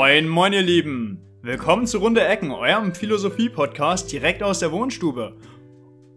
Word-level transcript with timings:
Moin, 0.00 0.28
moin, 0.28 0.52
ihr 0.52 0.62
Lieben. 0.62 1.20
Willkommen 1.42 1.84
zu 1.84 1.98
Runde 1.98 2.24
Ecken, 2.24 2.52
eurem 2.52 2.94
Philosophie-Podcast 2.94 4.12
direkt 4.12 4.44
aus 4.44 4.60
der 4.60 4.70
Wohnstube. 4.70 5.36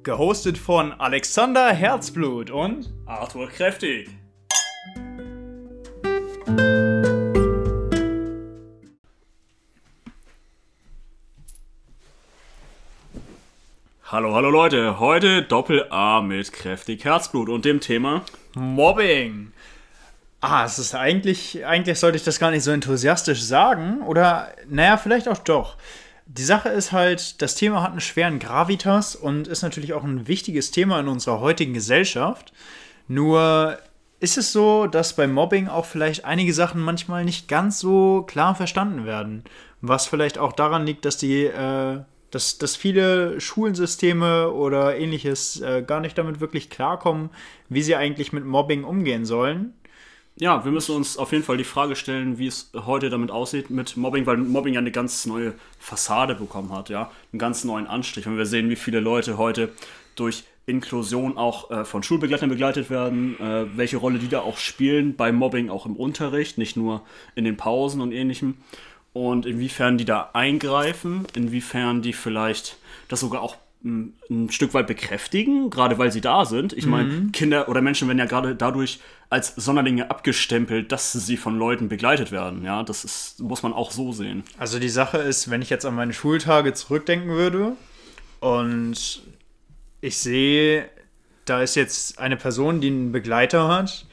Gehostet 0.03 0.59
von 0.59 0.93
Alexander 0.93 1.73
Herzblut 1.73 2.51
und 2.51 2.93
Arthur 3.07 3.47
Kräftig. 3.47 4.07
Hallo, 14.03 14.35
hallo 14.35 14.51
Leute. 14.51 14.99
Heute 14.99 15.41
Doppel-A 15.41 16.21
mit 16.21 16.53
kräftig 16.53 17.03
Herzblut 17.03 17.49
und 17.49 17.65
dem 17.65 17.79
Thema 17.79 18.21
Mobbing. 18.53 19.53
Ah, 20.43 20.65
es 20.65 20.79
ist 20.79 20.95
eigentlich, 20.95 21.63
eigentlich 21.65 21.99
sollte 21.99 22.17
ich 22.17 22.23
das 22.23 22.39
gar 22.39 22.49
nicht 22.49 22.63
so 22.63 22.71
enthusiastisch 22.71 23.43
sagen. 23.43 24.01
Oder, 24.01 24.51
naja, 24.67 24.97
vielleicht 24.97 25.27
auch 25.27 25.37
doch. 25.37 25.77
Die 26.25 26.43
Sache 26.43 26.69
ist 26.69 26.91
halt, 26.91 27.41
das 27.43 27.53
Thema 27.55 27.83
hat 27.83 27.91
einen 27.91 28.01
schweren 28.01 28.39
Gravitas 28.39 29.15
und 29.15 29.47
ist 29.47 29.61
natürlich 29.61 29.93
auch 29.93 30.03
ein 30.03 30.27
wichtiges 30.27 30.71
Thema 30.71 30.99
in 30.99 31.07
unserer 31.07 31.41
heutigen 31.41 31.73
Gesellschaft. 31.73 32.53
Nur 33.07 33.77
ist 34.19 34.37
es 34.37 34.51
so, 34.51 34.87
dass 34.87 35.15
beim 35.15 35.31
Mobbing 35.31 35.67
auch 35.67 35.85
vielleicht 35.85 36.25
einige 36.25 36.53
Sachen 36.53 36.81
manchmal 36.81 37.23
nicht 37.23 37.47
ganz 37.47 37.79
so 37.79 38.23
klar 38.23 38.55
verstanden 38.55 39.05
werden. 39.05 39.43
Was 39.81 40.07
vielleicht 40.07 40.39
auch 40.39 40.53
daran 40.53 40.85
liegt, 40.87 41.05
dass 41.05 41.17
die, 41.17 41.45
äh, 41.45 41.99
dass, 42.31 42.57
dass 42.57 42.75
viele 42.75 43.39
Schulsysteme 43.39 44.51
oder 44.51 44.95
ähnliches 44.95 45.61
äh, 45.61 45.83
gar 45.85 45.99
nicht 45.99 46.17
damit 46.17 46.39
wirklich 46.39 46.69
klarkommen, 46.71 47.29
wie 47.69 47.83
sie 47.83 47.95
eigentlich 47.95 48.31
mit 48.33 48.45
Mobbing 48.45 48.83
umgehen 48.85 49.25
sollen. 49.25 49.73
Ja, 50.37 50.65
wir 50.65 50.71
müssen 50.71 50.95
uns 50.95 51.17
auf 51.17 51.31
jeden 51.33 51.43
Fall 51.43 51.57
die 51.57 51.63
Frage 51.63 51.95
stellen, 51.95 52.37
wie 52.37 52.47
es 52.47 52.71
heute 52.73 53.09
damit 53.09 53.31
aussieht 53.31 53.69
mit 53.69 53.95
Mobbing, 53.97 54.25
weil 54.25 54.37
Mobbing 54.37 54.73
ja 54.73 54.79
eine 54.79 54.91
ganz 54.91 55.25
neue 55.25 55.53
Fassade 55.79 56.35
bekommen 56.35 56.73
hat, 56.73 56.89
ja, 56.89 57.11
einen 57.31 57.39
ganz 57.39 57.63
neuen 57.63 57.85
Anstrich. 57.85 58.25
Und 58.27 58.37
wir 58.37 58.45
sehen, 58.45 58.69
wie 58.69 58.75
viele 58.75 59.01
Leute 59.01 59.37
heute 59.37 59.69
durch 60.15 60.43
Inklusion 60.65 61.37
auch 61.37 61.69
äh, 61.69 61.85
von 61.85 62.01
Schulbegleitern 62.01 62.49
begleitet 62.49 62.89
werden, 62.89 63.39
äh, 63.39 63.65
welche 63.75 63.97
Rolle 63.97 64.19
die 64.19 64.29
da 64.29 64.39
auch 64.41 64.57
spielen 64.57 65.15
bei 65.15 65.31
Mobbing, 65.31 65.69
auch 65.69 65.85
im 65.85 65.95
Unterricht, 65.95 66.57
nicht 66.57 66.77
nur 66.77 67.03
in 67.35 67.43
den 67.43 67.57
Pausen 67.57 68.01
und 68.01 68.11
ähnlichem. 68.11 68.57
Und 69.13 69.45
inwiefern 69.45 69.97
die 69.97 70.05
da 70.05 70.29
eingreifen, 70.33 71.27
inwiefern 71.35 72.01
die 72.01 72.13
vielleicht 72.13 72.77
das 73.09 73.19
sogar 73.19 73.41
auch 73.41 73.57
ein 73.83 74.49
Stück 74.51 74.73
weit 74.73 74.87
bekräftigen, 74.87 75.69
gerade 75.69 75.97
weil 75.97 76.11
sie 76.11 76.21
da 76.21 76.45
sind. 76.45 76.73
Ich 76.73 76.85
meine, 76.85 77.09
mhm. 77.09 77.31
Kinder 77.31 77.67
oder 77.67 77.81
Menschen 77.81 78.07
werden 78.07 78.19
ja 78.19 78.25
gerade 78.25 78.55
dadurch 78.55 78.99
als 79.29 79.55
Sonderlinge 79.55 80.11
abgestempelt, 80.11 80.91
dass 80.91 81.13
sie 81.13 81.37
von 81.37 81.57
Leuten 81.57 81.89
begleitet 81.89 82.31
werden. 82.31 82.63
Ja, 82.63 82.83
das 82.83 83.03
ist, 83.03 83.39
muss 83.39 83.63
man 83.63 83.73
auch 83.73 83.91
so 83.91 84.11
sehen. 84.11 84.43
Also 84.57 84.77
die 84.77 84.89
Sache 84.89 85.17
ist, 85.17 85.49
wenn 85.49 85.61
ich 85.61 85.69
jetzt 85.69 85.85
an 85.85 85.95
meine 85.95 86.13
Schultage 86.13 86.73
zurückdenken 86.73 87.29
würde 87.29 87.73
und 88.39 89.23
ich 90.01 90.17
sehe, 90.17 90.89
da 91.45 91.61
ist 91.61 91.75
jetzt 91.75 92.19
eine 92.19 92.37
Person, 92.37 92.81
die 92.81 92.87
einen 92.87 93.11
Begleiter 93.11 93.67
hat, 93.67 94.05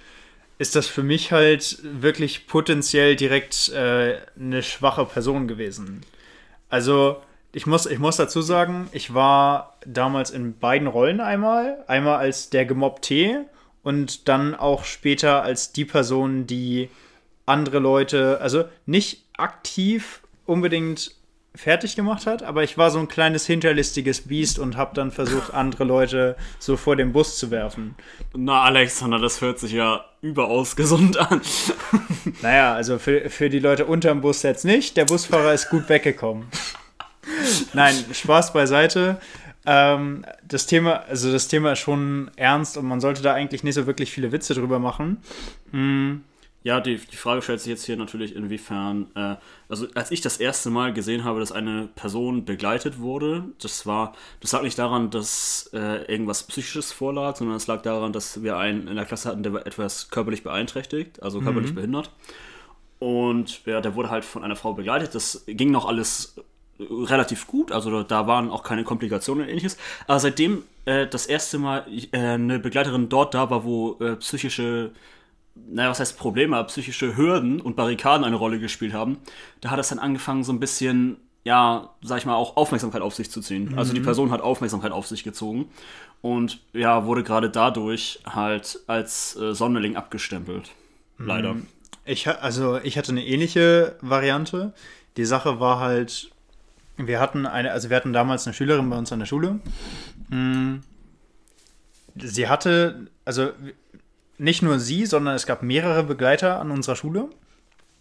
ist 0.59 0.77
das 0.77 0.87
für 0.87 1.03
mich 1.03 1.31
halt 1.31 1.79
wirklich 1.83 2.47
potenziell 2.47 3.17
direkt 3.17 3.69
äh, 3.69 4.19
eine 4.39 4.63
schwache 4.63 5.05
Person 5.05 5.47
gewesen. 5.47 6.01
Also 6.69 7.23
ich 7.53 7.67
muss, 7.67 7.87
ich 7.87 7.99
muss 7.99 8.17
dazu 8.17 8.43
sagen, 8.43 8.89
ich 8.93 9.15
war 9.15 9.79
damals 9.87 10.31
in 10.31 10.59
beiden 10.59 10.87
Rollen 10.87 11.21
einmal. 11.21 11.83
Einmal 11.87 12.19
als 12.19 12.51
der 12.51 12.67
Gemobbte 12.67 13.47
und 13.83 14.29
dann 14.29 14.55
auch 14.55 14.85
später 14.85 15.43
als 15.43 15.73
die 15.73 15.85
Person, 15.85 16.47
die 16.47 16.91
andere 17.47 17.79
Leute, 17.79 18.41
also 18.41 18.65
nicht 18.85 19.25
aktiv 19.37 20.21
unbedingt 20.45 21.13
fertig 21.55 21.97
gemacht 21.97 22.27
hat, 22.27 22.43
aber 22.43 22.63
ich 22.63 22.79
war 22.79 22.91
so 22.91 23.01
ein 23.01 23.09
kleines 23.09 23.47
hinterlistiges 23.47 24.29
Biest 24.29 24.59
und 24.59 24.77
habe 24.77 24.95
dann 24.95 25.11
versucht, 25.11 25.55
andere 25.55 25.85
Leute 25.85 26.37
so 26.59 26.77
vor 26.77 26.95
den 26.95 27.13
Bus 27.13 27.37
zu 27.37 27.51
werfen. 27.51 27.97
Na, 28.37 28.63
Alexander, 28.63 29.19
das 29.19 29.41
hört 29.41 29.59
sich 29.59 29.73
ja 29.73 30.05
überaus 30.21 30.77
gesund 30.77 31.17
an. 31.17 31.41
naja, 32.43 32.75
also 32.75 32.99
für, 32.99 33.29
für 33.31 33.51
die 33.51 33.59
Leute 33.59 33.87
unterm 33.87 34.21
Bus 34.21 34.43
jetzt 34.43 34.65
nicht. 34.65 34.97
Der 34.97 35.07
Busfahrer 35.07 35.53
ist 35.53 35.71
gut 35.71 35.89
weggekommen. 35.89 36.47
Nein, 37.73 37.95
Spaß 38.13 38.53
beiseite. 38.53 39.21
Ähm, 39.67 40.25
das 40.47 40.67
Thema, 40.67 41.05
also 41.09 41.31
das 41.31 41.49
Thema 41.49 41.73
ist 41.73 41.81
schon 41.81 42.31
ernst 42.37 42.77
und 42.77 42.87
man 42.87 43.01
sollte 43.01 43.23
da 43.23 43.35
eigentlich 43.35 43.65
nicht 43.65 43.75
so 43.75 43.87
wirklich 43.87 44.11
viele 44.11 44.33
Witze 44.33 44.55
drüber 44.55 44.79
machen. 44.79 45.19
Mhm. 45.73 46.23
Ja, 46.65 46.81
die, 46.81 46.97
die 46.97 47.17
Frage 47.17 47.41
stellt 47.41 47.61
sich 47.61 47.71
jetzt 47.71 47.85
hier 47.85 47.97
natürlich, 47.97 48.35
inwiefern, 48.35 49.07
äh, 49.15 49.37
also 49.69 49.87
als 49.95 50.11
ich 50.11 50.21
das 50.21 50.39
erste 50.39 50.71
Mal 50.71 50.93
gesehen 50.93 51.23
habe, 51.23 51.39
dass 51.39 51.53
eine 51.53 51.89
Person 51.95 52.45
begleitet 52.45 52.99
wurde, 52.99 53.45
das 53.63 53.87
war, 53.87 54.15
das 54.41 54.53
lag 54.53 54.63
nicht 54.63 54.79
daran, 54.79 55.11
dass 55.11 55.71
äh, 55.73 56.05
irgendwas 56.11 56.43
Psychisches 56.43 56.93
vorlag, 56.93 57.37
sondern 57.37 57.57
es 57.57 57.69
lag 57.69 57.83
daran, 57.83 58.13
dass 58.13 58.43
wir 58.43 58.57
einen 58.57 58.89
in 58.89 58.97
der 58.97 59.05
Klasse 59.05 59.29
hatten, 59.29 59.45
der 59.45 59.53
war 59.53 59.67
etwas 59.67 60.11
körperlich 60.11 60.43
beeinträchtigt, 60.43 61.23
also 61.23 61.41
körperlich 61.41 61.71
mhm. 61.71 61.77
behindert. 61.77 62.11
Und 62.99 63.65
ja, 63.65 63.81
der 63.81 63.95
wurde 63.95 64.11
halt 64.11 64.25
von 64.25 64.43
einer 64.43 64.57
Frau 64.57 64.75
begleitet. 64.75 65.15
Das 65.15 65.45
ging 65.47 65.71
noch 65.71 65.87
alles 65.87 66.35
relativ 66.79 67.47
gut, 67.47 67.73
also 67.73 68.03
da 68.03 68.27
waren 68.27 68.51
auch 68.51 68.63
keine 68.63 68.85
Komplikationen 68.85 69.45
und 69.45 69.49
ähnliches. 69.49 69.77
Aber 70.07 70.21
seitdem 70.21 70.63
äh, 70.85 71.07
das 71.07 71.27
erste 71.27 71.59
Mal 71.59 71.85
äh, 72.13 72.19
eine 72.19 72.59
Begleiterin 72.59 73.09
dort 73.09 73.35
da 73.35 73.51
war, 73.51 73.65
wo 73.65 73.97
äh, 74.01 74.17
psychische, 74.17 74.93
naja, 75.55 75.91
was 75.91 76.01
heißt 76.01 76.19
Probleme, 76.19 76.63
psychische 76.65 77.17
Hürden 77.17 77.61
und 77.61 77.77
Barrikaden 77.77 78.25
eine 78.25 78.37
Rolle 78.37 78.61
gespielt 78.61 78.93
haben, 78.93 79.19
da 79.61 79.71
hat 79.71 79.79
es 79.81 79.89
dann 79.89 79.99
angefangen, 79.99 80.45
so 80.45 80.53
ein 80.53 80.61
bisschen, 80.61 81.17
ja, 81.45 81.91
sag 82.03 82.19
ich 82.19 82.27
mal, 82.27 82.37
auch 82.37 82.57
Aufmerksamkeit 82.57 83.03
auf 83.03 83.15
sich 83.15 83.31
zu 83.31 83.41
ziehen. 83.41 83.73
Mhm. 83.73 83.79
Also 83.79 83.93
die 83.93 84.01
mhm. 84.01 84.05
Person 84.05 84.31
hat 84.31 84.41
Aufmerksamkeit 84.41 84.93
auf 84.93 85.07
sich 85.07 85.25
gezogen 85.25 85.69
und 86.23 86.61
ja, 86.73 87.07
wurde 87.07 87.25
gerade 87.25 87.51
dadurch 87.51 88.21
halt 88.25 88.81
als 88.87 89.37
äh, 89.37 89.55
Sonderling 89.55 89.97
abgestempelt. 89.97 90.71
Leider. 91.19 91.55
Mhm. 91.55 91.67
Ich, 92.05 92.29
also 92.29 92.79
ich 92.79 92.97
hatte 92.97 93.13
eine 93.13 93.27
ähnliche 93.27 93.97
Variante. 94.01 94.73
Die 95.17 95.25
Sache 95.25 95.61
war 95.61 95.81
halt, 95.81 96.31
wir 96.99 97.21
hatten 97.21 97.47
eine, 97.47 97.73
also 97.73 97.91
wir 97.91 97.97
hatten 97.97 98.13
damals 98.13 98.47
eine 98.47 98.55
Schülerin 98.55 98.91
bei 98.91 98.97
uns 98.97 99.13
an 99.13 99.21
der 99.21 99.27
Schule. 99.27 99.61
Mm. 100.29 100.77
Sie 102.17 102.49
hatte, 102.49 103.07
also 103.25 103.51
nicht 104.39 104.63
nur 104.63 104.81
sie, 104.81 105.07
sondern 105.07 105.35
es 105.35 105.47
gab 105.47 105.63
mehrere 105.63 106.03
Begleiter 106.03 106.61
an 106.61 106.71
unserer 106.71 106.97
Schule. 106.97 107.29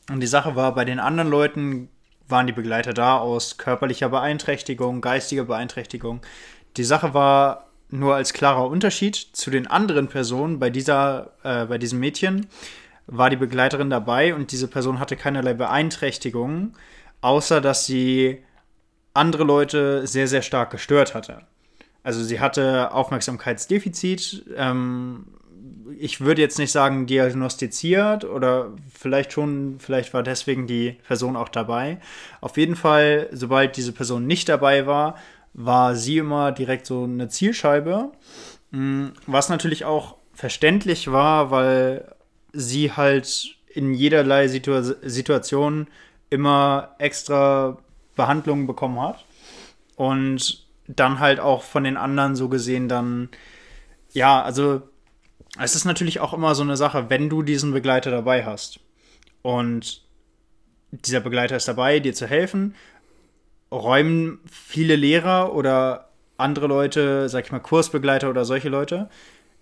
Und 0.10 0.22
die 0.22 0.28
Sache 0.28 0.56
war, 0.56 0.74
bei 0.74 0.86
den 0.86 1.00
anderen 1.00 1.30
Leuten 1.30 1.90
waren 2.28 2.48
die 2.48 2.54
Begleiter 2.54 2.94
da 2.94 3.18
aus 3.18 3.58
körperlicher 3.58 4.10
Beeinträchtigung, 4.10 5.02
geistiger 5.02 5.46
Beeinträchtigung. 5.46 6.22
Die 6.78 6.84
Sache 6.84 7.14
war 7.14 7.68
nur 7.90 8.16
als 8.16 8.34
klarer 8.34 8.68
Unterschied 8.68 9.16
zu 9.16 9.50
den 9.50 9.68
anderen 9.68 10.08
Personen 10.08 10.60
bei 10.60 10.70
dieser, 10.70 11.32
äh, 11.44 11.66
bei 11.66 11.78
diesem 11.78 12.00
Mädchen 12.00 12.48
war 13.06 13.30
die 13.30 13.38
Begleiterin 13.38 13.90
dabei 13.90 14.36
und 14.36 14.52
diese 14.52 14.68
Person 14.68 15.00
hatte 15.00 15.16
keinerlei 15.16 15.54
Beeinträchtigungen, 15.54 16.74
außer 17.22 17.62
dass 17.62 17.86
sie 17.86 18.44
andere 19.18 19.44
Leute 19.44 20.08
sehr, 20.08 20.28
sehr 20.28 20.42
stark 20.42 20.72
gestört 20.72 21.14
hatte. 21.14 21.42
Also 22.04 22.24
sie 22.24 22.40
hatte 22.40 22.94
Aufmerksamkeitsdefizit. 22.94 24.46
Ähm, 24.56 25.26
ich 26.00 26.22
würde 26.22 26.42
jetzt 26.42 26.60
nicht 26.60 26.72
sagen 26.72 27.06
diagnostiziert 27.06 28.24
oder 28.24 28.72
vielleicht 28.94 29.34
schon, 29.34 29.78
vielleicht 29.80 30.14
war 30.14 30.24
deswegen 30.24 30.68
die 30.68 30.98
Person 31.08 31.36
auch 31.36 31.50
dabei. 31.50 32.00
Auf 32.42 32.58
jeden 32.58 32.76
Fall, 32.76 33.28
sobald 33.32 33.78
diese 33.78 33.92
Person 33.92 34.28
nicht 34.28 34.48
dabei 34.48 34.86
war, 34.86 35.16
war 35.54 35.96
sie 35.96 36.20
immer 36.20 36.52
direkt 36.52 36.86
so 36.86 37.04
eine 37.04 37.30
Zielscheibe. 37.30 38.12
Mm, 38.72 39.08
was 39.26 39.50
natürlich 39.50 39.86
auch 39.86 40.16
verständlich 40.34 41.12
war, 41.12 41.52
weil 41.52 42.16
sie 42.54 42.92
halt 42.92 43.56
in 43.74 43.94
jederlei 43.94 44.48
Situ 44.48 44.82
Situation 45.04 45.88
immer 46.30 46.96
extra 47.00 47.78
Behandlungen 48.18 48.68
bekommen 48.68 49.00
hat. 49.00 49.24
Und 49.96 50.68
dann 50.88 51.20
halt 51.20 51.40
auch 51.40 51.64
von 51.64 51.84
den 51.84 51.98
anderen 51.98 52.36
so 52.36 52.50
gesehen 52.50 52.88
dann, 52.90 53.30
ja, 54.12 54.42
also 54.42 54.82
es 55.60 55.76
ist 55.76 55.86
natürlich 55.86 56.20
auch 56.20 56.34
immer 56.34 56.56
so 56.56 56.64
eine 56.64 56.78
Sache, 56.78 57.10
wenn 57.10 57.30
du 57.30 57.42
diesen 57.42 57.72
Begleiter 57.72 58.12
dabei 58.12 58.46
hast 58.46 58.80
und 59.42 60.04
dieser 60.92 61.20
Begleiter 61.20 61.58
ist 61.58 61.68
dabei, 61.68 62.00
dir 62.00 62.14
zu 62.14 62.28
helfen, 62.28 62.76
räumen 63.72 64.40
viele 64.50 64.96
Lehrer 64.96 65.54
oder 65.54 66.10
andere 66.38 66.68
Leute, 66.68 67.28
sag 67.30 67.46
ich 67.46 67.52
mal, 67.52 67.60
Kursbegleiter 67.60 68.30
oder 68.30 68.46
solche 68.46 68.70
Leute, 68.70 69.10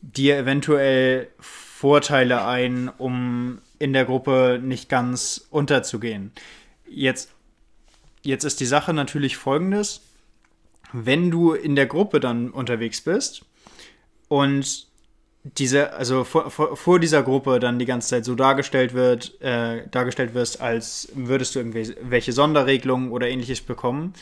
dir 0.02 0.38
eventuell 0.38 1.30
Vorteile 1.40 2.46
ein, 2.46 2.90
um 2.98 3.60
in 3.80 3.94
der 3.94 4.06
Gruppe 4.06 4.60
nicht 4.62 4.90
ganz 4.90 5.48
unterzugehen. 5.50 6.32
Jetzt 6.88 7.35
Jetzt 8.26 8.44
ist 8.44 8.60
die 8.60 8.66
Sache 8.66 8.92
natürlich 8.92 9.38
folgendes. 9.38 10.02
Wenn 10.92 11.30
du 11.30 11.54
in 11.54 11.76
der 11.76 11.86
Gruppe 11.86 12.20
dann 12.20 12.50
unterwegs 12.50 13.02
bist 13.02 13.46
und 14.28 14.88
diese, 15.44 15.94
also 15.94 16.24
vor, 16.24 16.50
vor, 16.50 17.00
dieser 17.00 17.22
Gruppe 17.22 17.60
dann 17.60 17.78
die 17.78 17.86
ganze 17.86 18.10
Zeit 18.10 18.26
so 18.26 18.34
dargestellt 18.34 18.96
wird, 18.96 19.40
äh, 19.42 19.88
dargestellt 19.90 20.34
wirst, 20.34 20.60
als 20.60 21.10
würdest 21.14 21.54
du 21.54 21.60
irgendwelche 21.60 22.32
Sonderregelungen 22.32 23.12
oder 23.12 23.30
ähnliches 23.30 23.62
bekommen. 23.62 24.14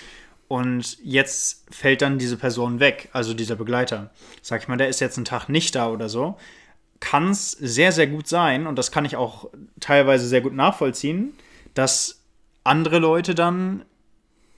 Und 0.50 0.98
jetzt 1.02 1.66
fällt 1.74 2.02
dann 2.02 2.20
diese 2.20 2.36
Person 2.36 2.82
weg, 2.82 3.08
also 3.14 3.34
dieser 3.34 3.56
Begleiter. 3.56 4.12
Sag 4.42 4.62
ich 4.62 4.68
mal, 4.68 4.76
der 4.76 4.90
ist 4.90 5.00
jetzt 5.00 5.18
einen 5.18 5.24
Tag 5.24 5.48
nicht 5.48 5.76
da 5.76 5.90
oder 5.90 6.10
so. 6.10 6.38
Kann 7.00 7.30
es 7.30 7.52
sehr, 7.52 7.94
sehr 7.94 8.08
gut 8.08 8.28
sein, 8.28 8.68
und 8.68 8.78
das 8.78 8.92
kann 8.92 9.06
ich 9.06 9.16
auch 9.16 9.50
teilweise 9.80 10.28
sehr 10.28 10.42
gut 10.42 10.54
nachvollziehen, 10.54 11.34
dass 11.74 12.20
andere 12.66 13.00
Leute 13.00 13.34
dann 13.34 13.86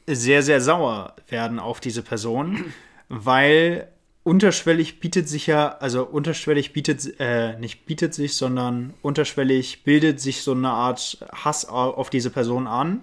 sehr, 0.08 0.44
sehr 0.44 0.62
sauer 0.62 1.16
werden 1.28 1.60
auf 1.60 1.80
diese 1.80 2.02
Person, 2.02 2.74
weil 3.10 3.88
unterschwellig 4.24 5.00
bietet 5.00 5.30
sich 5.30 5.48
ja, 5.48 5.78
also 5.80 6.04
unterschwellig 6.04 6.74
bietet, 6.74 7.20
äh, 7.20 7.58
nicht 7.60 7.86
bietet 7.86 8.14
sich, 8.14 8.36
sondern 8.36 8.94
unterschwellig 9.02 9.84
bildet 9.84 10.20
sich 10.20 10.42
so 10.42 10.52
eine 10.52 10.72
Art 10.72 11.20
Hass 11.32 11.66
auf 11.66 12.10
diese 12.10 12.32
Person 12.32 12.68
an, 12.68 13.02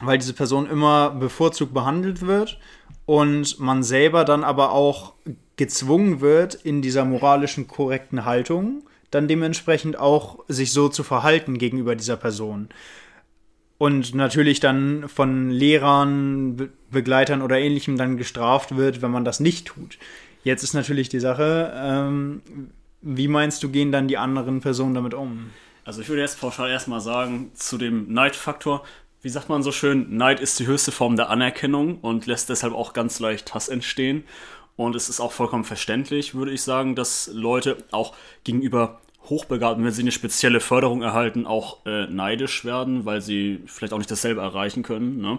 weil 0.00 0.18
diese 0.18 0.32
Person 0.32 0.70
immer 0.70 1.10
bevorzugt 1.10 1.74
behandelt 1.74 2.22
wird 2.22 2.58
und 3.06 3.58
man 3.58 3.82
selber 3.82 4.24
dann 4.24 4.44
aber 4.44 4.70
auch 4.72 5.14
gezwungen 5.56 6.20
wird, 6.20 6.54
in 6.54 6.80
dieser 6.82 7.04
moralischen 7.04 7.66
korrekten 7.66 8.24
Haltung 8.24 8.82
dann 9.10 9.28
dementsprechend 9.28 9.98
auch 9.98 10.40
sich 10.48 10.72
so 10.72 10.88
zu 10.88 11.04
verhalten 11.04 11.58
gegenüber 11.58 11.94
dieser 11.94 12.16
Person 12.16 12.68
und 13.78 14.14
natürlich 14.14 14.60
dann 14.60 15.08
von 15.08 15.50
Lehrern, 15.50 16.56
Be 16.56 16.68
Begleitern 16.90 17.42
oder 17.42 17.58
ähnlichem 17.58 17.96
dann 17.96 18.16
gestraft 18.16 18.76
wird, 18.76 19.02
wenn 19.02 19.10
man 19.10 19.24
das 19.24 19.40
nicht 19.40 19.66
tut. 19.66 19.98
Jetzt 20.44 20.62
ist 20.62 20.74
natürlich 20.74 21.08
die 21.08 21.18
Sache, 21.18 21.72
ähm, 21.74 22.40
wie 23.02 23.26
meinst 23.26 23.62
du, 23.64 23.68
gehen 23.68 23.90
dann 23.90 24.06
die 24.06 24.16
anderen 24.16 24.60
Personen 24.60 24.94
damit 24.94 25.12
um? 25.12 25.50
Also 25.84 26.02
ich 26.02 26.08
würde 26.08 26.22
jetzt 26.22 26.40
pauschal 26.40 26.70
erstmal 26.70 27.00
sagen, 27.00 27.50
zu 27.54 27.76
dem 27.76 28.12
Neidfaktor, 28.12 28.84
wie 29.22 29.28
sagt 29.28 29.48
man 29.48 29.62
so 29.62 29.72
schön, 29.72 30.16
Neid 30.16 30.38
ist 30.38 30.60
die 30.60 30.66
höchste 30.66 30.92
Form 30.92 31.16
der 31.16 31.30
Anerkennung 31.30 31.98
und 31.98 32.26
lässt 32.26 32.50
deshalb 32.50 32.74
auch 32.74 32.92
ganz 32.92 33.18
leicht 33.18 33.54
Hass 33.54 33.68
entstehen. 33.68 34.24
Und 34.76 34.96
es 34.96 35.08
ist 35.08 35.20
auch 35.20 35.32
vollkommen 35.32 35.64
verständlich, 35.64 36.34
würde 36.34 36.52
ich 36.52 36.62
sagen, 36.62 36.94
dass 36.94 37.30
Leute 37.32 37.78
auch 37.90 38.14
gegenüber 38.44 39.00
Hochbegabten, 39.28 39.84
wenn 39.84 39.92
sie 39.92 40.02
eine 40.02 40.12
spezielle 40.12 40.60
Förderung 40.60 41.02
erhalten, 41.02 41.46
auch 41.46 41.84
äh, 41.86 42.06
neidisch 42.06 42.64
werden, 42.64 43.04
weil 43.04 43.20
sie 43.20 43.60
vielleicht 43.66 43.92
auch 43.92 43.98
nicht 43.98 44.10
dasselbe 44.10 44.40
erreichen 44.40 44.82
können. 44.82 45.20
Ne? 45.20 45.38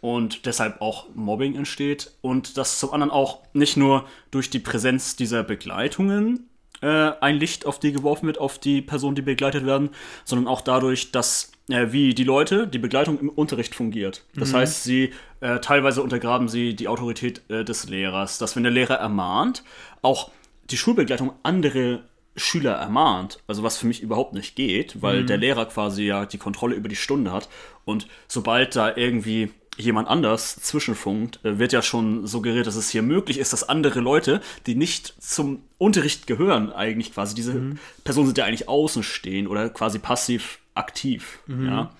Und 0.00 0.46
deshalb 0.46 0.80
auch 0.80 1.06
Mobbing 1.14 1.56
entsteht. 1.56 2.12
Und 2.20 2.56
dass 2.56 2.78
zum 2.78 2.92
anderen 2.92 3.10
auch 3.10 3.40
nicht 3.52 3.76
nur 3.76 4.04
durch 4.30 4.50
die 4.50 4.58
Präsenz 4.58 5.16
dieser 5.16 5.42
Begleitungen 5.42 6.48
äh, 6.82 7.12
ein 7.20 7.36
Licht 7.38 7.66
auf 7.66 7.80
die 7.80 7.92
geworfen 7.92 8.26
wird, 8.26 8.38
auf 8.38 8.58
die 8.58 8.82
Personen, 8.82 9.16
die 9.16 9.22
begleitet 9.22 9.64
werden, 9.64 9.90
sondern 10.24 10.46
auch 10.46 10.60
dadurch, 10.60 11.10
dass 11.10 11.52
äh, 11.68 11.92
wie 11.92 12.14
die 12.14 12.24
Leute, 12.24 12.66
die 12.66 12.78
Begleitung 12.78 13.18
im 13.18 13.28
Unterricht 13.28 13.74
fungiert. 13.74 14.24
Das 14.34 14.52
mhm. 14.52 14.56
heißt, 14.56 14.84
sie 14.84 15.12
äh, 15.40 15.58
teilweise 15.60 16.02
untergraben 16.02 16.48
sie 16.48 16.74
die 16.74 16.88
Autorität 16.88 17.42
äh, 17.48 17.64
des 17.64 17.88
Lehrers, 17.88 18.38
dass 18.38 18.56
wenn 18.56 18.62
der 18.62 18.72
Lehrer 18.72 18.96
ermahnt, 18.96 19.64
auch 20.02 20.30
die 20.70 20.76
Schulbegleitung 20.76 21.32
andere 21.42 22.02
Schüler 22.36 22.74
ermahnt, 22.74 23.42
also 23.46 23.62
was 23.62 23.78
für 23.78 23.86
mich 23.86 24.02
überhaupt 24.02 24.34
nicht 24.34 24.56
geht, 24.56 25.02
weil 25.02 25.22
mhm. 25.22 25.26
der 25.26 25.38
Lehrer 25.38 25.66
quasi 25.66 26.04
ja 26.04 26.26
die 26.26 26.38
Kontrolle 26.38 26.74
über 26.74 26.88
die 26.88 26.96
Stunde 26.96 27.32
hat 27.32 27.48
und 27.84 28.06
sobald 28.28 28.76
da 28.76 28.96
irgendwie 28.96 29.50
jemand 29.76 30.08
anders 30.08 30.56
zwischenfunkt, 30.56 31.44
äh, 31.44 31.58
wird 31.58 31.72
ja 31.72 31.82
schon 31.82 32.26
suggeriert, 32.26 32.66
dass 32.66 32.76
es 32.76 32.90
hier 32.90 33.02
möglich 33.02 33.38
ist, 33.38 33.52
dass 33.52 33.68
andere 33.68 34.00
Leute, 34.00 34.40
die 34.66 34.74
nicht 34.74 35.14
zum 35.22 35.62
Unterricht 35.78 36.26
gehören, 36.26 36.72
eigentlich 36.72 37.12
quasi, 37.12 37.34
diese 37.34 37.54
mhm. 37.54 37.78
Personen 38.04 38.26
sind 38.26 38.38
ja 38.38 38.44
eigentlich 38.44 38.68
außen 38.68 39.02
stehen 39.02 39.46
oder 39.46 39.68
quasi 39.68 39.98
passiv 39.98 40.58
aktiv, 40.74 41.40
mhm. 41.46 41.66
ja, 41.66 41.90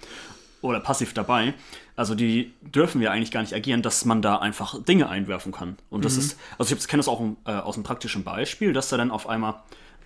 oder 0.63 0.81
passiv 0.81 1.13
dabei. 1.13 1.55
Also 1.97 2.15
die 2.15 2.53
dürfen 2.61 3.01
wir 3.01 3.11
eigentlich 3.11 3.31
gar 3.31 3.41
nicht 3.41 3.55
agieren, 3.55 3.83
dass 3.83 4.05
man 4.05 4.21
da 4.21 4.37
einfach 4.37 4.83
Dinge 4.83 5.09
einwerfen 5.09 5.53
kann. 5.53 5.77
Und 5.89 6.05
das 6.05 6.15
mhm. 6.15 6.21
ist, 6.21 6.39
also 6.59 6.75
ich 6.75 6.89
kenne 6.89 7.01
das 7.01 7.09
auch 7.09 7.23
äh, 7.47 7.53
aus 7.53 7.77
einem 7.77 7.85
praktischen 7.85 8.23
Beispiel, 8.23 8.73
dass 8.73 8.91
da 8.91 8.97
dann 8.97 9.11
auf 9.11 9.29
einmal 9.29 9.55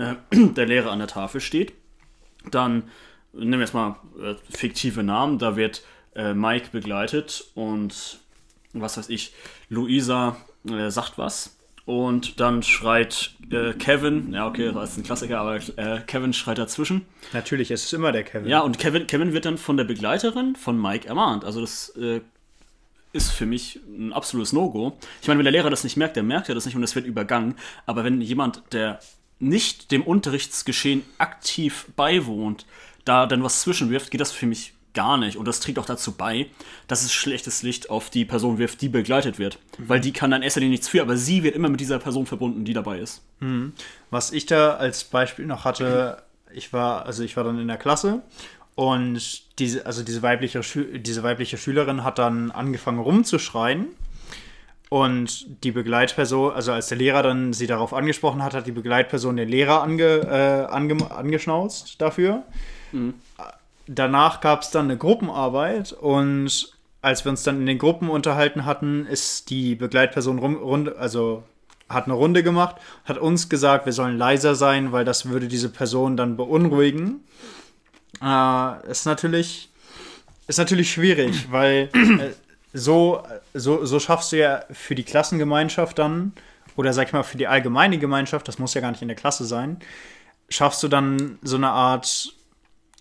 äh, 0.01 0.15
der 0.33 0.67
Lehrer 0.67 0.91
an 0.91 0.99
der 0.99 1.09
Tafel 1.09 1.41
steht. 1.41 1.73
Dann 2.51 2.85
nehmen 3.33 3.53
wir 3.53 3.61
jetzt 3.61 3.75
mal 3.75 3.97
äh, 4.21 4.35
fiktive 4.51 5.03
Namen, 5.03 5.39
da 5.39 5.57
wird 5.57 5.85
äh, 6.15 6.35
Mike 6.35 6.71
begleitet 6.73 7.45
und 7.55 8.19
was 8.73 8.97
weiß 8.97 9.09
ich, 9.09 9.33
Luisa 9.69 10.37
äh, 10.69 10.91
sagt 10.91 11.19
was. 11.19 11.57
Und 11.87 12.39
dann 12.39 12.63
schreit 12.63 13.33
äh, 13.51 13.73
Kevin, 13.73 14.33
ja 14.33 14.47
okay, 14.47 14.71
das 14.73 14.93
ist 14.93 14.99
ein 14.99 15.03
Klassiker, 15.03 15.41
aber 15.41 15.57
äh, 15.57 16.01
Kevin 16.07 16.33
schreit 16.33 16.59
dazwischen. 16.59 17.07
Natürlich, 17.33 17.71
es 17.71 17.85
ist 17.85 17.93
immer 17.93 18.13
der 18.13 18.23
Kevin. 18.23 18.49
Ja, 18.49 18.61
und 18.61 18.79
Kevin, 18.79 19.07
Kevin 19.07 19.33
wird 19.33 19.45
dann 19.45 19.59
von 19.59 19.77
der 19.77 19.85
Begleiterin 19.85 20.55
von 20.55 20.81
Mike 20.81 21.09
ermahnt. 21.09 21.45
Also 21.45 21.61
das 21.61 21.93
ist 23.13 23.33
für 23.33 23.47
mich 23.47 23.81
ein 23.89 24.13
absolutes 24.13 24.53
No-Go. 24.53 24.97
Ich 25.21 25.27
meine, 25.27 25.39
wenn 25.39 25.45
der 25.45 25.53
Lehrer 25.53 25.71
das 25.71 25.83
nicht 25.83 25.97
merkt, 25.97 26.15
der 26.15 26.23
merkt 26.23 26.49
ja 26.49 26.55
das 26.55 26.65
nicht 26.65 26.77
und 26.77 26.83
es 26.85 26.95
wird 26.95 27.07
übergangen. 27.07 27.57
Aber 27.87 28.05
wenn 28.05 28.21
jemand, 28.21 28.63
der 28.73 29.01
nicht 29.41 29.91
dem 29.91 30.03
Unterrichtsgeschehen 30.03 31.03
aktiv 31.19 31.87
beiwohnt, 31.97 32.67
da 33.05 33.27
dann 33.27 33.43
was 33.43 33.63
zwischenwirft, 33.63 34.11
geht 34.11 34.21
das 34.21 34.33
für 34.33 34.47
mich 34.47 34.75
gar 34.95 35.17
nicht. 35.17 35.37
Und 35.37 35.47
das 35.47 35.61
trägt 35.61 35.79
auch 35.79 35.87
dazu 35.87 36.13
bei, 36.13 36.47
dass 36.89 37.03
es 37.03 37.13
schlechtes 37.13 37.63
Licht 37.63 37.91
auf 37.91 38.11
die 38.11 38.25
Person 38.25 38.59
wirft, 38.59 38.81
die 38.83 38.89
begleitet 38.89 39.39
wird. 39.39 39.59
Mhm. 39.79 39.89
Weil 39.89 40.01
die 40.01 40.13
kann 40.13 40.31
dann 40.31 40.43
erst 40.43 40.57
nichts 40.59 40.89
für, 40.89 41.03
aber 41.03 41.17
sie 41.17 41.43
wird 41.43 41.55
immer 41.55 41.69
mit 41.69 41.81
dieser 41.81 41.99
Person 41.99 42.27
verbunden, 42.27 42.65
die 42.65 42.73
dabei 42.73 42.99
ist. 42.99 43.23
Mhm. 43.41 43.73
Was 44.11 44.33
ich 44.33 44.47
da 44.47 44.75
als 44.75 45.05
Beispiel 45.05 45.47
noch 45.47 45.65
hatte, 45.65 46.23
ich 46.53 46.73
war, 46.73 47.07
also 47.07 47.23
ich 47.23 47.37
war 47.37 47.45
dann 47.45 47.59
in 47.59 47.69
der 47.69 47.77
Klasse 47.77 48.23
und 48.75 49.59
diese, 49.59 49.87
also 49.87 50.03
diese 50.03 50.23
weibliche, 50.23 50.61
diese 50.99 51.23
weibliche 51.23 51.57
Schülerin 51.57 52.05
hat 52.05 52.19
dann 52.19 52.51
angefangen 52.51 52.99
rumzuschreien 52.99 53.89
und 54.91 55.65
die 55.65 55.71
Begleitperson, 55.71 56.53
also 56.53 56.73
als 56.73 56.89
der 56.89 56.99
Lehrer 56.99 57.23
dann 57.23 57.53
sie 57.53 57.69
darauf 57.69 57.95
angesprochen 57.95 58.43
hat, 58.43 58.55
hat 58.55 58.67
die 58.67 58.73
Begleitperson 58.73 59.37
den 59.37 59.49
Lehrer 59.49 59.83
ange, 59.83 60.05
äh, 60.05 60.67
ange, 60.71 61.11
angeschnauzt 61.13 62.01
dafür. 62.01 62.43
Mhm. 62.91 63.15
Danach 63.87 64.41
gab 64.41 64.63
es 64.63 64.71
dann 64.71 64.87
eine 64.87 64.99
Gruppenarbeit 64.99 65.93
und 65.93 66.73
als 67.03 67.25
wir 67.25 67.31
uns 67.31 67.45
dann 67.45 67.61
in 67.61 67.67
den 67.67 67.79
Gruppen 67.79 68.11
unterhalten 68.11 68.67
hatten, 68.67 69.07
ist 69.07 69.49
die 69.51 69.77
Begleitperson 69.77 70.41
rum, 70.41 70.57
runde, 70.57 70.99
also 70.99 71.45
hat 71.89 72.05
eine 72.05 72.15
Runde 72.15 72.43
gemacht, 72.43 72.77
hat 73.05 73.19
uns 73.19 73.49
gesagt, 73.49 73.87
wir 73.87 73.93
sollen 73.93 74.19
leiser 74.19 74.57
sein, 74.57 74.91
weil 74.91 75.05
das 75.05 75.29
würde 75.29 75.47
diese 75.47 75.69
Person 75.69 76.17
dann 76.17 76.37
beunruhigen. 76.37 77.21
Äh, 78.21 78.91
ist 78.91 79.07
natürlich 79.07 79.71
ist 80.51 80.59
natürlich 80.59 80.91
schwierig, 80.91 81.47
weil 81.53 81.91
äh, 81.95 82.33
so, 82.73 83.23
so, 83.55 83.85
so 83.85 83.99
schaffst 83.99 84.33
du 84.33 84.39
ja 84.39 84.65
für 84.71 84.95
die 84.95 85.03
Klassengemeinschaft 85.03 85.99
dann, 85.99 86.33
oder 86.77 86.93
sag 86.93 87.09
ich 87.09 87.13
mal, 87.13 87.23
für 87.23 87.37
die 87.37 87.47
allgemeine 87.47 87.99
Gemeinschaft, 87.99 88.47
das 88.49 88.59
muss 88.59 88.75
ja 88.75 88.81
gar 88.81 88.91
nicht 88.91 89.03
in 89.03 89.09
der 89.09 89.17
Klasse 89.17 89.45
sein, 89.45 89.79
schaffst 90.49 90.83
du 90.83 90.89
dann 90.89 91.39
so 91.43 91.57
eine 91.57 91.71
Art 91.71 92.35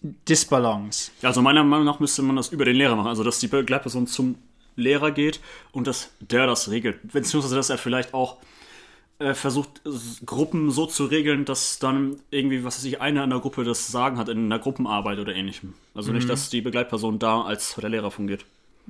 Disbalance. 0.01 1.11
Also 1.21 1.41
meiner 1.41 1.63
Meinung 1.63 1.85
nach 1.85 1.99
müsste 1.99 2.21
man 2.21 2.35
das 2.35 2.49
über 2.49 2.65
den 2.65 2.75
Lehrer 2.75 2.95
machen, 2.95 3.09
also 3.09 3.23
dass 3.23 3.39
die 3.39 3.47
Begleitperson 3.47 4.07
zum 4.07 4.35
Lehrer 4.75 5.11
geht 5.11 5.39
und 5.71 5.87
dass 5.87 6.11
der 6.19 6.47
das 6.47 6.69
regelt. 6.69 7.11
Beziehungsweise, 7.11 7.55
dass 7.55 7.69
er 7.69 7.77
vielleicht 7.77 8.13
auch 8.13 8.37
äh, 9.19 9.33
versucht, 9.33 9.81
Gruppen 10.25 10.71
so 10.71 10.85
zu 10.85 11.05
regeln, 11.05 11.43
dass 11.43 11.79
dann 11.79 12.17
irgendwie, 12.31 12.63
was 12.63 12.77
weiß 12.77 12.85
ich, 12.85 13.01
einer 13.01 13.25
in 13.25 13.29
der 13.29 13.39
Gruppe 13.39 13.65
das 13.65 13.87
Sagen 13.87 14.17
hat 14.17 14.29
in 14.29 14.45
einer 14.45 14.59
Gruppenarbeit 14.59 15.19
oder 15.19 15.35
ähnlichem. 15.35 15.73
Also 15.93 16.11
mhm. 16.11 16.17
nicht, 16.17 16.29
dass 16.29 16.49
die 16.49 16.61
Begleitperson 16.61 17.19
da 17.19 17.41
als 17.41 17.75
der 17.75 17.89
Lehrer 17.89 18.11
fungiert. 18.11 18.45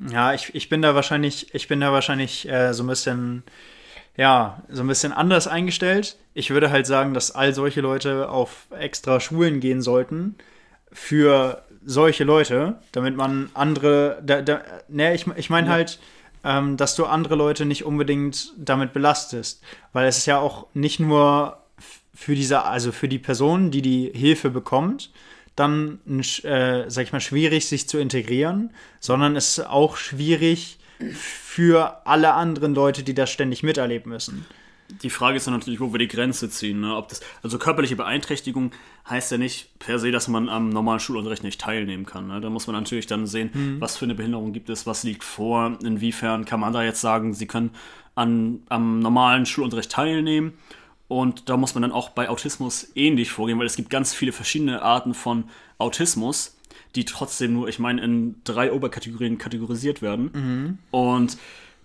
Ja, 0.08 0.34
ich, 0.34 0.54
ich 0.56 0.70
bin 0.70 0.82
da 0.82 0.96
wahrscheinlich, 0.96 1.54
ich 1.54 1.68
bin 1.68 1.82
da 1.82 1.92
wahrscheinlich 1.92 2.48
äh, 2.48 2.74
so 2.74 2.84
ein 2.84 2.88
bisschen, 2.88 3.44
ja, 4.16 4.64
so 4.70 4.82
ein 4.82 4.88
bisschen 4.88 5.12
anders 5.12 5.48
eingestellt. 5.48 6.18
Ich 6.34 6.52
würde 6.52 6.72
halt 6.72 6.88
sagen, 6.88 7.14
dass 7.14 7.32
all 7.32 7.54
solche 7.54 7.82
Leute 7.82 8.30
auf 8.30 8.68
extra 8.78 9.20
Schulen 9.20 9.60
gehen 9.60 9.82
sollten 9.82 10.36
für 10.92 11.64
solche 11.86 12.24
Leute, 12.24 12.80
damit 12.92 13.16
man 13.16 13.50
andere, 13.54 14.22
da, 14.24 14.42
da, 14.42 14.62
ne, 14.88 15.14
ich, 15.14 15.28
ich 15.36 15.50
meine 15.50 15.68
ja. 15.68 15.74
halt, 15.74 16.00
ähm, 16.44 16.78
dass 16.78 16.96
du 16.96 17.06
andere 17.06 17.36
Leute 17.36 17.66
nicht 17.66 17.84
unbedingt 17.84 18.54
damit 18.58 18.94
belastest, 18.94 19.62
weil 19.92 20.08
es 20.08 20.18
ist 20.18 20.26
ja 20.26 20.40
auch 20.40 20.68
nicht 20.74 21.00
nur 21.00 21.58
für 22.14 22.36
diese, 22.36 22.64
also 22.64 22.92
für 22.92 23.08
die 23.08 23.20
Person, 23.20 23.72
die 23.72 23.82
die 23.82 24.12
Hilfe 24.14 24.50
bekommt, 24.50 25.12
dann, 25.60 26.00
äh, 26.44 26.90
sag 26.90 27.04
ich 27.04 27.12
mal, 27.12 27.20
schwierig, 27.20 27.68
sich 27.68 27.88
zu 27.88 27.98
integrieren, 27.98 28.72
sondern 29.00 29.36
es 29.36 29.58
ist 29.58 29.68
auch 29.68 29.98
schwierig 29.98 30.80
für 31.14 32.06
alle 32.06 32.34
anderen 32.34 32.76
Leute, 32.76 33.04
die 33.04 33.14
das 33.14 33.30
ständig 33.30 33.64
miterleben 33.64 34.12
müssen. 34.12 34.46
Die 35.04 35.12
Frage 35.12 35.38
ist 35.38 35.46
dann 35.46 35.54
natürlich, 35.54 35.80
wo 35.80 35.94
wir 35.94 36.00
die 36.00 36.08
Grenze 36.08 36.50
ziehen. 36.50 36.82
Ne? 36.82 36.96
Ob 36.96 37.10
das, 37.10 37.22
also 37.44 37.60
körperliche 37.60 37.96
Beeinträchtigung 37.96 38.72
heißt 39.08 39.32
ja 39.32 39.38
nicht 39.38 39.78
per 39.78 40.00
se, 40.00 40.12
dass 40.12 40.28
man 40.28 40.50
am 40.50 40.70
normalen 40.70 41.00
Schulunterricht 41.00 41.44
nicht 41.44 41.62
teilnehmen 41.62 42.08
kann. 42.08 42.28
Ne? 42.28 42.42
Da 42.42 42.50
muss 42.50 42.66
man 42.66 42.76
natürlich 42.76 43.06
dann 43.06 43.28
sehen, 43.28 43.52
mhm. 43.54 43.82
was 43.82 43.98
für 43.98 44.06
eine 44.06 44.16
Behinderung 44.16 44.52
gibt 44.52 44.70
es, 44.70 44.88
was 44.88 45.04
liegt 45.04 45.24
vor, 45.24 45.78
inwiefern 45.84 46.46
kann 46.46 46.60
man 46.60 46.74
da 46.74 46.84
jetzt 46.84 47.02
sagen, 47.02 47.36
sie 47.36 47.46
können 47.46 47.70
an, 48.16 48.64
am 48.70 49.00
normalen 49.00 49.46
Schulunterricht 49.46 49.92
teilnehmen 49.92 50.54
Und 51.10 51.50
da 51.50 51.58
muss 51.58 51.74
man 51.74 51.82
dann 51.82 51.92
auch 51.92 52.10
bei 52.10 52.30
Autismus 52.30 52.92
ähnlich 52.96 53.32
vorgehen, 53.32 53.60
weil 53.60 53.66
es 53.66 53.76
gibt 53.76 53.90
ganz 53.90 54.14
viele 54.14 54.32
verschiedene 54.32 54.84
Arten 54.84 55.14
von 55.14 55.46
Autismus, 55.80 56.56
die 56.96 57.04
trotzdem 57.04 57.52
nur, 57.54 57.68
ich 57.68 57.80
meine, 57.80 58.02
in 58.02 58.36
drei 58.44 58.72
Oberkategorien 58.72 59.40
kategorisiert 59.40 60.02
werden. 60.02 60.30
Mhm. 60.32 60.78
Und 60.92 61.38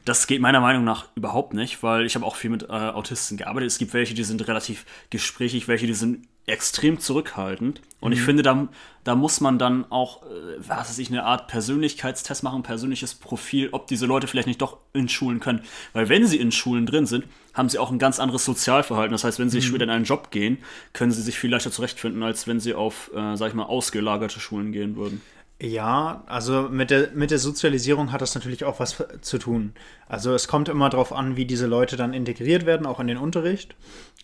das 0.04 0.26
geht 0.26 0.42
meiner 0.42 0.60
Meinung 0.60 0.84
nach 0.84 1.08
überhaupt 1.14 1.54
nicht, 1.54 1.82
weil 1.82 2.04
ich 2.04 2.14
habe 2.14 2.26
auch 2.26 2.36
viel 2.36 2.50
mit 2.50 2.64
äh, 2.64 2.66
Autisten 2.66 3.38
gearbeitet. 3.38 3.68
Es 3.68 3.78
gibt 3.78 3.94
welche, 3.94 4.12
die 4.12 4.24
sind 4.24 4.46
relativ 4.46 4.84
gesprächig, 5.08 5.68
welche, 5.68 5.86
die 5.86 5.94
sind 5.94 6.26
extrem 6.46 7.00
zurückhaltend. 7.00 7.80
Und 8.00 8.12
ich 8.12 8.20
finde, 8.20 8.42
da, 8.42 8.68
da 9.02 9.14
muss 9.14 9.40
man 9.40 9.58
dann 9.58 9.90
auch, 9.90 10.24
äh, 10.24 10.26
was 10.58 10.90
weiß 10.90 10.98
ich, 10.98 11.08
eine 11.08 11.24
Art 11.24 11.48
Persönlichkeitstest 11.48 12.42
machen, 12.42 12.62
persönliches 12.62 13.14
Profil, 13.14 13.70
ob 13.72 13.86
diese 13.86 14.04
Leute 14.04 14.26
vielleicht 14.26 14.46
nicht 14.46 14.60
doch 14.60 14.76
in 14.92 15.08
Schulen 15.08 15.40
können. 15.40 15.62
Weil 15.94 16.10
wenn 16.10 16.26
sie 16.26 16.36
in 16.36 16.52
Schulen 16.52 16.84
drin 16.84 17.06
sind, 17.06 17.24
haben 17.54 17.70
sie 17.70 17.78
auch 17.78 17.90
ein 17.90 17.98
ganz 17.98 18.20
anderes 18.20 18.44
Sozialverhalten. 18.44 19.12
Das 19.12 19.24
heißt, 19.24 19.38
wenn 19.38 19.48
sie 19.48 19.62
später 19.62 19.84
in 19.84 19.90
einen 19.90 20.04
Job 20.04 20.30
gehen, 20.30 20.58
können 20.92 21.12
sie 21.12 21.22
sich 21.22 21.38
viel 21.38 21.50
leichter 21.50 21.70
zurechtfinden, 21.70 22.22
als 22.22 22.46
wenn 22.46 22.60
sie 22.60 22.74
auf, 22.74 23.10
äh, 23.14 23.36
sag 23.36 23.48
ich 23.48 23.54
mal, 23.54 23.64
ausgelagerte 23.64 24.38
Schulen 24.38 24.72
gehen 24.72 24.96
würden. 24.96 25.22
Ja, 25.60 26.24
also 26.26 26.62
mit 26.68 26.90
der, 26.90 27.10
mit 27.14 27.30
der 27.30 27.38
Sozialisierung 27.38 28.10
hat 28.12 28.20
das 28.20 28.34
natürlich 28.34 28.64
auch 28.64 28.80
was 28.80 29.02
zu 29.20 29.38
tun. 29.38 29.72
Also 30.08 30.34
es 30.34 30.48
kommt 30.48 30.68
immer 30.68 30.90
darauf 30.90 31.12
an, 31.12 31.36
wie 31.36 31.46
diese 31.46 31.66
Leute 31.66 31.96
dann 31.96 32.12
integriert 32.12 32.66
werden, 32.66 32.86
auch 32.86 32.98
in 33.00 33.06
den 33.06 33.18
Unterricht. 33.18 33.74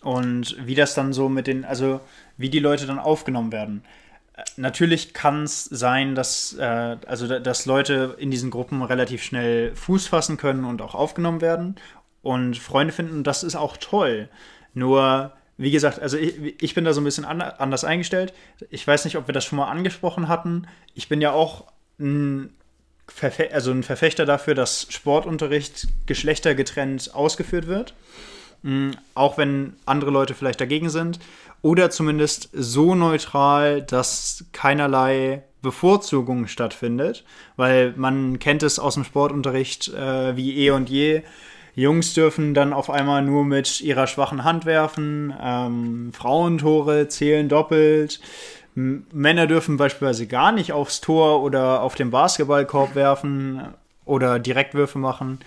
Und 0.03 0.57
wie 0.65 0.75
das 0.75 0.93
dann 0.93 1.13
so 1.13 1.29
mit 1.29 1.47
den, 1.47 1.63
also 1.63 2.01
wie 2.37 2.49
die 2.49 2.59
Leute 2.59 2.85
dann 2.85 2.99
aufgenommen 2.99 3.51
werden. 3.51 3.83
Äh, 4.35 4.43
Natürlich 4.57 5.13
kann 5.13 5.43
es 5.43 5.65
sein, 5.65 6.15
dass, 6.15 6.53
äh, 6.59 6.97
also, 7.07 7.27
da- 7.27 7.39
dass 7.39 7.65
Leute 7.65 8.15
in 8.19 8.29
diesen 8.31 8.51
Gruppen 8.51 8.81
relativ 8.83 9.23
schnell 9.23 9.73
Fuß 9.75 10.07
fassen 10.07 10.37
können 10.37 10.65
und 10.65 10.81
auch 10.81 10.95
aufgenommen 10.95 11.41
werden 11.41 11.75
und 12.21 12.57
Freunde 12.57 12.93
finden. 12.93 13.23
Das 13.23 13.43
ist 13.43 13.55
auch 13.55 13.77
toll. 13.77 14.29
Nur, 14.73 15.31
wie 15.61 15.71
gesagt, 15.71 16.01
also 16.01 16.17
ich, 16.17 16.61
ich 16.61 16.73
bin 16.73 16.85
da 16.85 16.93
so 16.93 17.01
ein 17.01 17.03
bisschen 17.03 17.23
an, 17.23 17.39
anders 17.41 17.83
eingestellt. 17.83 18.33
Ich 18.71 18.85
weiß 18.85 19.05
nicht, 19.05 19.15
ob 19.15 19.27
wir 19.27 19.33
das 19.33 19.45
schon 19.45 19.57
mal 19.57 19.69
angesprochen 19.69 20.27
hatten. 20.27 20.67
Ich 20.95 21.07
bin 21.07 21.21
ja 21.21 21.31
auch 21.31 21.65
ein, 21.99 22.49
Verfe 23.07 23.53
also 23.53 23.71
ein 23.71 23.83
Verfechter 23.83 24.25
dafür, 24.25 24.55
dass 24.55 24.87
Sportunterricht 24.89 25.87
geschlechtergetrennt 26.07 27.13
ausgeführt 27.13 27.67
wird. 27.67 27.93
Mm, 28.63 28.91
Auch 29.13 29.37
wenn 29.37 29.73
andere 29.85 30.09
Leute 30.09 30.33
vielleicht 30.33 30.61
dagegen 30.61 30.89
sind. 30.89 31.19
Oder 31.61 31.91
zumindest 31.91 32.49
so 32.53 32.95
neutral, 32.95 33.83
dass 33.83 34.45
keinerlei 34.53 35.43
Bevorzugung 35.61 36.47
stattfindet. 36.47 37.23
Weil 37.55 37.93
man 37.95 38.39
kennt 38.39 38.63
es 38.63 38.79
aus 38.79 38.95
dem 38.95 39.03
Sportunterricht 39.03 39.89
äh, 39.89 40.35
wie 40.35 40.57
eh 40.57 40.71
und 40.71 40.89
je. 40.89 41.21
Jungs 41.75 42.13
dürfen 42.13 42.53
dann 42.53 42.73
auf 42.73 42.89
einmal 42.89 43.21
nur 43.21 43.45
mit 43.45 43.81
ihrer 43.81 44.07
schwachen 44.07 44.43
Hand 44.43 44.65
werfen. 44.65 45.33
Ähm, 45.41 46.11
Frauentore 46.13 47.07
zählen 47.07 47.47
doppelt. 47.49 48.19
M 48.75 49.05
Männer 49.11 49.47
dürfen 49.47 49.77
beispielsweise 49.77 50.27
gar 50.27 50.51
nicht 50.51 50.71
aufs 50.73 51.01
Tor 51.01 51.43
oder 51.43 51.81
auf 51.81 51.95
den 51.95 52.11
Basketballkorb 52.11 52.95
werfen 52.95 53.61
oder 54.05 54.39
Direktwürfe 54.39 54.97
machen. 54.99 55.39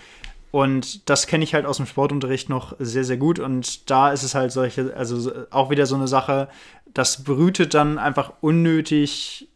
Und 0.51 1.09
das 1.09 1.27
kenne 1.27 1.43
ich 1.43 1.53
halt 1.53 1.65
aus 1.65 1.77
dem 1.77 1.85
Sportunterricht 1.85 2.49
noch 2.49 2.75
sehr, 2.79 3.03
sehr 3.03 3.17
gut. 3.17 3.39
Und 3.39 3.89
da 3.89 4.11
ist 4.11 4.23
es 4.23 4.35
halt 4.35 4.51
solche, 4.51 4.93
also 4.95 5.17
so- 5.19 5.31
auch 5.51 5.69
wieder 5.69 5.85
so 5.85 5.95
eine 5.95 6.07
Sache, 6.07 6.47
das 6.93 7.23
brütet 7.23 7.73
dann 7.73 7.97
einfach 7.97 8.31
unnötig, 8.41 9.49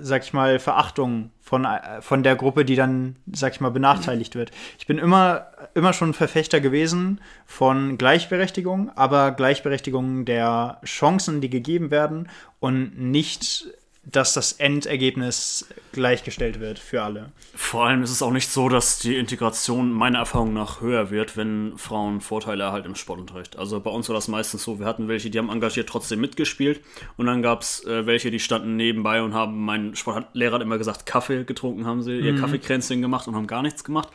sag 0.00 0.24
ich 0.24 0.32
mal, 0.32 0.58
Verachtung 0.58 1.30
von, 1.40 1.64
äh, 1.64 2.00
von 2.00 2.22
der 2.22 2.36
Gruppe, 2.36 2.64
die 2.64 2.76
dann, 2.76 3.16
sag 3.32 3.52
ich 3.52 3.60
mal, 3.60 3.70
benachteiligt 3.70 4.34
wird. 4.34 4.50
Ich 4.78 4.86
bin 4.86 4.98
immer, 4.98 5.48
immer 5.74 5.92
schon 5.92 6.14
Verfechter 6.14 6.60
gewesen 6.60 7.20
von 7.46 7.98
Gleichberechtigung, 7.98 8.90
aber 8.96 9.32
Gleichberechtigung 9.32 10.24
der 10.24 10.80
Chancen, 10.84 11.40
die 11.40 11.50
gegeben 11.50 11.90
werden 11.90 12.28
und 12.60 12.98
nicht, 12.98 13.66
dass 14.06 14.34
das 14.34 14.52
Endergebnis 14.52 15.66
gleichgestellt 15.92 16.60
wird 16.60 16.78
für 16.78 17.02
alle. 17.02 17.32
Vor 17.54 17.86
allem 17.86 18.02
ist 18.02 18.10
es 18.10 18.22
auch 18.22 18.30
nicht 18.30 18.48
so, 18.48 18.68
dass 18.68 18.98
die 18.98 19.16
Integration 19.16 19.92
meiner 19.92 20.18
Erfahrung 20.18 20.52
nach 20.52 20.80
höher 20.80 21.10
wird, 21.10 21.36
wenn 21.36 21.72
Frauen 21.76 22.20
Vorteile 22.20 22.64
erhalten 22.64 22.88
im 22.88 22.94
Sportunterricht. 22.96 23.56
Also 23.56 23.80
bei 23.80 23.90
uns 23.90 24.08
war 24.08 24.14
das 24.14 24.28
meistens 24.28 24.62
so, 24.64 24.78
wir 24.78 24.86
hatten 24.86 25.08
welche, 25.08 25.30
die 25.30 25.38
haben 25.38 25.48
engagiert 25.48 25.88
trotzdem 25.88 26.20
mitgespielt 26.20 26.80
und 27.16 27.26
dann 27.26 27.42
gab 27.42 27.62
es 27.62 27.84
äh, 27.84 28.06
welche, 28.06 28.30
die 28.30 28.40
standen 28.40 28.76
nebenbei 28.76 29.22
und 29.22 29.34
haben, 29.34 29.64
mein 29.64 29.96
Sportlehrer 29.96 30.56
hat 30.56 30.62
immer 30.62 30.78
gesagt, 30.78 31.06
Kaffee 31.06 31.44
getrunken 31.44 31.86
haben 31.86 32.02
sie, 32.02 32.18
ihr 32.18 32.36
Kaffeekränzchen 32.36 33.00
gemacht 33.00 33.26
und 33.28 33.34
haben 33.34 33.46
gar 33.46 33.62
nichts 33.62 33.84
gemacht. 33.84 34.08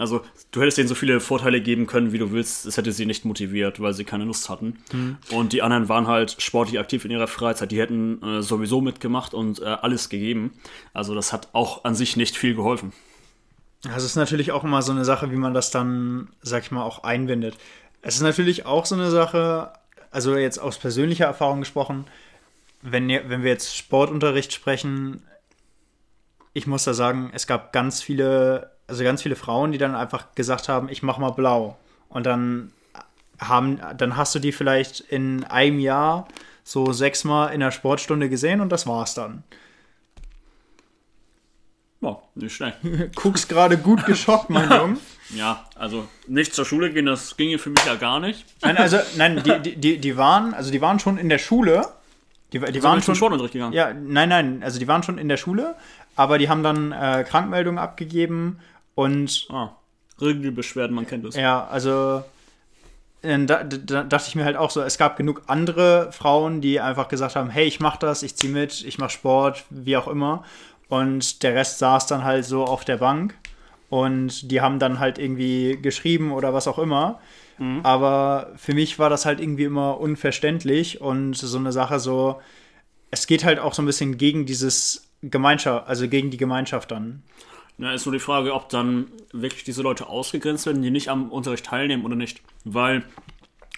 Also 0.00 0.22
du 0.50 0.60
hättest 0.62 0.78
denen 0.78 0.88
so 0.88 0.94
viele 0.94 1.20
Vorteile 1.20 1.60
geben 1.60 1.86
können, 1.86 2.12
wie 2.12 2.18
du 2.18 2.32
willst, 2.32 2.64
es 2.64 2.76
hätte 2.76 2.90
sie 2.90 3.04
nicht 3.04 3.24
motiviert, 3.24 3.80
weil 3.80 3.92
sie 3.92 4.04
keine 4.04 4.24
Lust 4.24 4.48
hatten. 4.48 4.78
Und 5.30 5.52
die 5.52 5.60
anderen 5.60 5.88
waren 5.90 6.06
halt 6.06 6.40
sportlich 6.40 6.80
aktiv 6.80 7.04
in 7.04 7.10
ihrer 7.10 7.26
Freizeit, 7.26 7.70
die 7.70 7.78
hätten 7.78 8.22
äh, 8.22 8.42
sowieso 8.42 8.80
mitgemacht 8.80 9.34
und 9.34 9.60
äh, 9.60 9.66
alles 9.66 10.08
gegeben. 10.08 10.52
Also 10.94 11.14
das 11.14 11.32
hat 11.34 11.48
auch 11.52 11.84
an 11.84 11.94
sich 11.94 12.16
nicht 12.16 12.36
viel 12.36 12.54
geholfen. 12.54 12.92
Das 13.82 14.02
ist 14.04 14.16
natürlich 14.16 14.52
auch 14.52 14.64
immer 14.64 14.82
so 14.82 14.92
eine 14.92 15.04
Sache, 15.04 15.30
wie 15.30 15.36
man 15.36 15.54
das 15.54 15.70
dann, 15.70 16.28
sag 16.40 16.62
ich 16.64 16.70
mal, 16.70 16.82
auch 16.82 17.02
einbindet. 17.02 17.56
Es 18.02 18.14
ist 18.14 18.22
natürlich 18.22 18.64
auch 18.64 18.86
so 18.86 18.94
eine 18.94 19.10
Sache, 19.10 19.72
also 20.10 20.34
jetzt 20.36 20.58
aus 20.58 20.78
persönlicher 20.78 21.26
Erfahrung 21.26 21.60
gesprochen, 21.60 22.06
wenn, 22.82 23.08
wenn 23.08 23.42
wir 23.42 23.50
jetzt 23.50 23.76
Sportunterricht 23.76 24.52
sprechen, 24.52 25.22
ich 26.52 26.66
muss 26.66 26.84
da 26.84 26.94
sagen, 26.94 27.30
es 27.34 27.46
gab 27.46 27.72
ganz 27.72 28.02
viele, 28.02 28.70
also 28.90 29.04
ganz 29.04 29.22
viele 29.22 29.36
Frauen, 29.36 29.72
die 29.72 29.78
dann 29.78 29.94
einfach 29.94 30.34
gesagt 30.34 30.68
haben, 30.68 30.88
ich 30.88 31.02
mach 31.02 31.18
mal 31.18 31.30
blau. 31.30 31.78
Und 32.08 32.26
dann 32.26 32.72
haben, 33.40 33.80
dann 33.96 34.16
hast 34.16 34.34
du 34.34 34.38
die 34.38 34.52
vielleicht 34.52 35.00
in 35.00 35.44
einem 35.44 35.78
Jahr 35.78 36.28
so 36.64 36.92
sechsmal 36.92 37.54
in 37.54 37.60
der 37.60 37.70
Sportstunde 37.70 38.28
gesehen 38.28 38.60
und 38.60 38.70
das 38.70 38.86
war's 38.86 39.14
dann. 39.14 39.44
Ja, 42.00 42.18
nicht 42.34 42.54
schlecht. 42.54 42.78
Guckst 43.14 43.48
gerade 43.48 43.76
gut 43.78 44.04
geschockt, 44.06 44.50
mein 44.50 44.70
Junge. 44.78 44.96
Ja, 45.34 45.64
also 45.76 46.08
nicht 46.26 46.54
zur 46.54 46.64
Schule 46.64 46.92
gehen, 46.92 47.06
das 47.06 47.36
ginge 47.36 47.58
für 47.58 47.70
mich 47.70 47.84
ja 47.84 47.94
gar 47.94 48.20
nicht. 48.20 48.44
Nein, 48.62 48.76
also, 48.76 48.98
nein, 49.16 49.42
die, 49.44 49.58
die, 49.60 49.76
die, 49.76 49.98
die 49.98 50.16
waren, 50.16 50.54
also 50.54 50.70
die 50.70 50.80
waren 50.80 50.98
schon 50.98 51.18
in 51.18 51.28
der 51.28 51.38
Schule. 51.38 51.86
Die, 52.52 52.58
die 52.58 52.64
Waren 52.64 52.82
waren 52.82 53.02
schon. 53.02 53.14
Sportunterricht 53.14 53.52
gegangen. 53.52 53.72
Ja, 53.72 53.92
nein, 53.94 54.28
nein, 54.28 54.62
also 54.64 54.80
die 54.80 54.88
waren 54.88 55.04
schon 55.04 55.18
in 55.18 55.28
der 55.28 55.36
Schule, 55.36 55.76
aber 56.16 56.36
die 56.36 56.48
haben 56.48 56.64
dann 56.64 56.90
äh, 56.90 57.24
Krankmeldungen 57.28 57.78
abgegeben 57.78 58.58
und 59.00 59.46
Ah, 59.50 59.70
Regelbeschwerden, 60.20 60.94
man 60.94 61.06
kennt 61.06 61.24
es. 61.24 61.36
ja, 61.36 61.66
also 61.66 62.22
äh, 63.22 63.44
da, 63.46 63.64
da 63.64 64.02
dachte 64.04 64.28
ich 64.28 64.34
mir 64.34 64.44
halt 64.44 64.56
auch 64.56 64.70
so, 64.70 64.82
es 64.82 64.98
gab 64.98 65.16
genug 65.16 65.42
andere 65.46 66.10
Frauen, 66.12 66.60
die 66.60 66.80
einfach 66.80 67.08
gesagt 67.08 67.36
haben, 67.36 67.50
hey, 67.50 67.66
ich 67.66 67.80
mach 67.80 67.96
das, 67.96 68.22
ich 68.22 68.36
zieh 68.36 68.48
mit, 68.48 68.84
ich 68.84 68.98
mach 68.98 69.10
Sport, 69.10 69.64
wie 69.70 69.96
auch 69.96 70.08
immer. 70.08 70.44
Und 70.88 71.42
der 71.42 71.54
Rest 71.54 71.78
saß 71.78 72.06
dann 72.06 72.24
halt 72.24 72.44
so 72.44 72.64
auf 72.64 72.84
der 72.84 72.96
Bank 72.96 73.34
und 73.90 74.50
die 74.50 74.60
haben 74.60 74.78
dann 74.78 74.98
halt 74.98 75.18
irgendwie 75.18 75.78
geschrieben 75.80 76.32
oder 76.32 76.52
was 76.52 76.66
auch 76.68 76.78
immer. 76.78 77.20
Aber 77.82 78.52
für 78.56 78.72
mich 78.72 78.98
war 78.98 79.10
das 79.10 79.26
halt 79.26 79.38
irgendwie 79.38 79.64
immer 79.64 80.00
unverständlich 80.00 81.02
und 81.02 81.34
so 81.36 81.58
eine 81.58 81.72
Sache 81.72 82.00
so, 82.00 82.40
es 83.10 83.26
geht 83.26 83.44
halt 83.44 83.58
auch 83.58 83.74
so 83.74 83.82
ein 83.82 83.86
bisschen 83.86 84.16
gegen 84.16 84.46
dieses 84.46 85.10
Gemeinschaft, 85.22 85.86
also 85.86 86.08
gegen 86.08 86.30
die 86.30 86.38
Gemeinschaft 86.38 86.90
dann. 86.90 87.22
Ja, 87.80 87.94
ist 87.94 88.04
nur 88.04 88.12
die 88.12 88.18
Frage, 88.18 88.52
ob 88.52 88.68
dann 88.68 89.06
wirklich 89.32 89.64
diese 89.64 89.80
Leute 89.80 90.06
ausgegrenzt 90.06 90.66
werden, 90.66 90.82
die 90.82 90.90
nicht 90.90 91.08
am 91.08 91.30
Unterricht 91.30 91.64
teilnehmen 91.64 92.04
oder 92.04 92.14
nicht. 92.14 92.42
Weil 92.64 93.04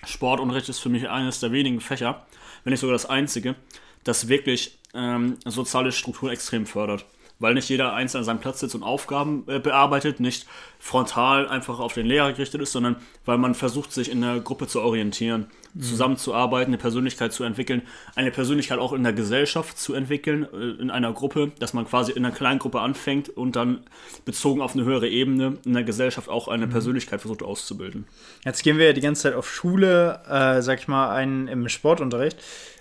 Sportunterricht 0.04 0.68
ist 0.68 0.80
für 0.80 0.88
mich 0.88 1.08
eines 1.08 1.38
der 1.38 1.52
wenigen 1.52 1.80
Fächer, 1.80 2.26
wenn 2.64 2.72
nicht 2.72 2.80
sogar 2.80 2.94
das 2.94 3.06
einzige, 3.06 3.54
das 4.02 4.26
wirklich 4.26 4.78
ähm, 4.92 5.38
soziale 5.44 5.92
Struktur 5.92 6.32
extrem 6.32 6.66
fördert. 6.66 7.04
Weil 7.42 7.54
nicht 7.54 7.68
jeder 7.68 7.92
einzeln 7.92 8.20
an 8.20 8.24
seinem 8.24 8.38
Platz 8.38 8.60
sitzt 8.60 8.76
und 8.76 8.84
Aufgaben 8.84 9.44
äh, 9.48 9.58
bearbeitet, 9.58 10.20
nicht 10.20 10.46
frontal 10.78 11.48
einfach 11.48 11.80
auf 11.80 11.92
den 11.92 12.06
Lehrer 12.06 12.32
gerichtet 12.32 12.62
ist, 12.62 12.72
sondern 12.72 12.96
weil 13.24 13.36
man 13.36 13.54
versucht, 13.54 13.92
sich 13.92 14.10
in 14.10 14.20
der 14.20 14.40
Gruppe 14.40 14.68
zu 14.68 14.80
orientieren, 14.80 15.46
zusammenzuarbeiten, 15.78 16.72
eine 16.72 16.78
Persönlichkeit 16.78 17.32
zu 17.32 17.44
entwickeln, 17.44 17.82
eine 18.14 18.30
Persönlichkeit 18.30 18.78
auch 18.78 18.92
in 18.92 19.02
der 19.02 19.12
Gesellschaft 19.12 19.78
zu 19.78 19.94
entwickeln, 19.94 20.46
äh, 20.52 20.80
in 20.80 20.90
einer 20.90 21.12
Gruppe, 21.12 21.50
dass 21.58 21.74
man 21.74 21.86
quasi 21.86 22.12
in 22.12 22.24
einer 22.24 22.34
kleinen 22.34 22.58
Gruppe 22.58 22.80
anfängt 22.80 23.28
und 23.28 23.56
dann 23.56 23.80
bezogen 24.24 24.60
auf 24.60 24.74
eine 24.74 24.84
höhere 24.84 25.08
Ebene 25.08 25.58
in 25.64 25.72
der 25.72 25.84
Gesellschaft 25.84 26.28
auch 26.28 26.48
eine 26.48 26.68
Persönlichkeit 26.68 27.20
versucht 27.20 27.42
auszubilden. 27.42 28.06
Jetzt 28.44 28.62
gehen 28.62 28.78
wir 28.78 28.86
ja 28.86 28.92
die 28.92 29.00
ganze 29.00 29.22
Zeit 29.22 29.34
auf 29.34 29.52
Schule, 29.52 30.20
äh, 30.28 30.62
sag 30.62 30.78
ich 30.78 30.88
mal, 30.88 31.10
ein 31.10 31.48
im 31.48 31.68
Sportunterricht. 31.68 32.38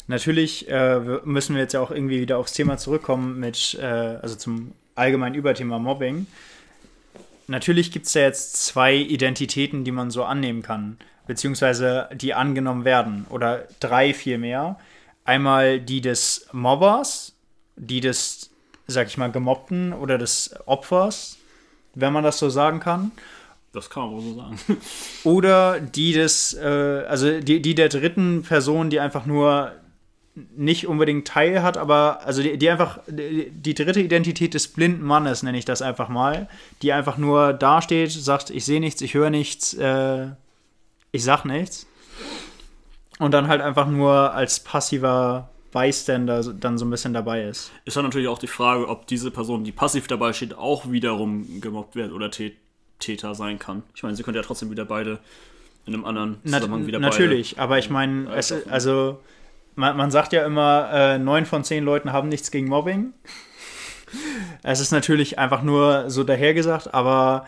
Natürlich 0.08 0.68
äh, 0.70 1.00
müssen 1.24 1.56
wir 1.56 1.62
jetzt 1.62 1.74
ja 1.74 1.82
auch 1.82 1.92
irgendwie 1.92 2.22
wieder 2.22 2.38
aufs 2.38 2.54
Thema 2.54 2.78
zurückkommen 2.78 3.40
mit, 3.40 3.78
äh, 3.80 3.86
also 3.86 4.36
zum 4.36 4.74
allgemeinen 4.96 5.36
Überthema 5.36 5.80
Mobbing. 5.80 6.28
Natürlich 7.48 7.92
gibt 7.92 8.08
es 8.08 8.14
ja 8.14 8.22
jetzt 8.24 8.66
zwei 8.66 8.96
Identitäten, 8.96 9.84
die 9.84 9.92
man 9.92 10.12
so 10.12 10.24
annehmen 10.24 10.62
kann, 10.62 10.98
beziehungsweise 11.28 12.10
die 12.14 12.34
angenommen 12.34 12.86
werden, 12.86 13.26
oder 13.30 13.68
drei 13.80 14.14
vielmehr. 14.14 14.80
Einmal 15.26 15.80
die 15.80 16.02
des 16.02 16.48
Mobbers, 16.52 17.34
die 17.76 18.00
des, 18.00 18.50
sag 18.88 19.08
ich 19.08 19.18
mal, 19.18 19.32
Gemobbten 19.32 19.94
oder 19.94 20.18
des 20.18 20.56
Opfers, 20.66 21.38
wenn 21.94 22.14
man 22.14 22.24
das 22.24 22.40
so 22.40 22.50
sagen 22.50 22.80
kann. 22.80 23.12
Das 23.74 23.90
kann 23.90 24.04
man 24.04 24.12
wohl 24.14 24.22
so 24.22 24.36
sagen. 24.36 24.58
Oder 25.24 25.80
die 25.80 26.14
des, 26.14 26.54
äh, 26.54 27.06
also 27.08 27.40
die, 27.40 27.62
die 27.62 27.76
der 27.76 27.90
dritten 27.90 28.44
Person, 28.44 28.90
die 28.90 29.00
einfach 29.00 29.26
nur 29.26 29.74
nicht 30.36 30.88
unbedingt 30.88 31.28
Teil 31.28 31.62
hat, 31.62 31.78
aber 31.78 32.22
also 32.26 32.42
die, 32.42 32.58
die 32.58 32.70
einfach 32.70 33.00
die, 33.08 33.52
die, 33.52 33.74
dritte 33.74 34.00
Identität 34.00 34.54
des 34.54 34.70
blinden 34.70 35.04
Mannes, 35.04 35.44
nenne 35.44 35.58
ich 35.58 35.66
das 35.66 35.82
einfach 35.82 36.08
mal, 36.08 36.48
die 36.82 36.94
einfach 36.94 37.18
nur 37.18 37.54
dasteht, 37.54 38.12
sagt, 38.12 38.50
ich 38.50 38.64
sehe 38.64 38.80
nichts, 38.80 39.02
ich 39.02 39.14
höre 39.14 39.30
nichts, 39.30 39.74
äh, 39.74 40.28
ich 41.12 41.24
sag 41.24 41.44
nichts. 41.44 41.86
Und 43.20 43.34
dann 43.34 43.48
halt 43.48 43.62
einfach 43.62 43.88
nur 43.88 44.34
als 44.34 44.62
passiver 44.62 45.50
Bystander 45.72 46.44
dann 46.54 46.78
so 46.78 46.86
ein 46.86 46.90
bisschen 46.90 47.14
dabei 47.14 47.44
ist. 47.44 47.72
Ist 47.86 47.96
dann 47.96 48.06
natürlich 48.06 48.28
auch 48.28 48.40
die 48.40 48.48
Frage, 48.48 48.88
ob 48.88 49.08
diese 49.08 49.32
Person, 49.32 49.64
die 49.64 49.72
passiv 49.72 50.08
dabei 50.08 50.34
steht, 50.34 50.54
auch 50.54 50.92
wiederum 50.92 51.62
gemobbt 51.62 51.96
wird 51.96 52.12
oder 52.12 52.30
Täter 53.00 53.36
sein 53.36 53.60
kann. 53.60 53.84
Ich 53.96 54.04
meine, 54.04 54.16
sie 54.16 54.24
könnte 54.24 54.40
ja 54.40 54.46
trotzdem 54.46 54.70
wieder 54.72 54.86
beide 54.86 55.20
in 55.86 55.94
einem 55.94 56.06
anderen 56.06 56.38
Zusammenhang 56.44 56.88
wieder 56.88 57.00
Natürlich, 57.00 57.60
aber 57.60 57.80
ich 57.80 57.90
meine, 57.90 58.30
also 58.70 59.20
man, 59.76 59.98
man, 59.98 60.12
sagt 60.12 60.34
ja 60.34 60.46
immer, 60.46 60.90
äh, 60.94 61.18
neun 61.18 61.46
von 61.46 61.64
zehn 61.64 61.84
Leuten 61.84 62.12
haben 62.12 62.30
nichts 62.30 62.52
gegen 62.52 62.68
Mobbing. 62.68 63.14
es 64.64 64.80
ist 64.80 64.92
natürlich 64.92 65.40
einfach 65.40 65.62
nur 65.62 66.10
so 66.10 66.24
dahergesagt, 66.24 66.94
aber 66.94 67.46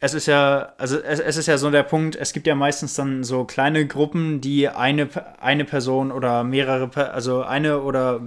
es 0.00 0.12
ist 0.14 0.26
ja, 0.26 0.72
also 0.76 0.98
es, 0.98 1.18
es, 1.20 1.36
ist 1.36 1.46
ja 1.46 1.56
so 1.56 1.70
der 1.70 1.82
Punkt, 1.82 2.16
es 2.16 2.32
gibt 2.32 2.46
ja 2.46 2.54
meistens 2.54 2.94
dann 2.94 3.24
so 3.24 3.44
kleine 3.44 3.86
Gruppen, 3.86 4.40
die 4.40 4.68
eine, 4.68 5.08
eine 5.40 5.64
Person 5.64 6.12
oder 6.12 6.44
mehrere, 6.44 7.12
also 7.12 7.42
eine 7.42 7.80
oder 7.80 8.20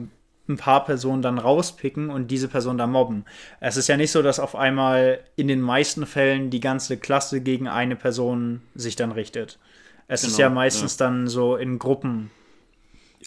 ein 0.49 0.57
paar 0.57 0.85
Personen 0.85 1.21
dann 1.21 1.37
rauspicken 1.37 2.09
und 2.09 2.31
diese 2.31 2.47
Person 2.47 2.77
dann 2.77 2.91
mobben. 2.91 3.25
Es 3.59 3.77
ist 3.77 3.87
ja 3.87 3.97
nicht 3.97 4.11
so, 4.11 4.21
dass 4.21 4.39
auf 4.39 4.55
einmal 4.55 5.19
in 5.35 5.47
den 5.47 5.61
meisten 5.61 6.05
Fällen 6.05 6.49
die 6.49 6.61
ganze 6.61 6.97
Klasse 6.97 7.41
gegen 7.41 7.67
eine 7.67 7.95
Person 7.95 8.61
sich 8.73 8.95
dann 8.95 9.11
richtet. 9.11 9.59
Es 10.07 10.21
genau, 10.21 10.31
ist 10.31 10.39
ja 10.39 10.49
meistens 10.49 10.97
ja. 10.97 11.05
dann 11.05 11.27
so 11.27 11.57
in 11.57 11.79
Gruppen. 11.79 12.31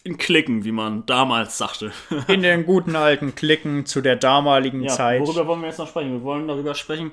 In 0.02 0.16
Klicken, 0.16 0.64
wie 0.64 0.73
man 0.73 1.04
damals 1.07 1.59
sagte. 1.59 1.92
in 2.28 2.42
den 2.42 2.64
guten 2.64 2.97
alten 2.97 3.35
Klicken 3.35 3.85
zu 3.87 4.00
der 4.00 4.16
damaligen 4.16 4.83
ja, 4.83 4.88
Zeit. 4.88 5.21
Worüber 5.21 5.47
wollen 5.47 5.61
wir 5.61 5.69
jetzt 5.69 5.78
noch 5.78 5.88
sprechen? 5.88 6.12
Wir 6.12 6.23
wollen 6.23 6.49
darüber 6.49 6.75
sprechen, 6.75 7.11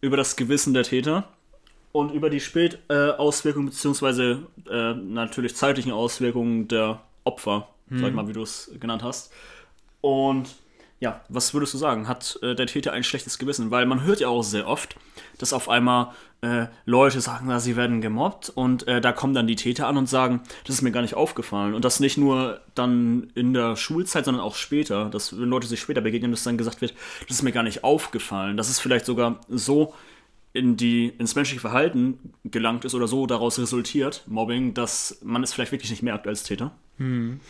über 0.00 0.16
das 0.16 0.36
Gewissen 0.36 0.72
der 0.72 0.84
Täter 0.84 1.28
und 1.92 2.12
über 2.12 2.30
die 2.30 2.40
Spätauswirkungen 2.40 3.68
äh, 3.68 3.70
beziehungsweise 3.70 4.46
äh, 4.70 4.94
natürlich 4.94 5.56
zeitlichen 5.56 5.92
Auswirkungen 5.92 6.68
der 6.68 7.00
Opfer, 7.24 7.68
hm. 7.88 7.98
sag 7.98 8.08
ich 8.08 8.14
mal, 8.14 8.28
wie 8.28 8.32
du 8.32 8.42
es 8.42 8.70
genannt 8.80 9.02
hast. 9.02 9.32
Und 10.00 10.48
ja, 11.00 11.22
was 11.30 11.54
würdest 11.54 11.72
du 11.72 11.78
sagen? 11.78 12.06
Hat 12.06 12.38
äh, 12.42 12.54
der 12.54 12.66
Täter 12.66 12.92
ein 12.92 13.02
schlechtes 13.02 13.38
Gewissen? 13.38 13.70
Weil 13.70 13.86
man 13.86 14.04
hört 14.04 14.20
ja 14.20 14.28
auch 14.28 14.42
sehr 14.42 14.68
oft, 14.68 14.96
dass 15.38 15.54
auf 15.54 15.70
einmal 15.70 16.12
äh, 16.42 16.66
Leute 16.84 17.22
sagen, 17.22 17.46
na, 17.48 17.58
sie 17.58 17.74
werden 17.74 18.02
gemobbt 18.02 18.50
und 18.50 18.86
äh, 18.86 19.00
da 19.00 19.12
kommen 19.12 19.32
dann 19.32 19.46
die 19.46 19.56
Täter 19.56 19.86
an 19.86 19.96
und 19.96 20.10
sagen, 20.10 20.42
das 20.64 20.76
ist 20.76 20.82
mir 20.82 20.92
gar 20.92 21.00
nicht 21.00 21.14
aufgefallen. 21.14 21.72
Und 21.74 21.86
das 21.86 22.00
nicht 22.00 22.18
nur 22.18 22.60
dann 22.74 23.30
in 23.34 23.54
der 23.54 23.76
Schulzeit, 23.76 24.26
sondern 24.26 24.44
auch 24.44 24.54
später, 24.54 25.06
dass 25.06 25.38
wenn 25.38 25.48
Leute 25.48 25.66
sich 25.66 25.80
später 25.80 26.02
begegnen, 26.02 26.32
dass 26.32 26.44
dann 26.44 26.58
gesagt 26.58 26.82
wird, 26.82 26.92
das 27.26 27.38
ist 27.38 27.42
mir 27.42 27.52
gar 27.52 27.62
nicht 27.62 27.82
aufgefallen. 27.82 28.58
Das 28.58 28.68
ist 28.68 28.80
vielleicht 28.80 29.06
sogar 29.06 29.40
so 29.48 29.94
in 30.52 30.76
die, 30.76 31.08
ins 31.18 31.34
menschliche 31.34 31.60
Verhalten 31.60 32.34
gelangt 32.44 32.84
ist 32.84 32.94
oder 32.94 33.08
so 33.08 33.26
daraus 33.26 33.58
resultiert, 33.58 34.24
Mobbing, 34.26 34.74
dass 34.74 35.18
man 35.22 35.42
es 35.42 35.54
vielleicht 35.54 35.72
wirklich 35.72 35.90
nicht 35.90 36.02
merkt 36.02 36.26
als 36.26 36.42
Täter. 36.42 36.72
Hm. 36.98 37.40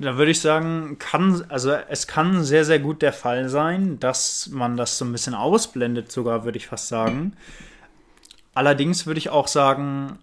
Da 0.00 0.16
würde 0.16 0.30
ich 0.30 0.40
sagen, 0.40 0.96
kann, 0.98 1.44
also 1.48 1.72
es 1.72 2.06
kann 2.06 2.44
sehr, 2.44 2.64
sehr 2.64 2.78
gut 2.78 3.02
der 3.02 3.12
Fall 3.12 3.48
sein, 3.48 3.98
dass 3.98 4.48
man 4.48 4.76
das 4.76 4.96
so 4.96 5.04
ein 5.04 5.10
bisschen 5.10 5.34
ausblendet, 5.34 6.12
sogar, 6.12 6.44
würde 6.44 6.56
ich 6.56 6.68
fast 6.68 6.86
sagen. 6.86 7.32
Allerdings 8.54 9.06
würde 9.06 9.18
ich 9.18 9.30
auch 9.30 9.48
sagen, 9.48 10.18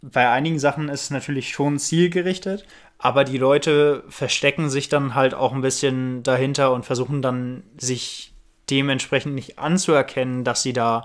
bei 0.00 0.28
einigen 0.28 0.58
Sachen 0.58 0.88
ist 0.88 1.02
es 1.02 1.10
natürlich 1.10 1.50
schon 1.50 1.78
zielgerichtet, 1.78 2.66
aber 2.98 3.22
die 3.22 3.38
Leute 3.38 4.02
verstecken 4.08 4.70
sich 4.70 4.88
dann 4.88 5.14
halt 5.14 5.34
auch 5.34 5.52
ein 5.52 5.60
bisschen 5.60 6.24
dahinter 6.24 6.72
und 6.72 6.84
versuchen 6.84 7.22
dann 7.22 7.62
sich 7.76 8.32
dementsprechend 8.70 9.34
nicht 9.34 9.58
anzuerkennen, 9.58 10.42
dass 10.42 10.62
sie 10.64 10.72
da 10.72 11.04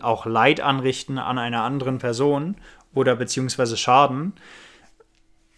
auch 0.00 0.24
Leid 0.24 0.60
anrichten 0.60 1.18
an 1.18 1.38
einer 1.38 1.62
anderen 1.62 1.98
Person 1.98 2.56
oder 2.94 3.16
beziehungsweise 3.16 3.76
Schaden 3.76 4.32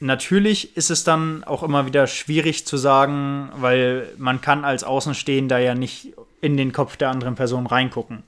natürlich 0.05 0.77
ist 0.77 0.91
es 0.91 1.03
dann 1.03 1.45
auch 1.45 1.63
immer 1.63 1.87
wieder 1.87 2.07
schwierig 2.07 2.67
zu 2.67 2.77
sagen, 2.77 3.49
weil 3.57 4.09
man 4.19 4.41
kann 4.41 4.65
als 4.65 4.85
Außenstehender 4.85 5.59
ja 5.59 5.75
nicht 5.75 6.13
in 6.41 6.57
den 6.57 6.73
Kopf 6.73 6.97
der 6.97 7.11
anderen 7.11 7.35
Person 7.35 7.67
reingucken. 7.67 8.23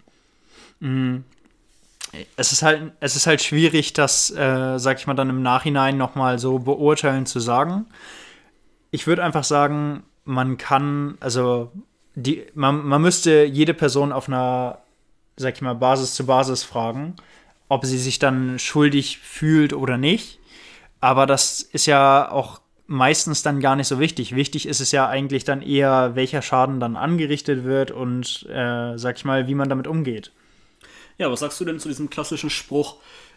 Mhm. 0.81 1.25
Es 2.37 2.53
ist 2.53 2.63
halt, 2.63 2.93
es 3.01 3.15
ist 3.15 3.27
halt 3.27 3.43
schwierig, 3.43 3.93
das, 3.93 4.31
äh, 4.31 4.79
sag 4.79 4.99
ich 4.99 5.07
mal, 5.07 5.15
dann 5.15 5.29
im 5.29 5.43
Nachhinein 5.43 5.99
nochmal 5.99 6.39
so 6.39 6.59
beurteilen 6.59 7.27
zu 7.27 7.41
sagen. 7.41 7.85
Ich 8.91 9.07
würde 9.07 9.23
einfach 9.23 9.45
sagen, 9.45 10.03
man 10.25 10.57
kann, 10.57 11.19
also 11.21 11.71
die, 12.15 12.47
man, 12.55 12.87
man 12.87 13.03
müsste 13.03 13.45
jede 13.45 13.75
Person 13.75 14.13
auf 14.13 14.29
einer, 14.29 14.79
sag 15.37 15.57
ich 15.57 15.63
mal, 15.63 15.75
Basis 15.75 16.15
zu 16.15 16.25
Basis 16.25 16.65
fragen, 16.65 17.17
ob 17.69 17.85
sie 17.85 17.99
sich 17.99 18.19
dann 18.19 18.59
schuldig 18.59 19.19
fühlt 19.19 19.75
oder 19.75 19.99
nicht 19.99 20.39
aber 21.01 21.27
das 21.27 21.61
ist 21.61 21.87
ja 21.87 22.31
auch 22.31 22.61
meistens 22.87 23.43
dann 23.43 23.61
gar 23.61 23.77
nicht 23.77 23.89
so 23.89 23.99
wichtig. 23.99 24.35
Wichtig 24.35 24.67
ist 24.67 24.81
es 24.81 24.93
ja 24.93 25.09
eigentlich 25.09 25.45
dann 25.45 25.63
eher, 25.63 26.15
welcher 26.15 26.43
Schaden 26.43 26.81
dann 26.81 26.97
angerichtet 26.97 27.65
wird 27.65 27.91
und, 27.91 28.47
äh, 28.49 28.97
sag 28.97 29.17
ich 29.17 29.25
mal, 29.25 29.49
wie 29.49 29.55
man 29.55 29.69
damit 29.69 29.87
umgeht. 29.87 30.33
Ja, 31.19 31.31
was 31.31 31.41
sagst 31.41 31.61
du 31.61 31.65
denn 31.65 31.81
zu 31.81 31.89
diesem 31.89 32.11
klassischen 32.11 32.51
Spruch? 32.51 32.97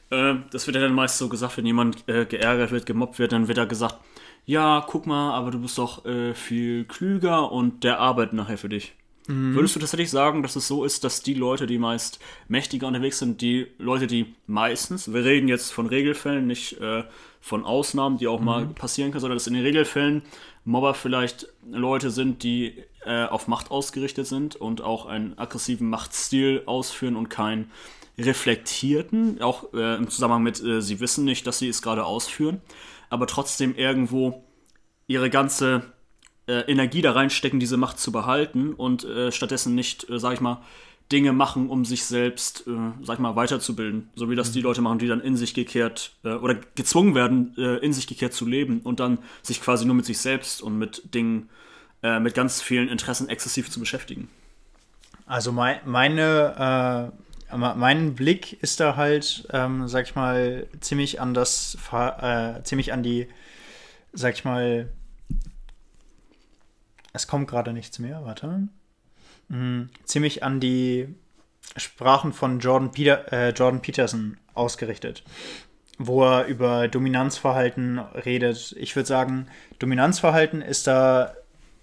Äh, 0.09 0.35
das 0.51 0.67
wird 0.67 0.75
ja 0.75 0.81
dann 0.81 0.93
meist 0.93 1.17
so 1.17 1.29
gesagt, 1.29 1.57
wenn 1.57 1.65
jemand 1.65 2.07
äh, 2.07 2.25
geärgert 2.25 2.71
wird, 2.71 2.85
gemobbt 2.85 3.19
wird, 3.19 3.31
dann 3.31 3.47
wird 3.47 3.57
da 3.57 3.65
gesagt, 3.65 3.97
ja, 4.45 4.83
guck 4.87 5.05
mal, 5.05 5.33
aber 5.33 5.51
du 5.51 5.59
bist 5.59 5.77
doch 5.77 6.05
äh, 6.05 6.33
viel 6.33 6.85
klüger 6.85 7.51
und 7.51 7.83
der 7.83 7.99
arbeitet 7.99 8.33
nachher 8.33 8.57
für 8.57 8.69
dich. 8.69 8.93
Mhm. 9.27 9.53
Würdest 9.53 9.75
du 9.75 9.79
tatsächlich 9.79 10.09
sagen, 10.09 10.41
dass 10.41 10.55
es 10.55 10.67
so 10.67 10.83
ist, 10.83 11.03
dass 11.03 11.21
die 11.21 11.35
Leute, 11.35 11.67
die 11.67 11.77
meist 11.77 12.19
mächtiger 12.47 12.87
unterwegs 12.87 13.19
sind, 13.19 13.41
die 13.41 13.67
Leute, 13.77 14.07
die 14.07 14.33
meistens, 14.47 15.13
wir 15.13 15.23
reden 15.23 15.47
jetzt 15.47 15.71
von 15.71 15.85
Regelfällen, 15.85 16.47
nicht 16.47 16.81
äh, 16.81 17.03
von 17.41 17.63
Ausnahmen, 17.65 18.17
die 18.17 18.27
auch 18.27 18.39
mhm. 18.39 18.45
mal 18.45 18.65
passieren 18.67 19.11
können, 19.11 19.21
sondern 19.21 19.37
dass 19.37 19.47
in 19.47 19.53
den 19.53 19.63
Regelfällen 19.63 20.23
Mobber 20.65 20.93
vielleicht 20.93 21.47
Leute 21.69 22.11
sind, 22.11 22.43
die 22.43 22.83
äh, 23.05 23.25
auf 23.25 23.47
Macht 23.47 23.71
ausgerichtet 23.71 24.27
sind 24.27 24.55
und 24.55 24.81
auch 24.81 25.05
einen 25.05 25.37
aggressiven 25.37 25.89
Machtstil 25.89 26.63
ausführen 26.65 27.15
und 27.15 27.29
keinen 27.29 27.71
reflektierten, 28.17 29.41
auch 29.41 29.73
äh, 29.73 29.95
im 29.95 30.09
Zusammenhang 30.09 30.43
mit, 30.43 30.61
äh, 30.61 30.81
sie 30.81 30.99
wissen 30.99 31.23
nicht, 31.23 31.47
dass 31.47 31.59
sie 31.59 31.69
es 31.69 31.81
gerade 31.81 32.05
ausführen, 32.05 32.61
aber 33.09 33.27
trotzdem 33.27 33.75
irgendwo 33.75 34.43
ihre 35.07 35.29
ganze 35.29 35.93
äh, 36.47 36.61
Energie 36.71 37.01
da 37.01 37.13
reinstecken, 37.13 37.59
diese 37.59 37.77
Macht 37.77 37.99
zu 37.99 38.11
behalten 38.11 38.73
und 38.73 39.05
äh, 39.05 39.31
stattdessen 39.31 39.75
nicht, 39.75 40.09
äh, 40.09 40.19
sag 40.19 40.33
ich 40.33 40.41
mal, 40.41 40.61
Dinge 41.11 41.33
machen, 41.33 41.69
um 41.69 41.85
sich 41.85 42.05
selbst, 42.05 42.67
äh, 42.67 42.71
sag 43.01 43.15
ich 43.15 43.19
mal, 43.19 43.35
weiterzubilden. 43.35 44.09
So 44.15 44.29
wie 44.29 44.35
das 44.35 44.49
mhm. 44.49 44.53
die 44.53 44.61
Leute 44.61 44.81
machen, 44.81 44.99
die 44.99 45.07
dann 45.07 45.21
in 45.21 45.35
sich 45.35 45.53
gekehrt 45.53 46.13
äh, 46.23 46.29
oder 46.29 46.55
gezwungen 46.75 47.15
werden, 47.15 47.55
äh, 47.57 47.77
in 47.77 47.93
sich 47.93 48.05
gekehrt 48.07 48.33
zu 48.33 48.45
leben 48.45 48.81
und 48.81 48.99
dann 48.99 49.19
sich 49.41 49.61
quasi 49.61 49.85
nur 49.85 49.95
mit 49.95 50.05
sich 50.05 50.19
selbst 50.19 50.61
und 50.61 50.77
mit 50.77 51.13
Dingen, 51.13 51.49
äh, 52.03 52.19
mit 52.19 52.35
ganz 52.35 52.61
vielen 52.61 52.89
Interessen 52.89 53.27
exzessiv 53.27 53.71
zu 53.71 53.79
beschäftigen. 53.79 54.29
Also 55.25 55.51
mein, 55.51 55.79
meine, 55.85 57.11
äh, 57.51 57.57
mein 57.57 58.13
Blick 58.13 58.61
ist 58.61 58.79
da 58.79 58.95
halt, 58.95 59.47
ähm, 59.51 59.87
sag 59.87 60.05
ich 60.05 60.15
mal, 60.15 60.67
ziemlich 60.79 61.19
an 61.19 61.33
das, 61.33 61.77
äh, 61.91 62.61
ziemlich 62.63 62.93
an 62.93 63.01
die, 63.01 63.27
sag 64.13 64.35
ich 64.35 64.45
mal, 64.45 64.91
es 67.13 67.27
kommt 67.27 67.47
gerade 67.47 67.73
nichts 67.73 67.97
mehr, 67.97 68.23
warte 68.23 68.69
mh, 69.49 69.87
ziemlich 70.05 70.43
an 70.43 70.59
die 70.59 71.13
Sprachen 71.77 72.33
von 72.33 72.59
Jordan, 72.59 72.91
Peter, 72.91 73.31
äh, 73.31 73.49
Jordan 73.49 73.81
Peterson 73.81 74.37
ausgerichtet, 74.53 75.23
wo 75.97 76.23
er 76.23 76.45
über 76.45 76.87
Dominanzverhalten 76.87 77.99
redet. 77.99 78.75
Ich 78.79 78.95
würde 78.95 79.07
sagen, 79.07 79.47
Dominanzverhalten 79.79 80.61
ist 80.61 80.87
da 80.87 81.35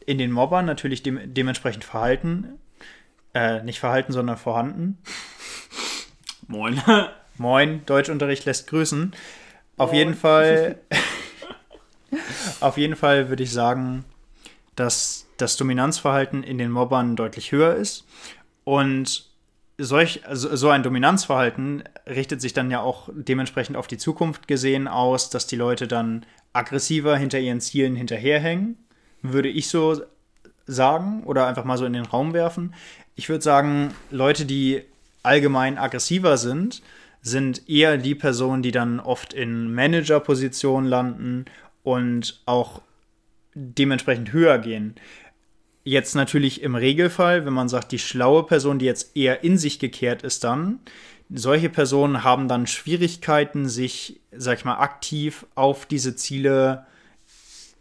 in 0.05 0.18
den 0.18 0.33
Mobbern 0.33 0.64
natürlich 0.64 1.02
dem, 1.02 1.35
dementsprechend 1.35 1.85
verhalten. 1.85 2.59
Äh, 3.35 3.62
nicht 3.62 3.81
verhalten, 3.81 4.12
sondern 4.12 4.38
vorhanden. 4.38 4.98
Moin. 6.46 6.81
Moin, 7.38 7.85
Deutschunterricht 7.85 8.46
lässt 8.46 8.66
grüßen. 8.68 9.14
Auf 9.76 9.90
Moin. 9.90 9.98
jeden 9.98 10.14
Fall, 10.14 10.79
auf 12.61 12.79
jeden 12.79 12.96
Fall 12.96 13.29
würde 13.29 13.42
ich 13.42 13.52
sagen, 13.52 14.05
dass 14.74 15.26
das 15.37 15.57
Dominanzverhalten 15.57 16.42
in 16.42 16.59
den 16.59 16.70
Mobbern 16.70 17.16
deutlich 17.16 17.53
höher 17.53 17.75
ist. 17.75 18.07
Und 18.64 19.31
solch, 19.79 20.27
also 20.27 20.55
so 20.57 20.70
ein 20.70 20.83
Dominanzverhalten 20.83 21.85
richtet 22.07 22.40
sich 22.40 22.53
dann 22.53 22.70
ja 22.70 22.81
auch 22.81 23.09
dementsprechend 23.12 23.77
auf 23.77 23.87
die 23.87 23.99
Zukunft 23.99 24.49
gesehen 24.49 24.88
aus, 24.88 25.31
dass 25.31 25.46
die 25.46 25.57
Leute 25.57 25.87
dann 25.87 26.25
aggressiver 26.53 27.16
hinter 27.16 27.38
ihren 27.38 27.61
Zielen 27.61 27.96
hinterherhängen, 27.96 28.79
würde 29.22 29.49
ich 29.49 29.68
so 29.68 30.01
sagen 30.66 31.22
oder 31.25 31.46
einfach 31.46 31.64
mal 31.64 31.79
so 31.79 31.85
in 31.85 31.92
den 31.92 32.07
Raum 32.07 32.33
werfen. 32.33 32.75
Ich 33.14 33.29
würde 33.29 33.42
sagen, 33.42 33.94
Leute, 34.11 34.46
die 34.46 34.83
allgemein 35.22 35.79
aggressiver 35.79 36.37
sind, 36.37 36.83
sind 37.22 37.68
eher 37.68 37.99
die 37.99 38.14
Personen, 38.14 38.62
die 38.62 38.70
dann 38.70 39.01
oft 39.01 39.33
in 39.33 39.75
Managerpositionen 39.75 40.88
landen 40.88 41.44
und 41.83 42.40
auch 42.46 42.83
dementsprechend 43.55 44.33
höher 44.33 44.59
gehen. 44.59 44.94
Jetzt 45.88 46.16
natürlich 46.16 46.62
im 46.62 46.75
Regelfall, 46.75 47.46
wenn 47.46 47.53
man 47.53 47.68
sagt, 47.68 47.92
die 47.92 48.01
schlaue 48.01 48.42
Person, 48.42 48.81
die 48.81 48.87
jetzt 48.87 49.16
eher 49.16 49.44
in 49.44 49.57
sich 49.57 49.79
gekehrt 49.79 50.22
ist, 50.22 50.42
dann, 50.42 50.81
solche 51.33 51.68
Personen 51.68 52.25
haben 52.25 52.49
dann 52.49 52.66
Schwierigkeiten, 52.66 53.68
sich, 53.68 54.18
sag 54.33 54.59
ich 54.59 54.64
mal, 54.64 54.79
aktiv 54.79 55.46
auf 55.55 55.87
diese 55.87 56.16
Ziele, 56.16 56.87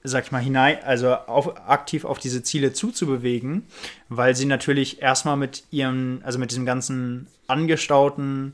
sag 0.04 0.26
ich 0.26 0.32
mal, 0.32 0.38
hinein, 0.38 0.78
also 0.84 1.16
auf, 1.16 1.68
aktiv 1.68 2.06
auf 2.06 2.20
diese 2.20 2.44
Ziele 2.44 2.74
zuzubewegen, 2.74 3.64
weil 4.08 4.36
sie 4.36 4.46
natürlich 4.46 5.02
erstmal 5.02 5.36
mit 5.36 5.64
ihrem, 5.72 6.22
also 6.24 6.38
mit 6.38 6.52
diesem 6.52 6.68
ganzen 6.68 7.26
angestauten 7.48 8.54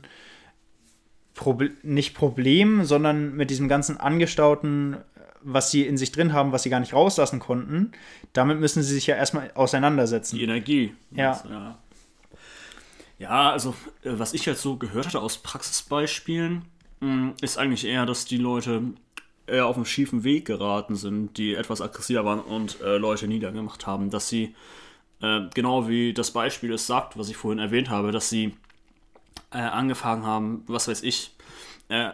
Proble 1.34 1.72
nicht 1.82 2.14
Problem, 2.14 2.86
sondern 2.86 3.36
mit 3.36 3.50
diesem 3.50 3.68
ganzen 3.68 4.00
angestauten, 4.00 4.96
was 5.44 5.70
sie 5.70 5.86
in 5.86 5.96
sich 5.96 6.12
drin 6.12 6.32
haben, 6.32 6.52
was 6.52 6.62
sie 6.62 6.70
gar 6.70 6.80
nicht 6.80 6.94
rauslassen 6.94 7.40
konnten, 7.40 7.92
damit 8.32 8.60
müssen 8.60 8.82
sie 8.82 8.94
sich 8.94 9.06
ja 9.06 9.16
erstmal 9.16 9.50
auseinandersetzen. 9.54 10.36
Die 10.36 10.44
Energie. 10.44 10.94
Ja. 11.10 11.42
ja. 11.48 11.78
Ja, 13.18 13.52
also 13.52 13.70
äh, 14.02 14.10
was 14.18 14.34
ich 14.34 14.44
jetzt 14.46 14.62
so 14.62 14.76
gehört 14.76 15.06
hatte 15.06 15.20
aus 15.20 15.38
Praxisbeispielen, 15.38 16.64
mh, 17.00 17.34
ist 17.40 17.56
eigentlich 17.56 17.84
eher, 17.84 18.04
dass 18.04 18.24
die 18.24 18.36
Leute 18.36 18.82
eher 19.46 19.66
auf 19.66 19.76
einen 19.76 19.86
schiefen 19.86 20.24
Weg 20.24 20.46
geraten 20.46 20.96
sind, 20.96 21.36
die 21.38 21.54
etwas 21.54 21.80
aggressiver 21.80 22.24
waren 22.24 22.40
und 22.40 22.80
äh, 22.80 22.96
Leute 22.96 23.28
niedergemacht 23.28 23.86
haben, 23.86 24.10
dass 24.10 24.28
sie, 24.28 24.56
äh, 25.20 25.42
genau 25.54 25.88
wie 25.88 26.12
das 26.12 26.32
Beispiel 26.32 26.72
es 26.72 26.86
sagt, 26.88 27.16
was 27.16 27.28
ich 27.28 27.36
vorhin 27.36 27.60
erwähnt 27.60 27.90
habe, 27.90 28.10
dass 28.10 28.28
sie 28.28 28.56
äh, 29.52 29.58
angefangen 29.58 30.24
haben, 30.24 30.64
was 30.66 30.88
weiß 30.88 31.02
ich, 31.04 31.32
äh, 31.88 32.10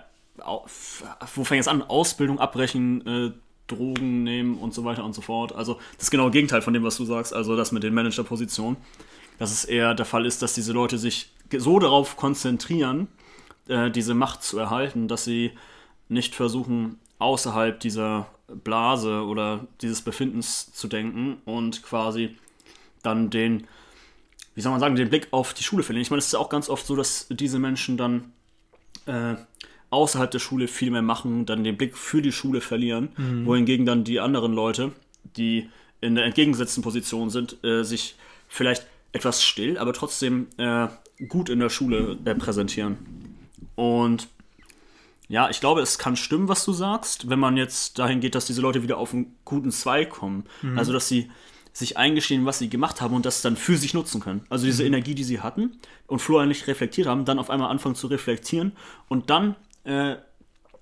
wo 1.34 1.44
fängt 1.44 1.60
es 1.60 1.68
an? 1.68 1.82
Ausbildung 1.82 2.38
abbrechen, 2.38 3.06
äh, 3.06 3.32
Drogen 3.66 4.22
nehmen 4.22 4.56
und 4.56 4.72
so 4.72 4.84
weiter 4.84 5.04
und 5.04 5.14
so 5.14 5.20
fort. 5.20 5.54
Also 5.54 5.78
das 5.98 6.10
genaue 6.10 6.30
Gegenteil 6.30 6.62
von 6.62 6.72
dem, 6.72 6.82
was 6.84 6.96
du 6.96 7.04
sagst, 7.04 7.34
also 7.34 7.56
das 7.56 7.72
mit 7.72 7.82
den 7.82 7.94
Managerpositionen. 7.94 8.76
Dass 9.38 9.52
es 9.52 9.64
eher 9.64 9.94
der 9.94 10.06
Fall 10.06 10.26
ist, 10.26 10.42
dass 10.42 10.54
diese 10.54 10.72
Leute 10.72 10.98
sich 10.98 11.30
so 11.56 11.78
darauf 11.78 12.16
konzentrieren, 12.16 13.08
äh, 13.68 13.90
diese 13.90 14.14
Macht 14.14 14.42
zu 14.42 14.58
erhalten, 14.58 15.06
dass 15.06 15.24
sie 15.24 15.52
nicht 16.08 16.34
versuchen, 16.34 16.98
außerhalb 17.18 17.78
dieser 17.78 18.26
Blase 18.48 19.24
oder 19.24 19.66
dieses 19.82 20.02
Befindens 20.02 20.72
zu 20.72 20.88
denken 20.88 21.36
und 21.44 21.82
quasi 21.82 22.36
dann 23.02 23.30
den 23.30 23.66
wie 24.58 24.60
soll 24.60 24.72
man 24.72 24.80
sagen, 24.80 24.96
den 24.96 25.08
Blick 25.08 25.28
auf 25.30 25.54
die 25.54 25.62
Schule 25.62 25.84
verlieren. 25.84 26.02
Ich 26.02 26.10
meine, 26.10 26.18
es 26.18 26.26
ist 26.26 26.34
auch 26.34 26.48
ganz 26.48 26.68
oft 26.68 26.84
so, 26.84 26.96
dass 26.96 27.28
diese 27.30 27.60
Menschen 27.60 27.96
dann 27.96 28.32
äh, 29.06 29.36
außerhalb 29.90 30.30
der 30.30 30.38
Schule 30.38 30.68
viel 30.68 30.90
mehr 30.90 31.02
machen, 31.02 31.46
dann 31.46 31.64
den 31.64 31.76
Blick 31.76 31.96
für 31.96 32.22
die 32.22 32.32
Schule 32.32 32.60
verlieren, 32.60 33.10
mhm. 33.16 33.46
wohingegen 33.46 33.86
dann 33.86 34.04
die 34.04 34.20
anderen 34.20 34.52
Leute, 34.52 34.92
die 35.36 35.68
in 36.00 36.14
der 36.14 36.24
entgegengesetzten 36.24 36.82
Position 36.82 37.30
sind, 37.30 37.62
äh, 37.64 37.82
sich 37.82 38.16
vielleicht 38.48 38.86
etwas 39.12 39.42
still, 39.42 39.78
aber 39.78 39.92
trotzdem 39.92 40.48
äh, 40.58 40.88
gut 41.28 41.48
in 41.48 41.58
der 41.58 41.70
Schule 41.70 42.18
äh, 42.24 42.34
präsentieren. 42.34 42.98
Und 43.74 44.28
ja, 45.28 45.50
ich 45.50 45.60
glaube, 45.60 45.82
es 45.82 45.98
kann 45.98 46.16
stimmen, 46.16 46.48
was 46.48 46.64
du 46.64 46.72
sagst, 46.72 47.28
wenn 47.28 47.38
man 47.38 47.56
jetzt 47.56 47.98
dahin 47.98 48.20
geht, 48.20 48.34
dass 48.34 48.46
diese 48.46 48.62
Leute 48.62 48.82
wieder 48.82 48.96
auf 48.96 49.12
einen 49.12 49.34
guten 49.44 49.70
Zweig 49.70 50.10
kommen. 50.10 50.44
Mhm. 50.62 50.78
Also, 50.78 50.92
dass 50.92 51.08
sie 51.08 51.30
sich 51.72 51.96
eingestehen, 51.96 52.44
was 52.44 52.58
sie 52.58 52.68
gemacht 52.68 53.00
haben 53.00 53.14
und 53.14 53.24
das 53.24 53.40
dann 53.40 53.56
für 53.56 53.76
sich 53.76 53.94
nutzen 53.94 54.20
können. 54.20 54.42
Also 54.48 54.66
diese 54.66 54.82
mhm. 54.82 54.88
Energie, 54.88 55.14
die 55.14 55.24
sie 55.24 55.40
hatten 55.40 55.78
und 56.06 56.18
Florian 56.18 56.48
nicht 56.48 56.66
reflektiert 56.66 57.06
haben, 57.06 57.24
dann 57.24 57.38
auf 57.38 57.50
einmal 57.50 57.70
anfangen 57.70 57.94
zu 57.94 58.08
reflektieren 58.08 58.72
und 59.08 59.30
dann, 59.30 59.54
äh, 59.84 60.16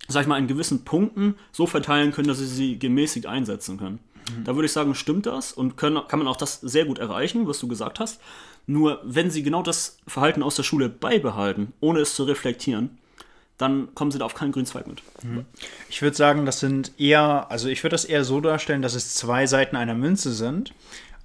sag 0.09 0.23
ich 0.23 0.29
mal, 0.29 0.39
in 0.39 0.47
gewissen 0.47 0.85
Punkten 0.85 1.37
so 1.53 1.67
verteilen 1.67 2.13
können, 2.13 2.29
dass 2.29 2.39
sie 2.39 2.47
sie 2.47 2.79
gemäßigt 2.79 3.27
einsetzen 3.27 3.79
können. 3.79 3.99
Mhm. 4.31 4.45
Da 4.45 4.55
würde 4.55 4.67
ich 4.67 4.73
sagen, 4.73 4.95
stimmt 4.95 5.27
das 5.27 5.53
und 5.53 5.77
können, 5.77 6.01
kann 6.09 6.19
man 6.19 6.29
auch 6.29 6.37
das 6.37 6.61
sehr 6.61 6.85
gut 6.85 6.99
erreichen, 6.99 7.47
was 7.47 7.59
du 7.59 7.69
gesagt 7.69 8.01
hast. 8.01 8.21
Nur 8.67 9.01
wenn 9.05 9.31
sie 9.31 9.43
genau 9.43 9.63
das 9.63 9.99
Verhalten 10.07 10.43
aus 10.43 10.57
der 10.57 10.65
Schule 10.65 10.89
beibehalten, 10.89 11.73
ohne 11.81 12.01
es 12.01 12.15
zu 12.15 12.25
reflektieren, 12.25 12.99
dann 13.59 13.95
kommen 13.95 14.11
sie 14.11 14.19
da 14.19 14.27
auf 14.27 14.35
keinen 14.35 14.53
grünen 14.53 14.67
Zweig 14.67 14.87
mit. 14.87 15.03
Mhm. 15.23 15.47
Ich 15.89 16.03
würde 16.03 16.17
sagen, 16.17 16.45
das 16.45 16.61
sind 16.61 16.93
eher, 16.99 17.51
also 17.51 17.69
ich 17.69 17.83
würde 17.83 17.95
das 17.95 18.05
eher 18.05 18.25
so 18.25 18.41
darstellen, 18.41 18.83
dass 18.83 18.95
es 18.95 19.15
zwei 19.15 19.47
Seiten 19.47 19.77
einer 19.77 19.95
Münze 19.95 20.33
sind 20.33 20.75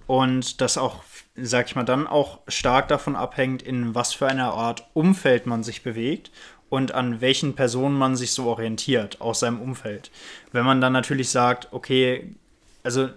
und 0.08 0.62
das 0.62 0.78
auch, 0.78 1.04
sag 1.36 1.68
ich 1.68 1.76
mal, 1.76 1.84
dann 1.84 2.08
auch 2.08 2.40
stark 2.48 2.88
davon 2.88 3.16
abhängt, 3.16 3.62
in 3.62 3.96
was 3.96 4.14
für 4.14 4.28
einer 4.28 4.54
Art 4.54 4.88
Umfeld 4.94 5.46
man 5.46 5.64
sich 5.64 5.84
bewegt 5.84 6.32
und 6.72 6.94
an 6.94 7.20
welchen 7.20 7.54
Personen 7.54 7.98
man 7.98 8.16
sich 8.16 8.32
so 8.32 8.46
orientiert 8.46 9.20
aus 9.20 9.42
seinem 9.42 9.60
Umfeld. 9.60 10.10
Wenn 10.54 10.64
man 10.64 10.80
dann 10.80 10.94
natürlich 10.94 11.30
sagt, 11.30 11.68
okay, 11.72 12.34
also 12.82 13.10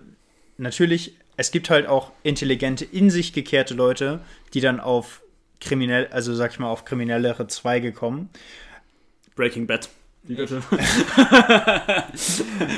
natürlich, 0.59 1.15
es 1.37 1.53
gibt 1.53 1.71
halt 1.71 1.87
auch 1.87 2.11
intelligente, 2.25 2.85
in 2.85 3.11
sich 3.11 3.33
gekehrte 3.33 3.75
Leute, 3.75 4.19
die 4.55 4.61
dann 4.61 4.81
auf 4.81 5.23
kriminell, 5.61 6.09
also 6.09 6.35
sag 6.35 6.51
ich 6.51 6.59
mal, 6.59 6.69
auf 6.69 6.85
kriminellere 6.85 7.47
Zweige 7.47 7.93
kommen. 7.93 8.29
Breaking 9.37 9.69
Bad. 9.69 9.89
Wie 10.25 10.35
bitte? 10.35 10.57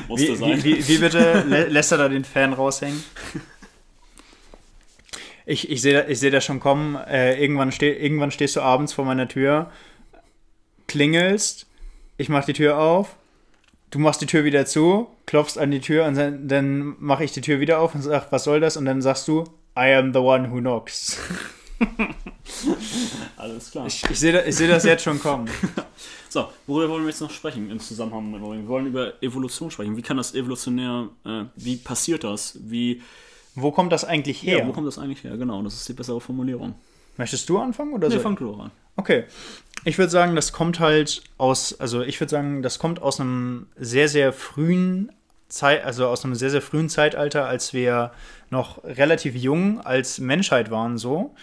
Musste 0.09 0.33
wie, 0.33 0.37
sein. 0.37 0.63
Wie, 0.63 0.77
wie, 0.77 0.89
wie 0.89 0.99
bitte 0.99 1.43
lässt 1.71 1.91
er 1.93 1.99
da 1.99 2.11
den 2.11 2.25
Fan 2.25 2.53
raushängen? 2.53 3.03
Ich, 5.47 5.71
ich 5.71 5.81
sehe 5.81 6.07
ich 6.07 6.21
seh 6.21 6.29
das 6.29 6.45
schon 6.45 6.61
kommen. 6.61 6.97
Äh, 6.97 7.41
irgendwann, 7.41 7.73
steh, 7.73 7.93
irgendwann 7.93 8.31
stehst 8.31 8.57
du 8.57 8.61
abends 8.61 8.93
vor 8.93 9.07
meiner 9.07 9.29
Tür, 9.29 9.71
klingelst, 10.89 11.67
ich 12.17 12.29
mach 12.29 12.45
die 12.45 12.53
Tür 12.53 12.79
auf, 12.79 13.17
du 13.91 13.99
machst 13.99 14.21
die 14.21 14.27
Tür 14.27 14.45
wieder 14.45 14.67
zu, 14.67 15.09
klopfst 15.27 15.59
an 15.59 15.71
die 15.71 15.81
Tür 15.81 16.07
und 16.07 16.17
dann, 16.17 16.49
dann 16.49 16.97
mache 16.99 17.25
ich 17.25 17.33
die 17.33 17.41
Tür 17.41 17.61
wieder 17.61 17.81
auf 17.81 17.95
und 17.95 18.03
sag, 18.03 18.31
was 18.33 18.45
soll 18.45 18.61
das? 18.61 18.77
Und 18.77 18.85
dann 18.85 19.03
sagst 19.03 19.29
du, 19.29 19.45
I 19.77 19.93
am 19.95 20.13
the 20.13 20.21
one 20.21 20.51
who 20.51 20.59
knocks. 20.59 21.19
Alles 23.37 23.71
klar. 23.71 23.87
Ich, 23.87 24.03
ich 24.09 24.19
sehe 24.19 24.51
seh 24.51 24.67
das 24.67 24.85
jetzt 24.85 25.03
schon 25.03 25.21
kommen. 25.21 25.49
So, 26.29 26.49
worüber 26.67 26.91
wollen 26.91 27.05
wir 27.05 27.11
jetzt 27.11 27.23
noch 27.23 27.31
sprechen 27.31 27.71
im 27.71 27.81
Zusammenhang 27.81 28.31
mit 28.31 28.43
Mobbing? 28.43 28.63
Wir 28.63 28.69
wollen 28.69 28.87
über 28.89 29.23
Evolution 29.23 29.71
sprechen. 29.71 29.97
Wie 29.97 30.03
kann 30.03 30.19
das 30.19 30.35
evolutionär, 30.35 31.09
äh, 31.25 31.45
wie 31.55 31.77
passiert 31.77 32.25
das? 32.25 32.59
Wie. 32.61 33.01
Wo 33.55 33.71
kommt 33.71 33.91
das 33.91 34.05
eigentlich 34.05 34.43
her? 34.43 34.59
Ja, 34.59 34.67
wo 34.67 34.73
kommt 34.73 34.87
das 34.87 34.99
eigentlich 34.99 35.25
her? 35.25 35.39
Genau, 35.39 35.63
das 35.63 35.75
ist 35.75 35.89
die 35.89 35.95
bessere 35.95 36.21
Formulierung. 36.21 36.75
Möchtest 37.17 37.49
du 37.49 37.59
anfangen 37.59 37.95
oder 37.95 38.09
nee, 38.09 38.17
so? 38.17 38.21
fang 38.21 38.37
du 38.37 38.53
an. 38.55 38.71
Okay. 38.97 39.25
Ich 39.87 39.99
würde 39.99 40.11
sagen, 40.11 40.35
das 40.35 40.53
kommt 40.53 40.81
halt 40.81 41.23
aus, 41.39 41.79
also 41.79 42.03
ich 42.03 42.19
würde 42.19 42.33
sagen, 42.33 42.61
das 42.61 42.81
kommt 42.81 43.01
aus 43.01 43.21
einem 43.21 43.69
sehr, 43.77 44.09
sehr 44.09 44.33
frühen 44.33 45.13
Zeit, 45.47 45.85
also 45.85 46.09
aus 46.09 46.25
einem 46.25 46.35
sehr, 46.35 46.51
sehr 46.51 46.61
frühen 46.61 46.89
Zeitalter, 46.89 47.47
als 47.47 47.73
wir 47.73 48.11
noch 48.51 48.83
relativ 48.83 49.37
jung 49.37 49.81
als 49.81 50.19
Menschheit 50.19 50.73
waren, 50.73 50.99
so. 50.99 51.37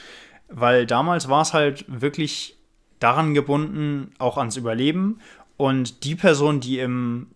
Weil 0.49 0.85
damals 0.85 1.29
war 1.29 1.41
es 1.41 1.53
halt 1.53 1.85
wirklich 1.87 2.57
daran 2.99 3.33
gebunden, 3.33 4.11
auch 4.19 4.37
ans 4.37 4.57
Überleben. 4.57 5.21
Und 5.55 6.03
die 6.03 6.15
Person, 6.15 6.59
die 6.59 6.79
im, 6.79 7.27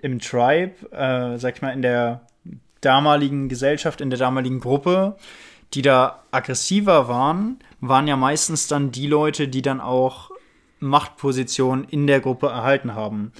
im 0.00 0.20
Tribe, 0.20 0.90
äh, 0.90 1.36
sag 1.36 1.56
ich 1.56 1.60
mal, 1.60 1.74
in 1.74 1.82
der 1.82 2.26
damaligen 2.80 3.50
Gesellschaft, 3.50 4.00
in 4.00 4.08
der 4.08 4.18
damaligen 4.18 4.60
Gruppe, 4.60 5.18
die 5.72 5.82
da 5.82 6.22
aggressiver 6.30 7.08
waren, 7.08 7.58
waren 7.80 8.06
ja 8.06 8.16
meistens 8.16 8.68
dann 8.68 8.90
die 8.90 9.06
Leute, 9.06 9.48
die 9.48 9.62
dann 9.62 9.80
auch 9.80 10.30
Machtpositionen 10.80 11.84
in 11.88 12.06
der 12.06 12.20
Gruppe 12.20 12.48
erhalten 12.48 12.94
haben. 12.94 13.32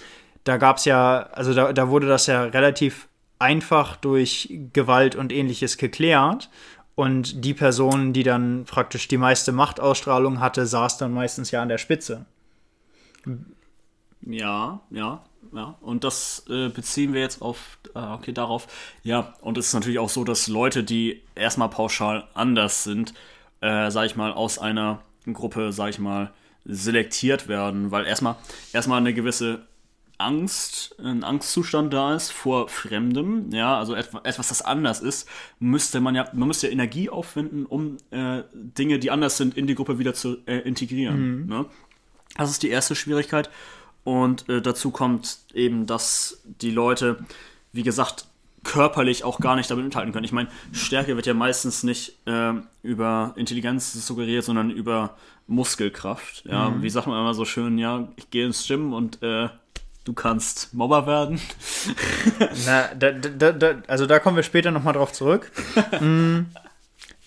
Da 0.45 0.57
gab 0.57 0.79
es 0.79 0.85
ja, 0.85 1.29
also 1.33 1.55
da, 1.55 1.73
da 1.73 1.89
wurde 1.89 2.07
das 2.07 2.27
ja 2.27 2.45
relativ 2.45 3.09
einfach 3.39 3.97
durch 3.97 4.53
Gewalt 4.73 5.17
und 5.17 5.33
ähnliches 5.33 5.77
geklärt. 5.77 6.51
Und 6.95 7.45
die 7.45 7.55
Person, 7.55 8.13
die 8.13 8.23
dann 8.23 8.65
praktisch 8.67 9.09
die 9.09 9.19
meiste 9.19 9.53
Machtausstrahlung 9.53 10.41
hatte, 10.41 10.67
saß 10.67 10.97
dann 10.99 11.13
meistens 11.13 11.51
ja 11.51 11.61
an 11.61 11.69
der 11.69 11.79
Spitze. 11.79 12.25
Ja, 14.23 14.81
ja, 14.91 15.25
ja. 15.55 15.77
Und 15.81 16.05
das 16.05 16.45
äh, 16.49 16.69
beziehen 16.69 17.13
wir 17.13 17.21
jetzt 17.21 17.43
auf, 17.43 17.79
äh, 17.95 17.99
okay, 17.99 18.33
darauf. 18.33 18.67
Ja, 19.03 19.35
und 19.41 19.59
es 19.59 19.69
ist 19.69 19.75
natürlich 19.75 19.99
auch 19.99 20.09
so, 20.09 20.25
dass 20.25 20.49
Leute, 20.49 20.85
die 20.85 21.23
erstmal 21.35 21.69
pauschal 21.69 22.27
anders 22.35 22.85
sind, 22.85 23.15
äh, 23.61 23.91
sag 23.91 24.07
ich 24.07 24.17
mal, 24.17 24.33
aus 24.33 24.59
einer 24.59 25.03
Gruppe, 25.33 25.73
sag 25.73 25.91
ich 25.91 25.99
mal, 25.99 26.33
selektiert 26.65 27.49
werden, 27.49 27.91
weil 27.91 28.07
erstmal 28.07 28.37
erstmal 28.73 28.99
eine 28.99 29.15
gewisse 29.15 29.67
Angst, 30.19 30.97
ein 30.99 31.25
Angstzustand 31.25 31.93
da 31.93 32.15
ist 32.15 32.31
vor 32.31 32.69
Fremdem, 32.69 33.51
ja, 33.53 33.79
also 33.79 33.95
etwas, 33.95 34.49
das 34.49 34.63
anders 34.63 35.01
ist, 35.01 35.29
müsste 35.59 36.01
man 36.01 36.15
ja, 36.15 36.29
man 36.33 36.49
müsste 36.49 36.69
ja 36.69 36.73
Energie 36.73 37.11
aufwenden, 37.11 37.67
um 37.67 37.97
äh, 38.11 38.43
Dinge, 38.53 38.99
die 38.99 39.11
anders 39.11 39.37
sind, 39.37 39.57
in 39.57 39.67
die 39.67 39.75
Gruppe 39.75 39.99
wieder 39.99 40.15
zu 40.15 40.39
äh, 40.47 40.59
integrieren. 40.59 41.43
Mhm. 41.43 41.47
Ne? 41.47 41.67
Das 42.37 42.51
ist 42.51 42.63
die 42.63 42.71
erste 42.71 42.95
Schwierigkeit. 42.95 43.51
Und 44.05 44.49
äh, 44.49 44.61
dazu 44.61 44.91
kommt 44.91 45.39
eben, 45.55 45.87
dass 45.87 46.43
die 46.61 46.71
Leute, 46.71 47.25
wie 47.73 47.83
gesagt, 47.83 48.27
körperlich 48.65 49.25
auch 49.25 49.41
gar 49.41 49.57
nicht 49.57 49.71
damit 49.71 49.85
mithalten 49.85 50.13
können. 50.13 50.25
Ich 50.25 50.33
meine, 50.33 50.49
Stärke 50.73 51.17
wird 51.17 51.27
ja 51.27 51.35
meistens 51.35 51.83
nicht 51.83 52.19
äh, 52.27 52.53
über 52.83 53.35
Intelligenz 53.37 53.93
suggeriert, 53.93 54.45
sondern 54.45 54.71
über 54.71 55.17
Muskelkraft. 55.47 56.45
Ja, 56.47 56.71
mhm. 56.71 56.83
wie 56.83 56.91
sagt 56.91 57.07
man 57.07 57.21
immer 57.21 57.35
so 57.35 57.45
schön, 57.45 57.79
ja, 57.79 58.09
ich 58.17 58.31
gehe 58.31 58.47
ins 58.47 58.67
Gym 58.67 58.93
und 58.93 59.23
äh, 59.23 59.49
du 60.05 60.13
kannst 60.13 60.73
Mobber 60.75 61.07
werden. 61.07 61.41
Na, 62.67 62.95
da, 62.95 63.13
da, 63.13 63.53
da, 63.53 63.83
also 63.87 64.07
da 64.07 64.19
kommen 64.19 64.37
wir 64.37 64.43
später 64.43 64.71
nochmal 64.71 64.95
drauf 64.95 65.13
zurück. 65.13 65.51
Mm, 66.01 66.47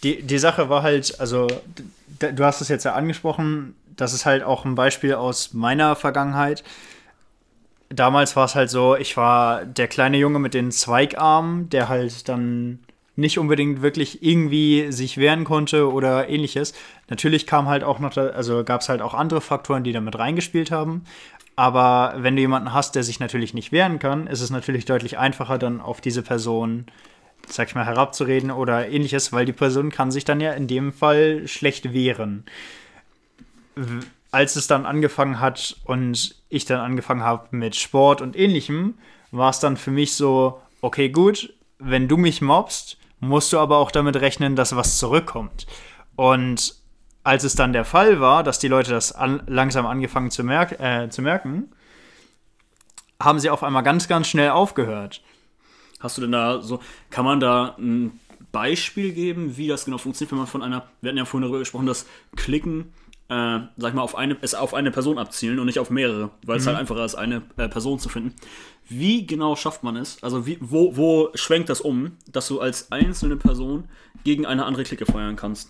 die, 0.03 0.21
die 0.21 0.37
Sache 0.37 0.69
war 0.69 0.83
halt, 0.83 1.19
also 1.19 1.47
du 2.19 2.43
hast 2.43 2.61
es 2.61 2.67
jetzt 2.67 2.83
ja 2.83 2.93
angesprochen, 2.93 3.75
das 3.97 4.13
ist 4.13 4.25
halt 4.25 4.43
auch 4.43 4.63
ein 4.63 4.75
Beispiel 4.75 5.15
aus 5.15 5.53
meiner 5.53 5.95
Vergangenheit 5.95 6.63
damals 7.89 8.35
war 8.35 8.45
es 8.45 8.55
halt 8.55 8.69
so, 8.69 8.95
ich 8.95 9.17
war 9.17 9.65
der 9.65 9.87
kleine 9.87 10.17
Junge 10.17 10.39
mit 10.39 10.53
den 10.53 10.71
Zweigarmen, 10.71 11.69
der 11.69 11.89
halt 11.89 12.27
dann 12.27 12.79
nicht 13.15 13.39
unbedingt 13.39 13.81
wirklich 13.81 14.21
irgendwie 14.23 14.91
sich 14.91 15.17
wehren 15.17 15.43
konnte 15.43 15.91
oder 15.91 16.29
ähnliches. 16.29 16.73
Natürlich 17.09 17.47
kam 17.47 17.67
halt 17.67 17.83
auch 17.83 17.99
noch, 17.99 18.15
also 18.15 18.63
gab 18.63 18.81
es 18.81 18.89
halt 18.89 19.01
auch 19.01 19.13
andere 19.13 19.41
Faktoren, 19.41 19.83
die 19.83 19.91
damit 19.91 20.17
reingespielt 20.19 20.69
haben. 20.69 21.03
Aber 21.55 22.13
wenn 22.17 22.35
du 22.35 22.41
jemanden 22.41 22.73
hast, 22.73 22.93
der 22.93 23.01
sich 23.01 23.19
natürlich 23.19 23.55
nicht 23.55 23.71
wehren 23.71 23.97
kann, 23.97 24.27
ist 24.27 24.41
es 24.41 24.51
natürlich 24.51 24.85
deutlich 24.85 25.17
einfacher, 25.17 25.57
dann 25.57 25.81
auf 25.81 26.01
diese 26.01 26.21
Person, 26.21 26.85
sag 27.47 27.69
ich 27.69 27.75
mal, 27.75 27.85
herabzureden 27.85 28.51
oder 28.51 28.87
ähnliches, 28.87 29.33
weil 29.33 29.45
die 29.45 29.53
Person 29.53 29.89
kann 29.89 30.11
sich 30.11 30.23
dann 30.23 30.39
ja 30.39 30.53
in 30.53 30.67
dem 30.67 30.93
Fall 30.93 31.47
schlecht 31.47 31.93
wehren 31.93 32.43
als 34.31 34.55
es 34.55 34.67
dann 34.67 34.85
angefangen 34.85 35.39
hat 35.39 35.77
und 35.85 36.35
ich 36.49 36.65
dann 36.65 36.79
angefangen 36.79 37.23
habe 37.23 37.55
mit 37.55 37.75
Sport 37.75 38.21
und 38.21 38.35
ähnlichem, 38.35 38.95
war 39.31 39.49
es 39.49 39.59
dann 39.59 39.77
für 39.77 39.91
mich 39.91 40.15
so, 40.15 40.61
okay, 40.81 41.09
gut, 41.09 41.53
wenn 41.79 42.07
du 42.07 42.17
mich 42.17 42.41
mobst, 42.41 42.97
musst 43.19 43.53
du 43.53 43.59
aber 43.59 43.77
auch 43.77 43.91
damit 43.91 44.15
rechnen, 44.17 44.55
dass 44.55 44.75
was 44.75 44.97
zurückkommt. 44.97 45.65
Und 46.15 46.75
als 47.23 47.43
es 47.43 47.55
dann 47.55 47.73
der 47.73 47.85
Fall 47.85 48.19
war, 48.19 48.43
dass 48.43 48.59
die 48.59 48.67
Leute 48.67 48.91
das 48.91 49.11
an, 49.11 49.43
langsam 49.47 49.85
angefangen 49.85 50.31
zu, 50.31 50.43
merk 50.43 50.79
äh, 50.79 51.09
zu 51.09 51.21
merken, 51.21 51.71
haben 53.21 53.39
sie 53.39 53.49
auf 53.49 53.63
einmal 53.63 53.83
ganz, 53.83 54.07
ganz 54.07 54.27
schnell 54.27 54.51
aufgehört. 54.51 55.21
Hast 55.99 56.17
du 56.17 56.21
denn 56.21 56.31
da 56.31 56.61
so, 56.61 56.79
kann 57.09 57.25
man 57.25 57.39
da 57.39 57.75
ein 57.79 58.19
Beispiel 58.51 59.11
geben, 59.11 59.57
wie 59.57 59.67
das 59.67 59.85
genau 59.85 59.97
funktioniert, 59.97 60.31
wenn 60.31 60.37
man 60.39 60.47
von 60.47 60.61
einer, 60.61 60.87
wir 61.01 61.09
hatten 61.09 61.17
ja 61.17 61.25
vorhin 61.25 61.41
darüber 61.43 61.59
gesprochen, 61.59 61.85
dass 61.85 62.05
Klicken 62.35 62.93
äh, 63.29 63.59
sag 63.75 63.89
ich 63.89 63.93
mal, 63.93 64.01
auf 64.01 64.15
eine, 64.15 64.37
es 64.41 64.55
auf 64.55 64.73
eine 64.73 64.91
Person 64.91 65.17
abzielen 65.17 65.59
und 65.59 65.65
nicht 65.65 65.79
auf 65.79 65.89
mehrere, 65.89 66.31
weil 66.45 66.57
es 66.57 66.63
mhm. 66.63 66.69
halt 66.69 66.79
einfacher 66.79 67.03
ist, 67.03 67.15
eine 67.15 67.41
äh, 67.57 67.67
Person 67.67 67.99
zu 67.99 68.09
finden. 68.09 68.33
Wie 68.87 69.27
genau 69.27 69.55
schafft 69.55 69.83
man 69.83 69.97
es? 69.97 70.23
Also 70.23 70.45
wie, 70.45 70.57
wo, 70.61 70.95
wo 70.95 71.29
schwenkt 71.35 71.69
das 71.69 71.81
um, 71.81 72.13
dass 72.31 72.47
du 72.47 72.61
als 72.61 72.91
einzelne 72.91 73.35
Person 73.35 73.89
gegen 74.23 74.45
eine 74.45 74.65
andere 74.65 74.83
Clique 74.83 75.05
feuern 75.05 75.35
kannst? 75.35 75.69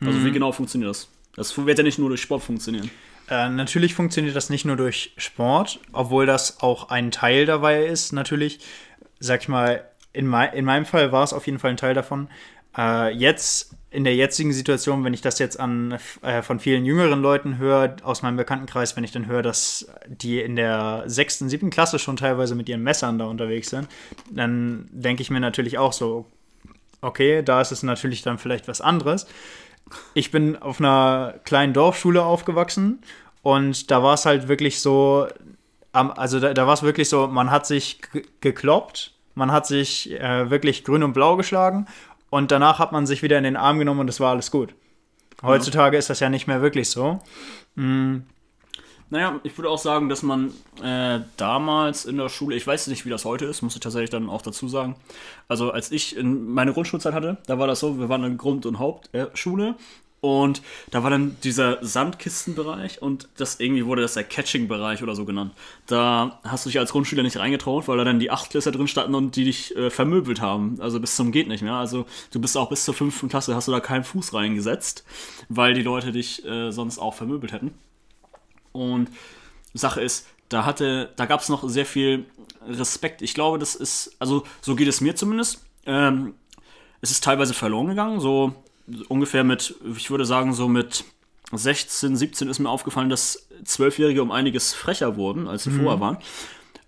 Also 0.00 0.18
mhm. 0.18 0.24
wie 0.24 0.32
genau 0.32 0.52
funktioniert 0.52 0.90
das? 0.90 1.08
Das 1.36 1.56
wird 1.56 1.78
ja 1.78 1.84
nicht 1.84 1.98
nur 1.98 2.08
durch 2.08 2.22
Sport 2.22 2.42
funktionieren. 2.42 2.90
Äh, 3.28 3.50
natürlich 3.50 3.94
funktioniert 3.94 4.34
das 4.34 4.50
nicht 4.50 4.64
nur 4.64 4.76
durch 4.76 5.12
Sport, 5.16 5.80
obwohl 5.92 6.26
das 6.26 6.60
auch 6.62 6.88
ein 6.88 7.10
Teil 7.10 7.46
dabei 7.46 7.84
ist, 7.84 8.12
natürlich. 8.12 8.58
Sag 9.20 9.42
ich 9.42 9.48
mal, 9.48 9.84
in, 10.12 10.26
mein, 10.26 10.52
in 10.54 10.64
meinem 10.64 10.86
Fall 10.86 11.12
war 11.12 11.22
es 11.22 11.32
auf 11.32 11.46
jeden 11.46 11.58
Fall 11.58 11.70
ein 11.70 11.76
Teil 11.76 11.94
davon. 11.94 12.28
Äh, 12.76 13.14
jetzt 13.14 13.76
in 13.90 14.04
der 14.04 14.14
jetzigen 14.14 14.52
Situation, 14.52 15.02
wenn 15.04 15.14
ich 15.14 15.20
das 15.20 15.38
jetzt 15.40 15.58
an 15.58 15.98
äh, 16.22 16.42
von 16.42 16.60
vielen 16.60 16.84
jüngeren 16.84 17.20
Leuten 17.20 17.58
höre, 17.58 17.96
aus 18.02 18.22
meinem 18.22 18.36
Bekanntenkreis, 18.36 18.96
wenn 18.96 19.02
ich 19.02 19.10
dann 19.10 19.26
höre, 19.26 19.42
dass 19.42 19.88
die 20.06 20.40
in 20.40 20.54
der 20.54 21.02
sechsten, 21.06 21.48
siebten 21.48 21.70
Klasse 21.70 21.98
schon 21.98 22.16
teilweise 22.16 22.54
mit 22.54 22.68
ihren 22.68 22.82
Messern 22.82 23.18
da 23.18 23.24
unterwegs 23.24 23.70
sind, 23.70 23.88
dann 24.30 24.88
denke 24.92 25.22
ich 25.22 25.30
mir 25.30 25.40
natürlich 25.40 25.76
auch 25.78 25.92
so, 25.92 26.26
okay, 27.00 27.42
da 27.42 27.60
ist 27.60 27.72
es 27.72 27.82
natürlich 27.82 28.22
dann 28.22 28.38
vielleicht 28.38 28.68
was 28.68 28.80
anderes. 28.80 29.26
Ich 30.14 30.30
bin 30.30 30.56
auf 30.56 30.78
einer 30.78 31.34
kleinen 31.44 31.72
Dorfschule 31.72 32.22
aufgewachsen 32.22 33.00
und 33.42 33.90
da 33.90 34.04
war 34.04 34.14
es 34.14 34.24
halt 34.24 34.46
wirklich 34.46 34.80
so, 34.80 35.26
also 35.92 36.38
da, 36.38 36.54
da 36.54 36.66
war 36.68 36.74
es 36.74 36.84
wirklich 36.84 37.08
so, 37.08 37.26
man 37.26 37.50
hat 37.50 37.66
sich 37.66 38.00
gekloppt, 38.40 39.14
man 39.34 39.50
hat 39.50 39.66
sich 39.66 40.12
äh, 40.12 40.50
wirklich 40.50 40.84
grün 40.84 41.02
und 41.02 41.12
blau 41.12 41.36
geschlagen 41.36 41.86
und 42.30 42.50
danach 42.50 42.78
hat 42.78 42.92
man 42.92 43.06
sich 43.06 43.22
wieder 43.22 43.38
in 43.38 43.44
den 43.44 43.56
Arm 43.56 43.78
genommen 43.78 44.00
und 44.00 44.08
es 44.08 44.20
war 44.20 44.30
alles 44.30 44.50
gut. 44.50 44.74
Heutzutage 45.42 45.96
ja. 45.96 45.98
ist 45.98 46.10
das 46.10 46.20
ja 46.20 46.28
nicht 46.28 46.46
mehr 46.46 46.62
wirklich 46.62 46.90
so. 46.90 47.20
Mhm. 47.74 48.24
Naja, 49.12 49.40
ich 49.42 49.58
würde 49.58 49.68
auch 49.68 49.78
sagen, 49.78 50.08
dass 50.08 50.22
man 50.22 50.52
äh, 50.82 51.20
damals 51.36 52.04
in 52.04 52.16
der 52.16 52.28
Schule, 52.28 52.54
ich 52.54 52.64
weiß 52.64 52.86
nicht, 52.86 53.04
wie 53.04 53.10
das 53.10 53.24
heute 53.24 53.44
ist, 53.44 53.60
muss 53.60 53.74
ich 53.74 53.80
tatsächlich 53.80 54.10
dann 54.10 54.30
auch 54.30 54.42
dazu 54.42 54.68
sagen. 54.68 54.94
Also 55.48 55.72
als 55.72 55.90
ich 55.90 56.16
in 56.16 56.48
meine 56.50 56.72
Grundschulzeit 56.72 57.12
hatte, 57.12 57.38
da 57.46 57.58
war 57.58 57.66
das 57.66 57.80
so, 57.80 57.98
wir 57.98 58.08
waren 58.08 58.22
in 58.22 58.38
Grund- 58.38 58.66
und 58.66 58.78
Hauptschule 58.78 59.74
und 60.20 60.60
da 60.90 61.02
war 61.02 61.08
dann 61.08 61.36
dieser 61.42 61.82
Sandkistenbereich 61.82 63.00
und 63.00 63.28
das 63.38 63.58
irgendwie 63.58 63.86
wurde 63.86 64.02
das 64.02 64.14
der 64.14 64.24
Catching-Bereich 64.24 65.02
oder 65.02 65.14
so 65.14 65.24
genannt. 65.24 65.52
Da 65.86 66.38
hast 66.44 66.66
du 66.66 66.68
dich 66.68 66.78
als 66.78 66.92
Grundschüler 66.92 67.22
nicht 67.22 67.38
reingetraut, 67.38 67.88
weil 67.88 67.96
da 67.96 68.04
dann 68.04 68.20
die 68.20 68.30
Achtklässler 68.30 68.72
drin 68.72 68.86
standen 68.86 69.14
und 69.14 69.36
die 69.36 69.44
dich 69.44 69.74
äh, 69.76 69.88
vermöbelt 69.88 70.42
haben. 70.42 70.78
Also 70.80 71.00
bis 71.00 71.16
zum 71.16 71.32
geht 71.32 71.48
nicht 71.48 71.62
mehr. 71.62 71.74
Also 71.74 72.04
du 72.32 72.40
bist 72.40 72.56
auch 72.58 72.68
bis 72.68 72.84
zur 72.84 72.92
fünften 72.92 73.30
Klasse, 73.30 73.54
hast 73.54 73.68
du 73.68 73.72
da 73.72 73.80
keinen 73.80 74.04
Fuß 74.04 74.34
reingesetzt, 74.34 75.04
weil 75.48 75.72
die 75.72 75.82
Leute 75.82 76.12
dich 76.12 76.44
äh, 76.44 76.70
sonst 76.70 76.98
auch 76.98 77.14
vermöbelt 77.14 77.52
hätten. 77.52 77.72
Und 78.72 79.08
Sache 79.72 80.02
ist, 80.02 80.26
da 80.50 80.66
hatte, 80.66 81.12
da 81.16 81.24
gab 81.24 81.40
es 81.40 81.48
noch 81.48 81.66
sehr 81.66 81.86
viel 81.86 82.26
Respekt. 82.68 83.22
Ich 83.22 83.32
glaube, 83.32 83.58
das 83.58 83.74
ist, 83.74 84.16
also 84.18 84.44
so 84.60 84.74
geht 84.74 84.88
es 84.88 85.00
mir 85.00 85.16
zumindest. 85.16 85.64
Ähm, 85.86 86.34
es 87.00 87.10
ist 87.10 87.24
teilweise 87.24 87.54
verloren 87.54 87.88
gegangen. 87.88 88.20
So 88.20 88.52
ungefähr 89.08 89.44
mit, 89.44 89.74
ich 89.96 90.10
würde 90.10 90.24
sagen, 90.24 90.52
so 90.52 90.68
mit 90.68 91.04
16, 91.52 92.16
17 92.16 92.48
ist 92.48 92.58
mir 92.58 92.68
aufgefallen, 92.68 93.10
dass 93.10 93.48
Zwölfjährige 93.64 94.22
um 94.22 94.30
einiges 94.30 94.72
frecher 94.72 95.16
wurden, 95.16 95.48
als 95.48 95.64
sie 95.64 95.70
mhm. 95.70 95.82
vorher 95.82 96.00
waren. 96.00 96.18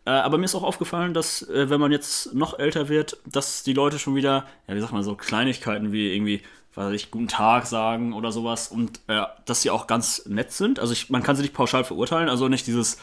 Äh, 0.04 0.10
aber 0.10 0.38
mir 0.38 0.44
ist 0.44 0.54
auch 0.54 0.62
aufgefallen, 0.62 1.14
dass, 1.14 1.42
äh, 1.48 1.70
wenn 1.70 1.80
man 1.80 1.92
jetzt 1.92 2.34
noch 2.34 2.58
älter 2.58 2.88
wird, 2.88 3.18
dass 3.24 3.62
die 3.62 3.72
Leute 3.72 3.98
schon 3.98 4.14
wieder, 4.14 4.46
ja, 4.66 4.74
wie 4.74 4.80
sagt 4.80 4.92
man, 4.92 5.02
so 5.02 5.14
Kleinigkeiten 5.14 5.92
wie 5.92 6.12
irgendwie, 6.12 6.42
weiß 6.74 6.92
ich, 6.94 7.10
guten 7.10 7.28
Tag 7.28 7.66
sagen 7.66 8.12
oder 8.12 8.32
sowas 8.32 8.68
und 8.68 9.00
äh, 9.06 9.22
dass 9.44 9.62
sie 9.62 9.70
auch 9.70 9.86
ganz 9.86 10.26
nett 10.26 10.52
sind. 10.52 10.80
Also 10.80 10.92
ich, 10.92 11.10
man 11.10 11.22
kann 11.22 11.36
sie 11.36 11.42
nicht 11.42 11.54
pauschal 11.54 11.84
verurteilen, 11.84 12.28
also 12.28 12.48
nicht 12.48 12.66
dieses 12.66 12.98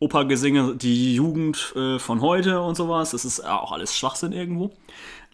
Opergesinge, 0.00 0.76
die 0.76 1.14
Jugend 1.14 1.72
äh, 1.76 1.98
von 1.98 2.20
heute 2.20 2.62
und 2.62 2.74
sowas. 2.74 3.10
Das 3.10 3.24
ist 3.24 3.44
auch 3.44 3.70
alles 3.70 3.96
Schwachsinn 3.96 4.32
irgendwo. 4.32 4.72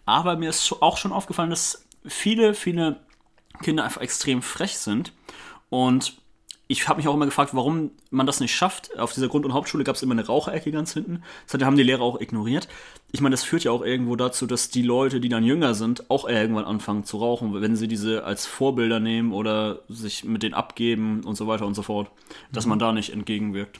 Aber 0.05 0.35
mir 0.35 0.49
ist 0.49 0.71
auch 0.81 0.97
schon 0.97 1.13
aufgefallen, 1.13 1.49
dass 1.49 1.85
viele, 2.05 2.53
viele 2.53 2.97
Kinder 3.59 3.83
einfach 3.83 4.01
extrem 4.01 4.41
frech 4.41 4.77
sind. 4.77 5.13
Und 5.69 6.13
ich 6.69 6.87
habe 6.87 6.97
mich 6.97 7.07
auch 7.07 7.13
immer 7.13 7.25
gefragt, 7.25 7.53
warum 7.53 7.91
man 8.09 8.25
das 8.25 8.41
nicht 8.41 8.53
schafft. 8.53 8.97
Auf 8.99 9.13
dieser 9.13 9.29
Grund- 9.29 9.45
und 9.45 9.53
Hauptschule 9.53 9.85
gab 9.85 9.95
es 9.95 10.03
immer 10.03 10.13
eine 10.13 10.25
Raucherecke 10.25 10.71
ganz 10.71 10.93
hinten. 10.93 11.23
Das 11.49 11.61
haben 11.63 11.77
die 11.77 11.83
Lehrer 11.83 12.01
auch 12.01 12.19
ignoriert. 12.19 12.67
Ich 13.11 13.21
meine, 13.21 13.33
das 13.33 13.43
führt 13.43 13.63
ja 13.63 13.71
auch 13.71 13.81
irgendwo 13.81 14.17
dazu, 14.17 14.45
dass 14.47 14.69
die 14.69 14.81
Leute, 14.81 15.21
die 15.21 15.29
dann 15.29 15.45
jünger 15.45 15.75
sind, 15.75 16.09
auch 16.09 16.27
irgendwann 16.27 16.65
anfangen 16.65 17.05
zu 17.05 17.17
rauchen, 17.17 17.59
wenn 17.61 17.77
sie 17.77 17.87
diese 17.87 18.25
als 18.25 18.45
Vorbilder 18.45 18.99
nehmen 18.99 19.31
oder 19.31 19.79
sich 19.87 20.25
mit 20.25 20.43
denen 20.43 20.55
abgeben 20.55 21.23
und 21.23 21.35
so 21.35 21.47
weiter 21.47 21.65
und 21.65 21.73
so 21.73 21.83
fort. 21.83 22.11
Dass 22.51 22.65
mhm. 22.65 22.71
man 22.71 22.79
da 22.79 22.91
nicht 22.91 23.13
entgegenwirkt. 23.13 23.79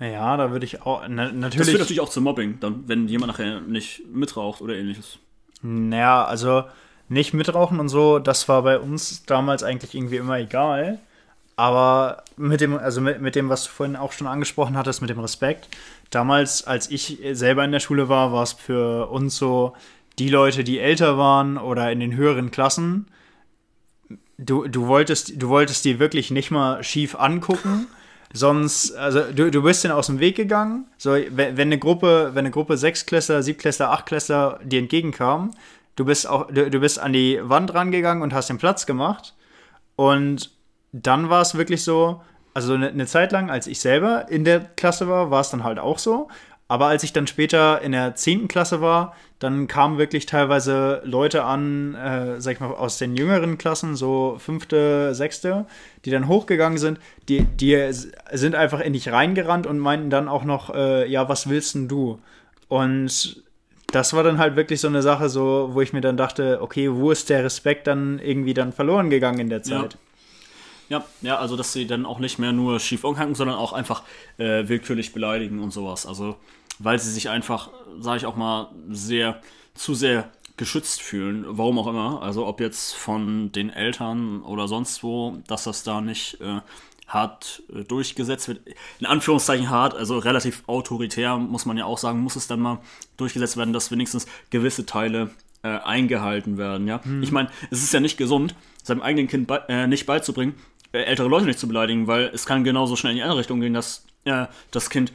Ja, 0.00 0.36
da 0.36 0.50
würde 0.50 0.66
ich 0.66 0.82
auch. 0.82 1.02
Na, 1.08 1.30
natürlich. 1.30 1.58
Das 1.58 1.68
führt 1.68 1.80
natürlich 1.80 2.00
auch 2.00 2.08
zu 2.08 2.20
Mobbing, 2.20 2.58
dann, 2.58 2.88
wenn 2.88 3.06
jemand 3.06 3.30
nachher 3.30 3.60
nicht 3.60 4.02
mitraucht 4.12 4.60
oder 4.60 4.74
ähnliches. 4.74 5.18
Naja, 5.62 6.24
also 6.24 6.64
nicht 7.12 7.34
mitrauchen 7.34 7.80
und 7.80 7.88
so, 7.88 8.18
das 8.18 8.48
war 8.48 8.62
bei 8.62 8.78
uns 8.78 9.24
damals 9.26 9.62
eigentlich 9.62 9.94
irgendwie 9.94 10.16
immer 10.16 10.38
egal. 10.38 10.98
Aber 11.56 12.24
mit 12.36 12.60
dem, 12.60 12.76
also 12.76 13.00
mit, 13.00 13.20
mit 13.20 13.34
dem, 13.34 13.48
was 13.48 13.64
du 13.64 13.70
vorhin 13.70 13.96
auch 13.96 14.12
schon 14.12 14.26
angesprochen 14.26 14.76
hattest, 14.76 15.02
mit 15.02 15.10
dem 15.10 15.20
Respekt, 15.20 15.68
damals, 16.10 16.66
als 16.66 16.90
ich 16.90 17.18
selber 17.32 17.64
in 17.64 17.72
der 17.72 17.80
Schule 17.80 18.08
war, 18.08 18.32
war 18.32 18.42
es 18.42 18.52
für 18.52 19.10
uns 19.10 19.36
so, 19.36 19.74
die 20.18 20.28
Leute, 20.28 20.64
die 20.64 20.78
älter 20.78 21.18
waren 21.18 21.58
oder 21.58 21.90
in 21.90 22.00
den 22.00 22.16
höheren 22.16 22.50
Klassen, 22.50 23.06
du, 24.38 24.66
du, 24.66 24.86
wolltest, 24.86 25.40
du 25.40 25.48
wolltest 25.48 25.84
die 25.84 25.98
wirklich 25.98 26.30
nicht 26.30 26.50
mal 26.50 26.82
schief 26.82 27.14
angucken. 27.14 27.86
Sonst, 28.34 28.96
also 28.96 29.20
du, 29.30 29.50
du 29.50 29.62
bist 29.62 29.84
denen 29.84 29.92
aus 29.92 30.06
dem 30.06 30.18
Weg 30.18 30.36
gegangen. 30.36 30.86
So, 30.96 31.10
wenn, 31.30 31.58
eine 31.58 31.78
Gruppe, 31.78 32.30
wenn 32.32 32.46
eine 32.46 32.50
Gruppe 32.50 32.78
Sechsklässler, 32.78 33.42
Siebklässler, 33.42 33.90
Achtklässler 33.90 34.58
dir 34.64 34.78
entgegenkam, 34.78 35.50
du 35.96 36.04
bist 36.04 36.28
auch, 36.28 36.48
du, 36.48 36.70
du 36.70 36.80
bist 36.80 36.98
an 36.98 37.12
die 37.12 37.40
Wand 37.42 37.74
rangegangen 37.74 38.22
und 38.22 38.32
hast 38.32 38.48
den 38.48 38.58
Platz 38.58 38.86
gemacht. 38.86 39.34
Und 39.96 40.50
dann 40.92 41.30
war 41.30 41.42
es 41.42 41.54
wirklich 41.54 41.84
so, 41.84 42.22
also 42.54 42.74
eine, 42.74 42.88
eine 42.88 43.06
Zeit 43.06 43.32
lang, 43.32 43.50
als 43.50 43.66
ich 43.66 43.80
selber 43.80 44.28
in 44.28 44.44
der 44.44 44.60
Klasse 44.60 45.08
war, 45.08 45.30
war 45.30 45.40
es 45.40 45.50
dann 45.50 45.64
halt 45.64 45.78
auch 45.78 45.98
so. 45.98 46.28
Aber 46.68 46.86
als 46.86 47.02
ich 47.02 47.12
dann 47.12 47.26
später 47.26 47.82
in 47.82 47.92
der 47.92 48.14
10. 48.14 48.48
Klasse 48.48 48.80
war, 48.80 49.14
dann 49.38 49.66
kamen 49.66 49.98
wirklich 49.98 50.24
teilweise 50.24 51.02
Leute 51.04 51.44
an, 51.44 51.94
äh, 51.94 52.40
sag 52.40 52.54
ich 52.54 52.60
mal, 52.60 52.72
aus 52.72 52.96
den 52.96 53.14
jüngeren 53.14 53.58
Klassen, 53.58 53.94
so 53.94 54.36
fünfte, 54.38 55.14
sechste, 55.14 55.66
die 56.06 56.10
dann 56.10 56.28
hochgegangen 56.28 56.78
sind, 56.78 56.98
die, 57.28 57.42
die 57.42 57.90
sind 58.32 58.54
einfach 58.54 58.80
in 58.80 58.94
dich 58.94 59.12
reingerannt 59.12 59.66
und 59.66 59.80
meinten 59.80 60.08
dann 60.08 60.28
auch 60.28 60.44
noch, 60.44 60.74
äh, 60.74 61.06
ja, 61.10 61.28
was 61.28 61.48
willst 61.48 61.74
denn 61.74 61.88
du? 61.88 62.20
Und 62.68 63.41
das 63.92 64.12
war 64.14 64.22
dann 64.22 64.38
halt 64.38 64.56
wirklich 64.56 64.80
so 64.80 64.88
eine 64.88 65.02
Sache, 65.02 65.28
so, 65.28 65.70
wo 65.72 65.80
ich 65.80 65.92
mir 65.92 66.00
dann 66.00 66.16
dachte, 66.16 66.60
okay, 66.60 66.90
wo 66.92 67.10
ist 67.10 67.30
der 67.30 67.44
Respekt 67.44 67.86
dann 67.86 68.18
irgendwie 68.18 68.54
dann 68.54 68.72
verloren 68.72 69.10
gegangen 69.10 69.38
in 69.38 69.48
der 69.50 69.62
Zeit? 69.62 69.96
Ja, 70.88 71.04
ja, 71.22 71.38
also 71.38 71.56
dass 71.56 71.72
sie 71.72 71.86
dann 71.86 72.04
auch 72.04 72.18
nicht 72.18 72.38
mehr 72.38 72.52
nur 72.52 72.80
schief 72.80 73.04
umhacken, 73.04 73.34
sondern 73.34 73.56
auch 73.56 73.72
einfach 73.72 74.02
äh, 74.38 74.68
willkürlich 74.68 75.12
beleidigen 75.12 75.60
und 75.60 75.72
sowas. 75.72 76.06
Also, 76.06 76.36
weil 76.78 76.98
sie 76.98 77.10
sich 77.10 77.30
einfach, 77.30 77.70
sage 78.00 78.18
ich 78.18 78.26
auch 78.26 78.36
mal, 78.36 78.68
sehr 78.90 79.40
zu 79.74 79.94
sehr 79.94 80.30
geschützt 80.56 81.02
fühlen, 81.02 81.44
warum 81.48 81.78
auch 81.78 81.86
immer. 81.86 82.22
Also 82.22 82.46
ob 82.46 82.60
jetzt 82.60 82.94
von 82.94 83.52
den 83.52 83.70
Eltern 83.70 84.42
oder 84.42 84.68
sonst 84.68 85.02
wo, 85.02 85.38
dass 85.46 85.64
das 85.64 85.82
da 85.82 86.00
nicht 86.00 86.40
äh, 86.40 86.60
hart 87.12 87.62
äh, 87.74 87.84
durchgesetzt 87.84 88.48
wird. 88.48 88.60
In 88.98 89.06
Anführungszeichen 89.06 89.70
hart, 89.70 89.94
also 89.94 90.18
relativ 90.18 90.62
autoritär, 90.66 91.36
muss 91.36 91.66
man 91.66 91.76
ja 91.76 91.84
auch 91.84 91.98
sagen, 91.98 92.20
muss 92.20 92.36
es 92.36 92.46
dann 92.46 92.60
mal 92.60 92.78
durchgesetzt 93.16 93.56
werden, 93.56 93.72
dass 93.72 93.90
wenigstens 93.90 94.26
gewisse 94.50 94.86
Teile 94.86 95.30
äh, 95.62 95.68
eingehalten 95.68 96.58
werden. 96.58 96.88
Ja? 96.88 97.04
Hm. 97.04 97.22
Ich 97.22 97.32
meine, 97.32 97.50
es 97.70 97.82
ist 97.82 97.92
ja 97.92 98.00
nicht 98.00 98.16
gesund, 98.16 98.54
seinem 98.82 99.02
eigenen 99.02 99.28
Kind 99.28 99.46
be 99.46 99.62
äh, 99.68 99.86
nicht 99.86 100.06
beizubringen, 100.06 100.54
äh, 100.92 101.02
ältere 101.02 101.28
Leute 101.28 101.46
nicht 101.46 101.58
zu 101.58 101.68
beleidigen, 101.68 102.06
weil 102.06 102.30
es 102.32 102.46
kann 102.46 102.64
genauso 102.64 102.96
schnell 102.96 103.12
in 103.12 103.16
die 103.16 103.22
andere 103.22 103.40
Richtung 103.40 103.60
gehen, 103.60 103.74
dass 103.74 104.06
äh, 104.24 104.46
das 104.70 104.90
Kind 104.90 105.12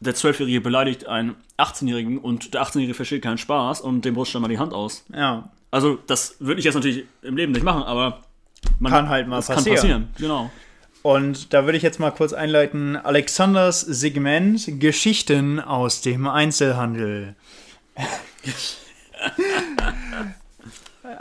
der 0.00 0.14
Zwölfjährige 0.14 0.60
beleidigt 0.60 1.06
einen 1.06 1.34
18-Jährigen 1.58 2.18
und 2.18 2.54
der 2.54 2.62
18-Jährige 2.62 2.94
versteht 2.94 3.22
keinen 3.22 3.38
Spaß 3.38 3.80
und 3.80 4.04
dem 4.04 4.14
rutscht 4.16 4.34
dann 4.34 4.42
mal 4.42 4.48
die 4.48 4.58
Hand 4.58 4.72
aus. 4.72 5.04
Ja. 5.14 5.50
Also, 5.70 5.98
das 6.06 6.36
würde 6.40 6.60
ich 6.60 6.64
jetzt 6.64 6.74
natürlich 6.74 7.04
im 7.22 7.36
Leben 7.36 7.52
nicht 7.52 7.64
machen, 7.64 7.82
aber 7.82 8.20
man 8.78 8.92
kann 8.92 9.08
halt 9.08 9.28
mal 9.28 9.36
passieren. 9.36 9.64
kann 9.64 9.74
passieren. 9.74 10.08
Genau. 10.18 10.50
Und 11.04 11.52
da 11.52 11.66
würde 11.66 11.76
ich 11.76 11.82
jetzt 11.82 12.00
mal 12.00 12.10
kurz 12.10 12.32
einleiten: 12.32 12.96
Alexanders 12.96 13.82
Segment 13.82 14.80
Geschichten 14.80 15.60
aus 15.60 16.00
dem 16.00 16.26
Einzelhandel. 16.26 17.36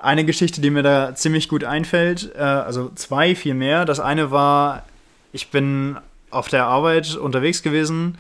Eine 0.02 0.26
Geschichte, 0.26 0.62
die 0.62 0.70
mir 0.70 0.84
da 0.84 1.14
ziemlich 1.16 1.50
gut 1.50 1.64
einfällt, 1.64 2.34
äh, 2.36 2.40
also 2.40 2.92
zwei 2.96 3.36
vielmehr. 3.36 3.86
Das 3.86 4.00
eine 4.00 4.32
war, 4.32 4.86
ich 5.32 5.50
bin 5.50 5.98
auf 6.30 6.48
der 6.48 6.66
Arbeit 6.66 7.16
unterwegs 7.16 7.62
gewesen 7.62 8.18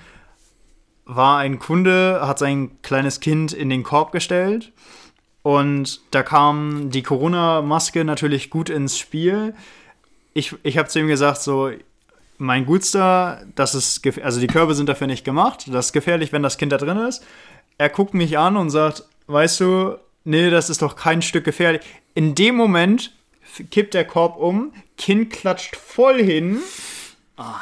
war 1.05 1.39
ein 1.39 1.59
Kunde, 1.59 2.19
hat 2.21 2.39
sein 2.39 2.81
kleines 2.81 3.19
Kind 3.19 3.53
in 3.53 3.69
den 3.69 3.83
Korb 3.83 4.11
gestellt 4.11 4.71
und 5.41 6.01
da 6.11 6.23
kam 6.23 6.89
die 6.89 7.03
Corona-Maske 7.03 8.05
natürlich 8.05 8.49
gut 8.49 8.69
ins 8.69 8.97
Spiel. 8.97 9.53
Ich, 10.33 10.55
ich 10.63 10.77
habe 10.77 10.89
zu 10.89 10.99
ihm 10.99 11.07
gesagt, 11.07 11.41
so, 11.41 11.71
mein 12.37 12.65
Gutster, 12.65 13.43
das 13.55 13.75
ist, 13.75 14.01
also 14.21 14.39
die 14.39 14.47
Körbe 14.47 14.75
sind 14.75 14.89
dafür 14.89 15.07
nicht 15.07 15.23
gemacht, 15.23 15.65
das 15.71 15.87
ist 15.87 15.93
gefährlich, 15.93 16.33
wenn 16.33 16.43
das 16.43 16.57
Kind 16.57 16.71
da 16.71 16.77
drin 16.77 16.97
ist. 16.97 17.23
Er 17.77 17.89
guckt 17.89 18.13
mich 18.13 18.37
an 18.37 18.57
und 18.57 18.69
sagt, 18.69 19.03
weißt 19.27 19.59
du, 19.61 19.97
nee, 20.23 20.49
das 20.49 20.69
ist 20.69 20.81
doch 20.81 20.95
kein 20.95 21.21
Stück 21.21 21.43
gefährlich. 21.43 21.81
In 22.15 22.35
dem 22.35 22.55
Moment 22.55 23.11
kippt 23.71 23.93
der 23.93 24.05
Korb 24.05 24.37
um, 24.37 24.73
Kind 24.97 25.31
klatscht 25.31 25.75
voll 25.75 26.21
hin. 26.21 26.59
Ah. 27.37 27.61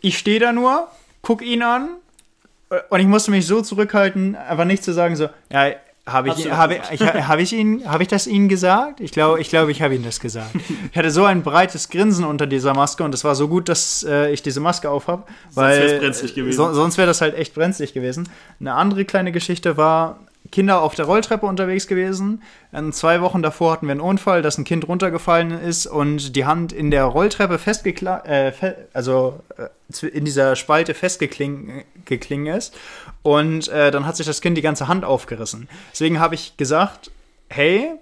Ich 0.00 0.18
stehe 0.18 0.40
da 0.40 0.52
nur, 0.52 0.88
guck 1.22 1.42
ihn 1.42 1.62
an, 1.62 1.88
und 2.90 3.00
ich 3.00 3.06
musste 3.06 3.30
mich 3.30 3.46
so 3.46 3.60
zurückhalten, 3.62 4.36
einfach 4.36 4.64
nicht 4.64 4.84
zu 4.84 4.92
sagen, 4.92 5.16
so, 5.16 5.28
ja, 5.50 5.72
habe 6.06 6.28
ich, 6.28 6.50
habe 6.50 6.80
ich, 6.92 7.00
hab 7.00 7.38
ich, 7.38 7.52
ihn, 7.54 7.90
habe 7.90 8.02
ich 8.02 8.08
das 8.08 8.26
Ihnen 8.26 8.48
gesagt? 8.48 9.00
Ich 9.00 9.10
glaube, 9.10 9.40
ich, 9.40 9.48
glaube, 9.48 9.72
ich 9.72 9.80
habe 9.80 9.94
Ihnen 9.94 10.04
das 10.04 10.20
gesagt. 10.20 10.50
Ich 10.90 10.98
hatte 10.98 11.10
so 11.10 11.24
ein 11.24 11.42
breites 11.42 11.88
Grinsen 11.88 12.24
unter 12.24 12.46
dieser 12.46 12.74
Maske 12.74 13.04
und 13.04 13.14
es 13.14 13.24
war 13.24 13.34
so 13.34 13.48
gut, 13.48 13.68
dass 13.68 14.04
äh, 14.04 14.30
ich 14.30 14.42
diese 14.42 14.60
Maske 14.60 14.90
aufhab, 14.90 15.28
weil 15.54 15.76
sonst 15.76 15.90
wäre 15.90 16.00
brenzlig 16.00 16.34
gewesen. 16.34 16.56
So, 16.56 16.72
sonst 16.74 16.98
wäre 16.98 17.06
das 17.06 17.20
halt 17.22 17.34
echt 17.34 17.54
brenzlig 17.54 17.94
gewesen. 17.94 18.28
Eine 18.60 18.74
andere 18.74 19.04
kleine 19.06 19.32
Geschichte 19.32 19.78
war, 19.78 20.18
Kinder 20.52 20.82
auf 20.82 20.94
der 20.94 21.06
Rolltreppe 21.06 21.46
unterwegs 21.46 21.86
gewesen. 21.86 22.42
In 22.70 22.92
zwei 22.92 23.20
Wochen 23.22 23.42
davor 23.42 23.72
hatten 23.72 23.86
wir 23.86 23.92
einen 23.92 24.00
Unfall, 24.00 24.42
dass 24.42 24.58
ein 24.58 24.64
Kind 24.64 24.86
runtergefallen 24.86 25.50
ist 25.50 25.86
und 25.86 26.36
die 26.36 26.44
Hand 26.44 26.72
in 26.72 26.90
der 26.90 27.04
Rolltreppe 27.04 27.58
festgeklungen, 27.58 28.24
äh, 28.26 28.52
fe 28.52 28.88
also 28.92 29.40
äh, 29.56 30.06
in 30.06 30.24
dieser 30.24 30.54
Spalte 30.56 30.92
festgeklingen 30.94 31.84
ist. 32.54 32.76
Und 33.24 33.68
äh, 33.68 33.90
dann 33.90 34.06
hat 34.06 34.16
sich 34.16 34.26
das 34.26 34.42
Kind 34.42 34.56
die 34.58 34.62
ganze 34.62 34.86
Hand 34.86 35.02
aufgerissen. 35.04 35.66
Deswegen 35.90 36.20
habe 36.20 36.34
ich 36.34 36.58
gesagt, 36.58 37.10
hey, 37.48 37.94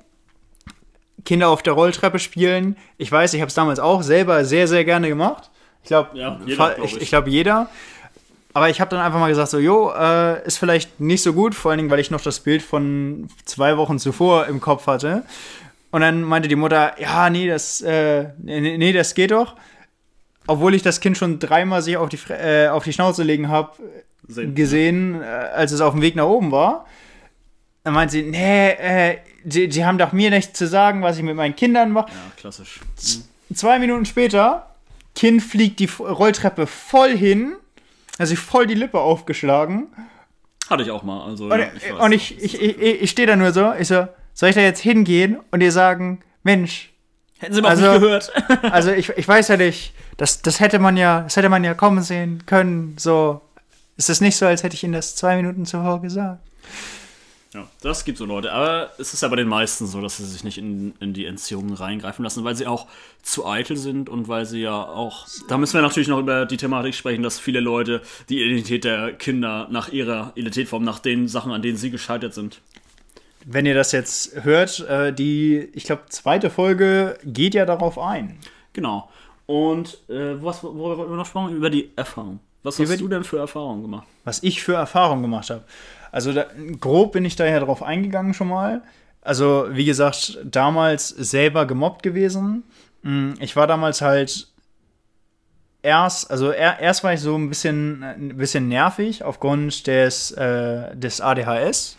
Kinder 1.24 1.48
auf 1.48 1.62
der 1.62 1.74
Rolltreppe 1.74 2.18
spielen. 2.18 2.76
Ich 2.98 3.10
weiß, 3.10 3.32
ich 3.34 3.40
habe 3.40 3.48
es 3.48 3.54
damals 3.54 3.78
auch 3.78 4.02
selber 4.02 4.44
sehr, 4.44 4.66
sehr 4.66 4.84
gerne 4.84 5.08
gemacht. 5.08 5.50
Ich 5.84 5.88
glaube, 5.88 6.10
ja, 6.18 6.40
glaub 6.44 6.78
ich, 6.84 7.00
ich 7.00 7.08
glaube, 7.08 7.30
jeder. 7.30 7.68
Aber 8.52 8.68
ich 8.68 8.80
habe 8.80 8.90
dann 8.90 8.98
einfach 8.98 9.20
mal 9.20 9.28
gesagt, 9.28 9.50
so, 9.50 9.60
jo, 9.60 9.92
äh, 9.92 10.44
ist 10.44 10.58
vielleicht 10.58 10.98
nicht 10.98 11.22
so 11.22 11.32
gut, 11.32 11.54
vor 11.54 11.70
allen 11.70 11.78
Dingen, 11.78 11.90
weil 11.90 12.00
ich 12.00 12.10
noch 12.10 12.20
das 12.20 12.40
Bild 12.40 12.60
von 12.60 13.28
zwei 13.44 13.76
Wochen 13.76 14.00
zuvor 14.00 14.46
im 14.46 14.60
Kopf 14.60 14.88
hatte. 14.88 15.22
Und 15.92 16.00
dann 16.00 16.22
meinte 16.22 16.48
die 16.48 16.56
Mutter, 16.56 17.00
ja, 17.00 17.30
nee, 17.30 17.46
das, 17.46 17.80
äh, 17.80 18.30
nee, 18.38 18.76
nee, 18.76 18.92
das 18.92 19.14
geht 19.14 19.30
doch. 19.30 19.54
Obwohl 20.48 20.74
ich 20.74 20.82
das 20.82 21.00
Kind 21.00 21.16
schon 21.16 21.38
dreimal 21.38 21.80
sich 21.80 21.96
auf 21.96 22.08
die, 22.08 22.18
äh, 22.28 22.66
auf 22.68 22.82
die 22.82 22.92
Schnauze 22.92 23.22
legen 23.22 23.48
habe, 23.48 23.70
gesehen, 24.28 25.20
äh, 25.22 25.24
als 25.24 25.72
es 25.72 25.80
auf 25.80 25.92
dem 25.94 26.02
Weg 26.02 26.16
nach 26.16 26.26
oben 26.26 26.52
war. 26.52 26.86
Dann 27.84 27.94
meinte 27.94 28.12
sie, 28.12 28.22
nee, 28.22 28.70
äh, 28.70 29.18
die, 29.44 29.68
die 29.68 29.84
haben 29.84 29.98
doch 29.98 30.12
mir 30.12 30.30
nichts 30.30 30.58
zu 30.58 30.66
sagen, 30.66 31.02
was 31.02 31.16
ich 31.16 31.22
mit 31.22 31.36
meinen 31.36 31.56
Kindern 31.56 31.90
mache. 31.90 32.10
Ja, 32.10 32.32
klassisch. 32.36 32.80
Mhm. 33.48 33.54
Zwei 33.54 33.78
Minuten 33.78 34.06
später, 34.06 34.74
Kind 35.14 35.42
fliegt 35.42 35.80
die 35.80 35.88
Rolltreppe 35.98 36.66
voll 36.66 37.16
hin 37.16 37.54
hat 38.18 38.28
sich 38.28 38.38
voll 38.38 38.66
die 38.66 38.74
Lippe 38.74 39.00
aufgeschlagen. 39.00 39.88
Hatte 40.68 40.82
ich 40.82 40.90
auch 40.90 41.02
mal. 41.02 41.24
Also, 41.24 41.46
und, 41.46 41.58
ja, 41.58 41.66
ich, 41.74 41.92
und 41.92 42.12
ich, 42.12 42.42
ich, 42.42 42.60
ich, 42.60 43.02
ich 43.02 43.10
stehe 43.10 43.26
da 43.26 43.36
nur 43.36 43.52
so, 43.52 43.72
ich 43.78 43.88
so, 43.88 44.06
soll 44.32 44.50
ich 44.50 44.54
da 44.54 44.60
jetzt 44.60 44.80
hingehen 44.80 45.38
und 45.50 45.60
dir 45.60 45.72
sagen, 45.72 46.20
Mensch, 46.42 46.90
Hätten 47.38 47.54
sie 47.54 47.62
mal 47.62 47.70
also, 47.70 47.90
nicht 47.90 48.00
gehört. 48.00 48.32
also 48.70 48.92
ich, 48.92 49.08
ich 49.10 49.26
weiß 49.26 49.48
ja 49.48 49.56
nicht, 49.56 49.94
das, 50.16 50.42
das 50.42 50.60
hätte 50.60 50.78
man 50.78 50.96
ja, 50.96 51.22
das 51.22 51.36
hätte 51.36 51.48
man 51.48 51.64
ja 51.64 51.74
kommen 51.74 52.02
sehen 52.02 52.44
können. 52.46 52.94
So, 52.98 53.40
ist 54.02 54.16
es 54.16 54.20
nicht 54.20 54.36
so, 54.36 54.46
als 54.46 54.62
hätte 54.62 54.74
ich 54.74 54.82
Ihnen 54.82 54.94
das 54.94 55.14
zwei 55.14 55.36
Minuten 55.36 55.64
zuvor 55.64 56.02
gesagt. 56.02 56.40
Ja, 57.54 57.68
das 57.82 58.04
gibt 58.04 58.16
so 58.16 58.24
Leute. 58.24 58.50
Aber 58.50 58.90
es 58.98 59.12
ist 59.12 59.22
ja 59.22 59.28
bei 59.28 59.36
den 59.36 59.46
meisten 59.46 59.86
so, 59.86 60.00
dass 60.00 60.16
sie 60.16 60.24
sich 60.24 60.42
nicht 60.42 60.56
in, 60.56 60.94
in 61.00 61.12
die 61.12 61.26
Entziehungen 61.26 61.74
reingreifen 61.74 62.24
lassen, 62.24 62.42
weil 62.44 62.56
sie 62.56 62.66
auch 62.66 62.86
zu 63.22 63.46
eitel 63.46 63.76
sind 63.76 64.08
und 64.08 64.26
weil 64.26 64.46
sie 64.46 64.62
ja 64.62 64.82
auch. 64.82 65.26
Da 65.48 65.58
müssen 65.58 65.74
wir 65.74 65.82
natürlich 65.82 66.08
noch 66.08 66.18
über 66.18 66.46
die 66.46 66.56
Thematik 66.56 66.94
sprechen, 66.94 67.22
dass 67.22 67.38
viele 67.38 67.60
Leute 67.60 68.00
die 68.30 68.42
Identität 68.42 68.84
der 68.84 69.12
Kinder 69.12 69.68
nach 69.70 69.90
ihrer 69.90 70.32
Identität 70.34 70.68
formen, 70.68 70.86
nach 70.86 70.98
den 70.98 71.28
Sachen, 71.28 71.52
an 71.52 71.60
denen 71.60 71.76
sie 71.76 71.90
gescheitert 71.90 72.32
sind. 72.32 72.60
Wenn 73.44 73.66
ihr 73.66 73.74
das 73.74 73.92
jetzt 73.92 74.44
hört, 74.44 74.80
äh, 74.88 75.12
die, 75.12 75.68
ich 75.74 75.84
glaube, 75.84 76.04
zweite 76.08 76.48
Folge 76.48 77.18
geht 77.24 77.54
ja 77.54 77.66
darauf 77.66 77.98
ein. 77.98 78.38
Genau. 78.72 79.10
Und 79.46 79.98
äh, 80.08 80.42
was, 80.42 80.64
worüber 80.64 81.10
wir 81.10 81.16
noch 81.16 81.26
sprachen? 81.26 81.54
Über 81.54 81.68
die 81.68 81.90
Erfahrung. 81.96 82.40
Was 82.62 82.78
hast 82.78 83.00
du 83.00 83.08
denn 83.08 83.24
für 83.24 83.38
Erfahrungen 83.38 83.82
gemacht? 83.82 84.06
Was 84.24 84.42
ich 84.42 84.62
für 84.62 84.74
Erfahrungen 84.74 85.22
gemacht 85.22 85.50
habe. 85.50 85.64
Also 86.12 86.32
da, 86.32 86.46
grob 86.80 87.12
bin 87.12 87.24
ich 87.24 87.36
da 87.36 87.46
ja 87.46 87.58
drauf 87.60 87.82
eingegangen 87.82 88.34
schon 88.34 88.48
mal. 88.48 88.82
Also 89.20 89.66
wie 89.70 89.84
gesagt, 89.84 90.38
damals 90.44 91.08
selber 91.08 91.66
gemobbt 91.66 92.02
gewesen. 92.02 92.64
Mm, 93.02 93.32
ich 93.40 93.56
war 93.56 93.66
damals 93.66 94.00
halt 94.00 94.48
erst, 95.82 96.30
also 96.30 96.50
er, 96.50 96.78
erst 96.80 97.04
war 97.04 97.14
ich 97.14 97.20
so 97.20 97.36
ein 97.36 97.48
bisschen, 97.48 98.02
ein 98.02 98.36
bisschen 98.36 98.68
nervig 98.68 99.24
aufgrund 99.24 99.86
des, 99.86 100.30
äh, 100.32 100.96
des 100.96 101.20
ADHS. 101.20 101.96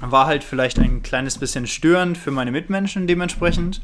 War 0.00 0.26
halt 0.26 0.44
vielleicht 0.44 0.78
ein 0.78 1.02
kleines 1.02 1.38
bisschen 1.38 1.66
störend 1.66 2.18
für 2.18 2.30
meine 2.30 2.50
Mitmenschen 2.50 3.06
dementsprechend. 3.06 3.80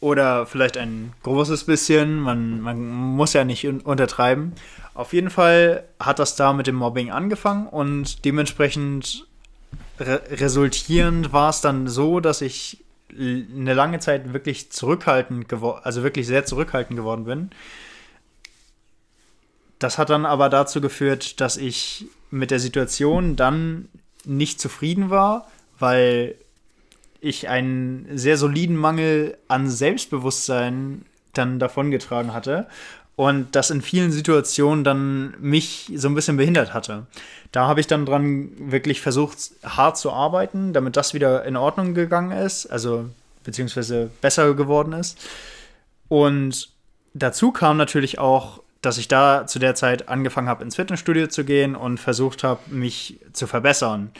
Oder 0.00 0.46
vielleicht 0.46 0.78
ein 0.78 1.12
großes 1.22 1.64
bisschen, 1.64 2.18
man, 2.20 2.60
man 2.60 2.88
muss 2.88 3.34
ja 3.34 3.44
nicht 3.44 3.66
untertreiben. 3.66 4.54
Auf 4.94 5.12
jeden 5.12 5.30
Fall 5.30 5.84
hat 5.98 6.18
das 6.18 6.36
da 6.36 6.52
mit 6.54 6.66
dem 6.66 6.74
Mobbing 6.74 7.10
angefangen 7.10 7.66
und 7.66 8.24
dementsprechend 8.24 9.26
re 9.98 10.22
resultierend 10.30 11.32
war 11.32 11.50
es 11.50 11.60
dann 11.60 11.86
so, 11.86 12.20
dass 12.20 12.40
ich 12.40 12.82
eine 13.18 13.74
lange 13.74 13.98
Zeit 13.98 14.32
wirklich 14.32 14.70
zurückhaltend 14.70 15.48
geworden, 15.48 15.80
also 15.84 16.02
wirklich 16.02 16.26
sehr 16.26 16.44
zurückhaltend 16.44 16.96
geworden 16.96 17.24
bin. 17.24 17.50
Das 19.78 19.98
hat 19.98 20.10
dann 20.10 20.26
aber 20.26 20.48
dazu 20.48 20.80
geführt, 20.80 21.40
dass 21.40 21.56
ich 21.56 22.06
mit 22.30 22.50
der 22.50 22.60
Situation 22.60 23.36
dann 23.36 23.88
nicht 24.24 24.60
zufrieden 24.60 25.10
war, 25.10 25.48
weil 25.78 26.36
ich 27.20 27.48
einen 27.48 28.06
sehr 28.16 28.36
soliden 28.36 28.76
Mangel 28.76 29.36
an 29.48 29.68
Selbstbewusstsein 29.68 31.04
dann 31.34 31.58
davongetragen 31.58 32.32
hatte 32.32 32.66
und 33.16 33.54
das 33.54 33.70
in 33.70 33.82
vielen 33.82 34.12
Situationen 34.12 34.82
dann 34.82 35.34
mich 35.40 35.92
so 35.94 36.08
ein 36.08 36.14
bisschen 36.14 36.38
behindert 36.38 36.72
hatte. 36.72 37.06
Da 37.52 37.66
habe 37.66 37.80
ich 37.80 37.86
dann 37.86 38.06
dran 38.06 38.50
wirklich 38.58 39.00
versucht, 39.00 39.36
hart 39.62 39.98
zu 39.98 40.10
arbeiten, 40.12 40.72
damit 40.72 40.96
das 40.96 41.12
wieder 41.12 41.44
in 41.44 41.56
Ordnung 41.56 41.94
gegangen 41.94 42.32
ist, 42.32 42.66
also 42.66 43.10
beziehungsweise 43.44 44.10
besser 44.20 44.54
geworden 44.54 44.92
ist. 44.94 45.18
Und 46.08 46.70
dazu 47.12 47.52
kam 47.52 47.76
natürlich 47.76 48.18
auch, 48.18 48.62
dass 48.80 48.96
ich 48.96 49.08
da 49.08 49.46
zu 49.46 49.58
der 49.58 49.74
Zeit 49.74 50.08
angefangen 50.08 50.48
habe, 50.48 50.64
ins 50.64 50.76
Fitnessstudio 50.76 51.26
zu 51.26 51.44
gehen 51.44 51.76
und 51.76 51.98
versucht 51.98 52.42
habe, 52.42 52.60
mich 52.70 53.18
zu 53.32 53.46
verbessern. 53.46 54.12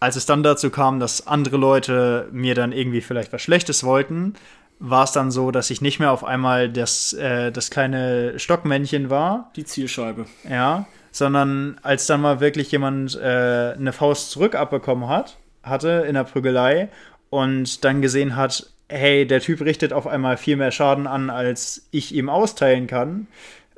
Als 0.00 0.16
es 0.16 0.26
dann 0.26 0.42
dazu 0.42 0.70
kam, 0.70 0.98
dass 0.98 1.26
andere 1.26 1.58
Leute 1.58 2.28
mir 2.32 2.54
dann 2.54 2.72
irgendwie 2.72 3.02
vielleicht 3.02 3.32
was 3.32 3.42
Schlechtes 3.42 3.84
wollten, 3.84 4.34
war 4.78 5.04
es 5.04 5.12
dann 5.12 5.30
so, 5.30 5.50
dass 5.50 5.68
ich 5.68 5.82
nicht 5.82 6.00
mehr 6.00 6.10
auf 6.10 6.24
einmal 6.24 6.70
das, 6.70 7.12
äh, 7.12 7.52
das 7.52 7.70
kleine 7.70 8.38
Stockmännchen 8.38 9.10
war. 9.10 9.50
Die 9.54 9.64
Zielscheibe. 9.64 10.24
Ja, 10.48 10.86
sondern 11.12 11.78
als 11.82 12.06
dann 12.06 12.22
mal 12.22 12.40
wirklich 12.40 12.72
jemand 12.72 13.14
äh, 13.16 13.74
eine 13.76 13.92
Faust 13.92 14.30
zurück 14.30 14.54
abbekommen 14.54 15.08
hat, 15.08 15.36
hatte 15.62 16.04
in 16.08 16.14
der 16.14 16.24
Prügelei 16.24 16.88
und 17.28 17.84
dann 17.84 18.00
gesehen 18.00 18.36
hat, 18.36 18.70
hey, 18.88 19.26
der 19.26 19.40
Typ 19.40 19.60
richtet 19.60 19.92
auf 19.92 20.06
einmal 20.06 20.36
viel 20.36 20.56
mehr 20.56 20.72
Schaden 20.72 21.06
an, 21.06 21.28
als 21.30 21.86
ich 21.90 22.14
ihm 22.14 22.28
austeilen 22.28 22.86
kann, 22.86 23.26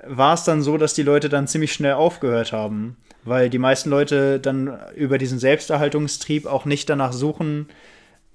war 0.06 0.34
es 0.34 0.44
dann 0.44 0.62
so, 0.62 0.78
dass 0.78 0.94
die 0.94 1.02
Leute 1.02 1.28
dann 1.28 1.48
ziemlich 1.48 1.72
schnell 1.72 1.94
aufgehört 1.94 2.52
haben. 2.52 2.96
Weil 3.24 3.50
die 3.50 3.58
meisten 3.58 3.90
Leute 3.90 4.40
dann 4.40 4.78
über 4.96 5.18
diesen 5.18 5.38
Selbsterhaltungstrieb 5.38 6.46
auch 6.46 6.64
nicht 6.64 6.88
danach 6.90 7.12
suchen, 7.12 7.68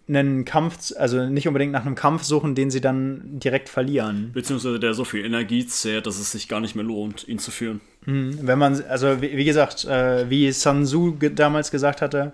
einen 0.08 0.46
Kampf, 0.46 0.94
also 0.98 1.26
nicht 1.26 1.48
unbedingt 1.48 1.74
nach 1.74 1.86
einem 1.86 1.96
Kampf 1.96 2.24
suchen, 2.24 2.56
den 2.56 2.72
sie 2.72 2.80
dann 2.80 3.40
direkt 3.40 3.68
verlieren. 3.68 4.32
Beziehungsweise 4.34 4.80
der 4.80 4.94
so 4.94 5.04
viel 5.04 5.26
Energie 5.26 5.66
zehrt, 5.68 6.08
dass 6.08 6.18
es 6.18 6.32
sich 6.32 6.48
gar 6.48 6.62
nicht 6.62 6.76
mehr 6.76 6.86
lohnt, 6.86 7.28
ihn 7.28 7.40
zu 7.40 7.52
führen. 7.52 7.82
Mhm. 8.06 8.40
Wenn 8.42 8.58
man, 8.58 8.82
also 8.86 9.22
wie, 9.22 9.44
gesagt, 9.44 9.84
äh, 9.86 10.30
wie 10.30 10.52
Sun 10.52 10.86
Tzu 10.86 11.18
damals 11.36 11.72
gesagt 11.72 12.02
hatte, 12.02 12.32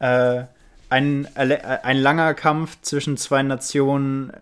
äh, 0.00 0.42
ein, 0.90 1.26
ein 1.34 1.96
langer 1.96 2.34
Kampf 2.34 2.76
zwischen 2.82 3.16
zwei 3.16 3.42
Nationen 3.42 4.32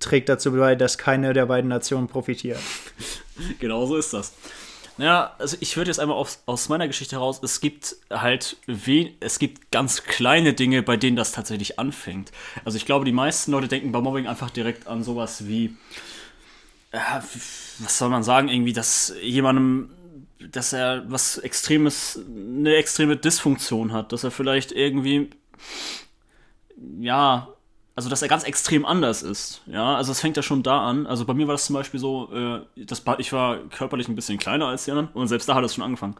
trägt 0.00 0.28
dazu 0.28 0.52
bei, 0.52 0.74
dass 0.74 0.98
keine 0.98 1.32
der 1.32 1.46
beiden 1.46 1.68
Nationen 1.68 2.08
profitiert. 2.08 2.58
genau 3.60 3.86
so 3.86 3.96
ist 3.96 4.12
das. 4.12 4.32
Naja, 4.98 5.34
also 5.38 5.58
ich 5.60 5.76
würde 5.76 5.90
jetzt 5.90 5.98
einmal 5.98 6.16
aus, 6.16 6.42
aus 6.46 6.68
meiner 6.70 6.86
Geschichte 6.86 7.16
heraus, 7.16 7.40
es 7.42 7.60
gibt 7.60 7.96
halt 8.10 8.56
es 9.20 9.38
gibt 9.38 9.70
ganz 9.70 10.04
kleine 10.04 10.54
Dinge, 10.54 10.82
bei 10.82 10.96
denen 10.96 11.16
das 11.16 11.32
tatsächlich 11.32 11.78
anfängt. 11.78 12.32
Also 12.64 12.78
ich 12.78 12.86
glaube, 12.86 13.04
die 13.04 13.12
meisten 13.12 13.52
Leute 13.52 13.68
denken 13.68 13.92
bei 13.92 14.00
Mobbing 14.00 14.26
einfach 14.26 14.50
direkt 14.50 14.86
an 14.86 15.02
sowas 15.02 15.46
wie, 15.46 15.76
äh, 16.92 16.98
was 17.78 17.98
soll 17.98 18.08
man 18.08 18.22
sagen, 18.22 18.48
irgendwie, 18.48 18.72
dass 18.72 19.12
jemandem, 19.20 19.90
dass 20.38 20.72
er 20.72 21.04
was 21.10 21.36
Extremes, 21.38 22.18
eine 22.26 22.76
extreme 22.76 23.16
Dysfunktion 23.16 23.92
hat, 23.92 24.12
dass 24.12 24.24
er 24.24 24.30
vielleicht 24.30 24.72
irgendwie, 24.72 25.28
ja, 27.00 27.48
also 27.96 28.10
dass 28.10 28.22
er 28.22 28.28
ganz 28.28 28.44
extrem 28.44 28.84
anders 28.84 29.22
ist. 29.22 29.62
Ja, 29.66 29.96
also 29.96 30.12
es 30.12 30.20
fängt 30.20 30.36
ja 30.36 30.42
schon 30.42 30.62
da 30.62 30.86
an. 30.86 31.06
Also 31.06 31.24
bei 31.24 31.34
mir 31.34 31.48
war 31.48 31.54
das 31.54 31.64
zum 31.64 31.74
Beispiel 31.74 31.98
so, 31.98 32.30
äh, 32.32 32.60
das, 32.84 33.02
ich 33.18 33.32
war 33.32 33.56
körperlich 33.70 34.06
ein 34.06 34.14
bisschen 34.14 34.38
kleiner 34.38 34.66
als 34.66 34.84
die 34.84 34.90
anderen 34.92 35.08
und 35.14 35.28
selbst 35.28 35.48
da 35.48 35.54
hat 35.54 35.64
es 35.64 35.74
schon 35.74 35.82
angefangen. 35.82 36.16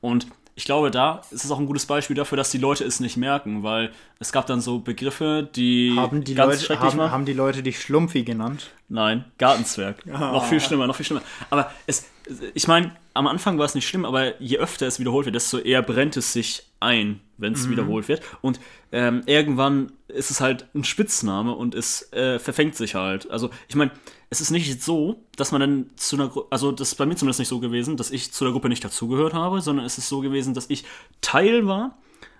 Und 0.00 0.26
ich 0.54 0.64
glaube, 0.64 0.90
da 0.90 1.20
ist 1.30 1.44
es 1.44 1.50
auch 1.52 1.58
ein 1.58 1.66
gutes 1.66 1.86
Beispiel 1.86 2.16
dafür, 2.16 2.36
dass 2.36 2.50
die 2.50 2.58
Leute 2.58 2.82
es 2.82 2.98
nicht 2.98 3.16
merken, 3.16 3.62
weil 3.62 3.92
es 4.18 4.32
gab 4.32 4.46
dann 4.46 4.60
so 4.60 4.80
Begriffe, 4.80 5.48
die, 5.54 5.94
haben 5.96 6.24
die 6.24 6.34
ganz 6.34 6.54
Leute, 6.54 6.64
schrecklich 6.64 6.90
haben, 6.90 6.98
waren. 6.98 7.10
Haben 7.12 7.24
die 7.26 7.32
Leute 7.32 7.62
dich 7.62 7.80
Schlumpfi 7.80 8.24
genannt? 8.24 8.70
Nein, 8.88 9.24
Gartenzwerg. 9.38 10.02
Ah. 10.12 10.32
Noch 10.32 10.46
viel 10.46 10.60
schlimmer, 10.60 10.86
noch 10.86 10.96
viel 10.96 11.06
schlimmer. 11.06 11.22
Aber 11.50 11.70
es, 11.86 12.08
ich 12.54 12.66
meine, 12.66 12.96
am 13.14 13.26
Anfang 13.26 13.58
war 13.58 13.66
es 13.66 13.74
nicht 13.74 13.86
schlimm, 13.86 14.04
aber 14.04 14.40
je 14.40 14.58
öfter 14.58 14.86
es 14.86 14.98
wiederholt 14.98 15.26
wird, 15.26 15.36
desto 15.36 15.58
eher 15.58 15.82
brennt 15.82 16.16
es 16.16 16.32
sich 16.32 16.64
ein, 16.80 17.20
wenn 17.38 17.54
es 17.54 17.66
mhm. 17.66 17.70
wiederholt 17.72 18.08
wird. 18.08 18.22
Und 18.42 18.60
ähm, 18.92 19.22
irgendwann 19.26 19.92
ist 20.08 20.30
es 20.30 20.40
halt 20.40 20.66
ein 20.74 20.84
Spitzname 20.84 21.54
und 21.54 21.74
es 21.74 22.12
äh, 22.12 22.38
verfängt 22.38 22.74
sich 22.74 22.94
halt. 22.94 23.30
Also, 23.30 23.50
ich 23.68 23.74
meine, 23.74 23.92
es 24.30 24.40
ist 24.40 24.50
nicht 24.50 24.82
so, 24.82 25.24
dass 25.36 25.52
man 25.52 25.60
dann 25.60 25.90
zu 25.96 26.16
einer 26.16 26.28
Gruppe, 26.28 26.48
also 26.50 26.72
das 26.72 26.88
ist 26.88 26.94
bei 26.96 27.06
mir 27.06 27.16
zumindest 27.16 27.38
nicht 27.38 27.48
so 27.48 27.60
gewesen, 27.60 27.96
dass 27.96 28.10
ich 28.10 28.32
zu 28.32 28.44
der 28.44 28.52
Gruppe 28.52 28.68
nicht 28.68 28.84
dazugehört 28.84 29.32
habe, 29.32 29.60
sondern 29.62 29.86
es 29.86 29.96
ist 29.96 30.08
so 30.08 30.20
gewesen, 30.20 30.52
dass 30.52 30.68
ich 30.68 30.84
Teil 31.20 31.66
war 31.66 31.96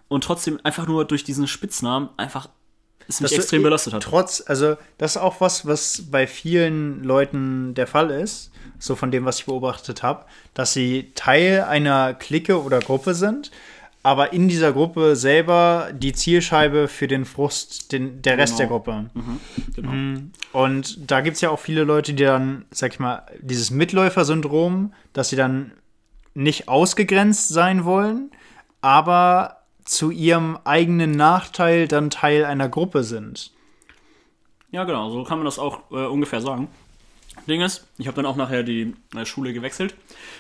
und 0.09 0.25
trotzdem 0.25 0.61
einfach 0.65 0.87
nur 0.87 1.05
durch 1.07 1.25
diesen 1.25 1.47
Spitznamen 1.47 2.11
einfach 2.17 2.49
es 3.09 3.23
mich 3.23 3.33
extrem 3.33 3.63
belastet 3.63 3.95
hat. 3.95 4.03
Trotz, 4.03 4.43
also 4.47 4.77
das 4.99 5.17
ist 5.17 5.23
auch 5.23 5.41
was, 5.41 5.67
was 5.67 6.03
bei 6.11 6.27
vielen 6.27 7.03
Leuten 7.03 7.75
der 7.75 7.87
Fall 7.87 8.11
ist, 8.11 8.51
so 8.79 8.97
von 8.97 9.11
dem, 9.11 9.25
was 9.25 9.41
ich 9.41 9.47
beobachtet 9.47 10.03
habe, 10.03 10.27
dass 10.53 10.75
sie 10.75 11.13
Teil 11.15 11.63
einer 11.63 12.13
Clique 12.13 12.63
oder 12.63 12.81
Gruppe 12.81 13.15
sind, 13.15 13.51
aber 14.09 14.33
in 14.33 14.49
dieser 14.49 14.73
Gruppe 14.73 15.17
selber 15.17 15.91
die 15.93 16.15
Zielscheibe 16.15 16.89
für 16.89 17.07
den 17.07 17.27
Frust 17.27 17.93
den, 17.93 18.23
der 18.23 18.39
Rest 18.39 18.57
genau. 18.57 18.59
der 18.59 18.67
Gruppe. 18.69 19.11
Mhm, 19.13 19.41
genau. 19.77 19.91
Mhm. 19.91 20.33
Und 20.55 21.11
da 21.11 21.21
gibt 21.21 21.35
es 21.35 21.43
ja 21.43 21.51
auch 21.51 21.59
viele 21.59 21.85
Leute, 21.85 22.15
die 22.15 22.25
dann, 22.25 22.65
sag 22.71 22.95
ich 22.95 23.01
mal, 23.01 23.27
dieses 23.43 23.71
Mitläufer-Syndrom, 23.71 24.95
dass 25.13 25.29
sie 25.29 25.37
dann 25.37 25.73
nicht 26.33 26.69
ausgegrenzt 26.69 27.51
sein 27.51 27.85
wollen, 27.85 28.31
aber 28.81 29.59
zu 29.85 30.11
ihrem 30.11 30.59
eigenen 30.65 31.11
Nachteil 31.11 31.87
dann 31.87 32.09
Teil 32.09 32.47
einer 32.47 32.71
Gruppe 32.71 33.05
sind. 33.05 33.53
Ja, 34.71 34.85
genau, 34.85 35.11
so 35.11 35.23
kann 35.25 35.37
man 35.37 35.45
das 35.45 35.59
auch 35.59 35.81
äh, 35.91 36.07
ungefähr 36.07 36.41
sagen. 36.41 36.69
Ding 37.47 37.61
ist, 37.61 37.87
ich 37.99 38.07
habe 38.07 38.17
dann 38.17 38.25
auch 38.25 38.37
nachher 38.37 38.63
die 38.63 38.95
äh, 39.15 39.27
Schule 39.27 39.53
gewechselt, 39.53 39.95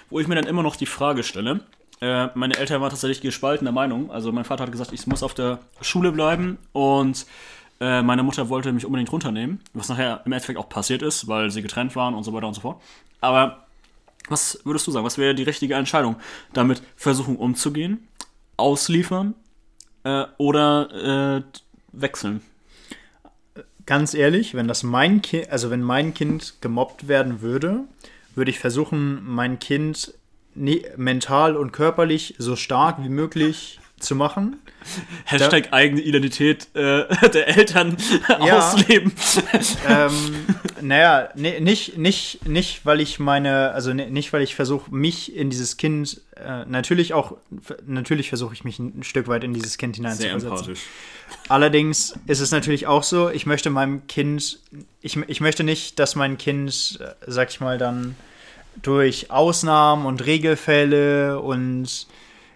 wo 0.09 0.21
ich 0.21 0.27
mir 0.27 0.37
dann 0.37 0.47
immer 0.47 0.63
noch 0.63 0.77
die 0.77 0.87
Frage 0.87 1.23
stelle. 1.23 1.61
Äh, 2.01 2.29
meine 2.35 2.57
Eltern 2.57 2.81
waren 2.81 2.91
tatsächlich 2.91 3.21
gespaltener 3.21 3.73
Meinung. 3.73 4.11
Also 4.11 4.33
mein 4.33 4.45
Vater 4.45 4.65
hat 4.65 4.73
gesagt, 4.73 4.93
ich 4.93 5.07
muss 5.07 5.23
auf 5.23 5.35
der 5.35 5.59
Schule 5.81 6.13
bleiben 6.13 6.59
und 6.73 7.27
äh, 7.81 8.03
meine 8.03 8.23
Mutter 8.23 8.49
wollte 8.49 8.73
mich 8.73 8.85
unbedingt 8.85 9.13
runternehmen, 9.13 9.61
was 9.73 9.89
nachher 9.89 10.23
im 10.25 10.33
Endeffekt 10.33 10.59
auch 10.59 10.69
passiert 10.69 11.03
ist, 11.03 11.29
weil 11.29 11.51
sie 11.51 11.63
getrennt 11.63 11.95
waren 11.97 12.15
und 12.15 12.25
so 12.25 12.33
weiter 12.33 12.47
und 12.47 12.55
so 12.55 12.61
fort. 12.61 12.83
Aber 13.21 13.67
was 14.29 14.61
würdest 14.65 14.87
du 14.87 14.91
sagen, 14.91 15.07
was 15.07 15.19
wäre 15.19 15.35
die 15.35 15.43
richtige 15.43 15.75
Entscheidung? 15.75 16.17
Damit 16.53 16.83
versuchen 16.97 17.37
umzugehen 17.37 18.07
ausliefern 18.57 19.35
äh, 20.05 20.25
oder 20.37 21.39
äh, 21.39 21.43
wechseln? 21.93 22.43
Ganz 23.87 24.13
ehrlich, 24.13 24.55
wenn 24.55 24.69
das 24.69 24.83
mein 24.83 25.23
Kind, 25.23 25.51
also 25.51 25.71
wenn 25.71 25.81
mein 25.81 26.13
Kind 26.13 26.61
gemobbt 26.61 27.09
werden 27.09 27.41
würde, 27.41 27.85
würde 28.35 28.51
ich 28.51 28.59
versuchen, 28.59 29.25
mein 29.25 29.59
Kind 29.59 30.13
mental 30.97 31.57
und 31.57 31.73
körperlich 31.73 32.35
so 32.39 32.57
stark 32.57 33.03
wie 33.03 33.09
möglich 33.09 33.81
zu 33.99 34.15
machen. 34.15 34.57
Hashtag 35.25 35.65
da, 35.65 35.77
eigene 35.77 36.01
Identität 36.01 36.69
äh, 36.75 37.05
der 37.33 37.49
Eltern 37.49 37.97
ja, 38.29 38.59
ausleben. 38.59 39.13
Ähm, 39.87 40.13
naja, 40.81 41.29
ne, 41.35 41.61
nicht, 41.61 41.99
nicht, 41.99 42.47
nicht, 42.47 42.87
weil 42.87 43.01
ich 43.01 43.19
meine, 43.19 43.73
also 43.73 43.93
ne, 43.93 44.11
nicht, 44.11 44.33
weil 44.33 44.43
ich 44.43 44.55
versuche, 44.55 44.95
mich 44.95 45.35
in 45.35 45.51
dieses 45.51 45.77
Kind, 45.77 46.21
äh, 46.37 46.65
natürlich 46.67 47.13
auch, 47.13 47.37
natürlich 47.87 48.29
versuche 48.29 48.55
ich 48.55 48.65
mich 48.65 48.79
ein 48.79 49.03
Stück 49.03 49.29
weit 49.29 49.45
in 49.45 49.53
dieses 49.53 49.79
Kind 49.79 49.97
hineinzuversetzen. 49.97 50.77
Allerdings 51.49 52.19
ist 52.27 52.41
es 52.41 52.51
natürlich 52.53 52.87
auch 52.87 53.03
so, 53.03 53.29
ich 53.29 53.45
möchte 53.47 53.71
meinem 53.71 54.07
Kind, 54.07 54.61
ich, 55.03 55.17
ich 55.27 55.41
möchte 55.41 55.65
nicht, 55.65 55.99
dass 55.99 56.15
mein 56.15 56.39
Kind, 56.39 56.99
äh, 57.01 57.15
sag 57.27 57.51
ich 57.51 57.61
mal, 57.61 57.79
dann 57.79 58.17
durch 58.83 59.31
Ausnahmen 59.31 60.07
und 60.07 60.25
Regelfälle 60.25 61.41
und 61.41 62.07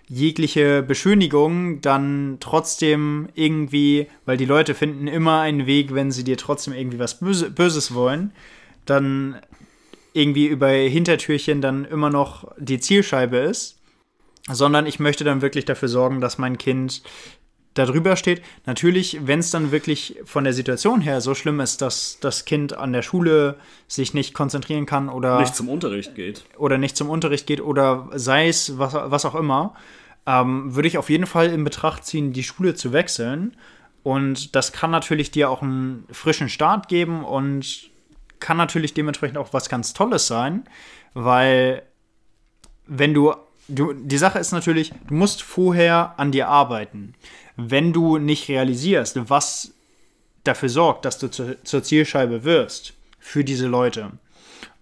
jegliche 0.08 0.82
Beschönigung 0.82 1.80
dann 1.80 2.36
trotzdem 2.40 3.28
irgendwie, 3.34 4.08
weil 4.26 4.36
die 4.36 4.44
Leute 4.44 4.74
finden 4.74 5.06
immer 5.06 5.40
einen 5.40 5.66
Weg, 5.66 5.94
wenn 5.94 6.10
sie 6.10 6.24
dir 6.24 6.36
trotzdem 6.36 6.74
irgendwie 6.74 6.98
was 6.98 7.18
Böse, 7.18 7.50
Böses 7.50 7.94
wollen, 7.94 8.32
dann 8.84 9.40
irgendwie 10.12 10.46
über 10.46 10.68
Hintertürchen 10.68 11.62
dann 11.62 11.84
immer 11.84 12.10
noch 12.10 12.52
die 12.58 12.78
Zielscheibe 12.78 13.38
ist, 13.38 13.78
sondern 14.50 14.86
ich 14.86 15.00
möchte 15.00 15.24
dann 15.24 15.40
wirklich 15.40 15.64
dafür 15.64 15.88
sorgen, 15.88 16.20
dass 16.20 16.36
mein 16.36 16.58
Kind 16.58 17.02
darüber 17.74 18.16
steht. 18.16 18.42
Natürlich, 18.66 19.26
wenn 19.26 19.38
es 19.38 19.50
dann 19.50 19.72
wirklich 19.72 20.16
von 20.24 20.44
der 20.44 20.52
Situation 20.52 21.00
her 21.00 21.20
so 21.20 21.34
schlimm 21.34 21.60
ist, 21.60 21.82
dass 21.82 22.18
das 22.20 22.44
Kind 22.44 22.76
an 22.76 22.92
der 22.92 23.02
Schule 23.02 23.56
sich 23.88 24.14
nicht 24.14 24.34
konzentrieren 24.34 24.86
kann 24.86 25.08
oder 25.08 25.40
nicht 25.40 25.56
zum 25.56 25.68
Unterricht 25.68 26.14
geht 26.14 26.44
oder 26.56 26.78
nicht 26.78 26.96
zum 26.96 27.08
Unterricht 27.10 27.46
geht 27.46 27.60
oder 27.60 28.08
sei 28.14 28.48
es 28.48 28.78
was, 28.78 28.94
was 28.94 29.24
auch 29.24 29.34
immer, 29.34 29.74
ähm, 30.26 30.74
würde 30.74 30.88
ich 30.88 30.98
auf 30.98 31.10
jeden 31.10 31.26
Fall 31.26 31.48
in 31.48 31.64
Betracht 31.64 32.04
ziehen, 32.04 32.32
die 32.32 32.42
Schule 32.42 32.74
zu 32.74 32.92
wechseln. 32.92 33.56
Und 34.02 34.56
das 34.56 34.72
kann 34.72 34.90
natürlich 34.90 35.30
dir 35.30 35.48
auch 35.48 35.62
einen 35.62 36.04
frischen 36.10 36.48
Start 36.48 36.88
geben 36.88 37.24
und 37.24 37.90
kann 38.40 38.56
natürlich 38.56 38.94
dementsprechend 38.94 39.38
auch 39.38 39.52
was 39.52 39.68
ganz 39.68 39.94
Tolles 39.94 40.26
sein, 40.26 40.64
weil 41.14 41.82
wenn 42.86 43.14
du, 43.14 43.34
du 43.68 43.92
die 43.92 44.18
Sache 44.18 44.40
ist 44.40 44.50
natürlich, 44.50 44.92
du 45.06 45.14
musst 45.14 45.42
vorher 45.42 46.14
an 46.18 46.32
dir 46.32 46.48
arbeiten 46.48 47.14
wenn 47.57 47.92
du 47.92 48.18
nicht 48.18 48.48
realisierst, 48.48 49.18
was 49.28 49.74
dafür 50.44 50.68
sorgt, 50.68 51.05
dass 51.05 51.18
du 51.18 51.28
zu, 51.28 51.62
zur 51.62 51.82
Zielscheibe 51.82 52.44
wirst 52.44 52.94
für 53.18 53.44
diese 53.44 53.66
Leute 53.66 54.12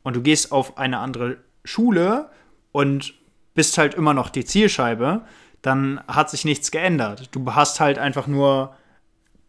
und 0.03 0.17
du 0.17 0.23
gehst 0.23 0.53
auf 0.53 0.79
eine 0.79 0.99
andere 0.99 1.39
Schule 1.65 2.31
und 2.73 3.15
bist 3.55 3.77
halt 3.79 3.95
immer 3.95 4.15
noch 4.15 4.31
die 4.31 4.45
Zielscheibe, 4.45 5.23
dann 5.63 6.01
hat 6.09 6.31
sich 6.31 6.45
nichts 6.45 6.71
geändert. 6.71 7.29
Du 7.33 7.55
hast 7.55 7.81
halt 7.81 7.99
einfach 7.99 8.27
nur 8.27 8.75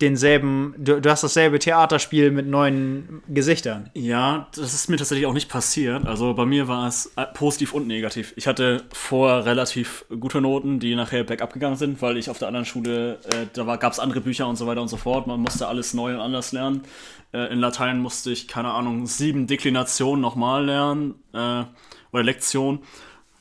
denselben, 0.02 0.74
du, 0.78 1.00
du 1.00 1.10
hast 1.10 1.24
dasselbe 1.24 1.60
Theaterspiel 1.60 2.32
mit 2.32 2.48
neuen 2.48 3.22
Gesichtern. 3.28 3.90
Ja, 3.94 4.48
das 4.56 4.74
ist 4.74 4.90
mir 4.90 4.98
tatsächlich 4.98 5.28
auch 5.28 5.34
nicht 5.34 5.50
passiert. 5.50 6.06
Also 6.06 6.34
bei 6.34 6.46
mir 6.46 6.68
war 6.68 6.88
es 6.88 7.12
äh, 7.16 7.26
positiv 7.26 7.74
und 7.74 7.88
negativ. 7.88 8.34
Ich 8.36 8.48
hatte 8.48 8.84
vor 8.92 9.46
relativ 9.46 10.06
gute 10.20 10.42
Noten, 10.42 10.80
die 10.80 10.96
nachher 10.96 11.24
bergab 11.24 11.54
gegangen 11.54 11.76
sind, 11.76 12.02
weil 12.02 12.18
ich 12.18 12.30
auf 12.30 12.40
der 12.40 12.48
anderen 12.48 12.66
Schule, 12.66 13.20
äh, 13.26 13.46
da 13.54 13.76
gab 13.76 13.94
es 13.94 14.00
andere 14.00 14.22
Bücher 14.22 14.48
und 14.48 14.56
so 14.56 14.68
weiter 14.68 14.82
und 14.82 14.88
so 14.88 14.98
fort. 14.98 15.28
Man 15.28 15.40
musste 15.40 15.68
alles 15.68 15.94
neu 15.94 16.14
und 16.16 16.20
anders 16.20 16.52
lernen. 16.52 16.82
Äh, 17.34 17.54
in 17.54 17.60
Latein 17.60 18.00
musste 18.00 18.32
ich, 18.32 18.48
keine 18.48 18.72
Ahnung, 18.72 19.06
sieben 19.06 19.48
Deklinationen 19.48 20.22
nochmal 20.22 20.66
lernen. 20.66 21.16
Äh, 21.34 21.64
oder 22.12 22.24
Lektion. 22.24 22.80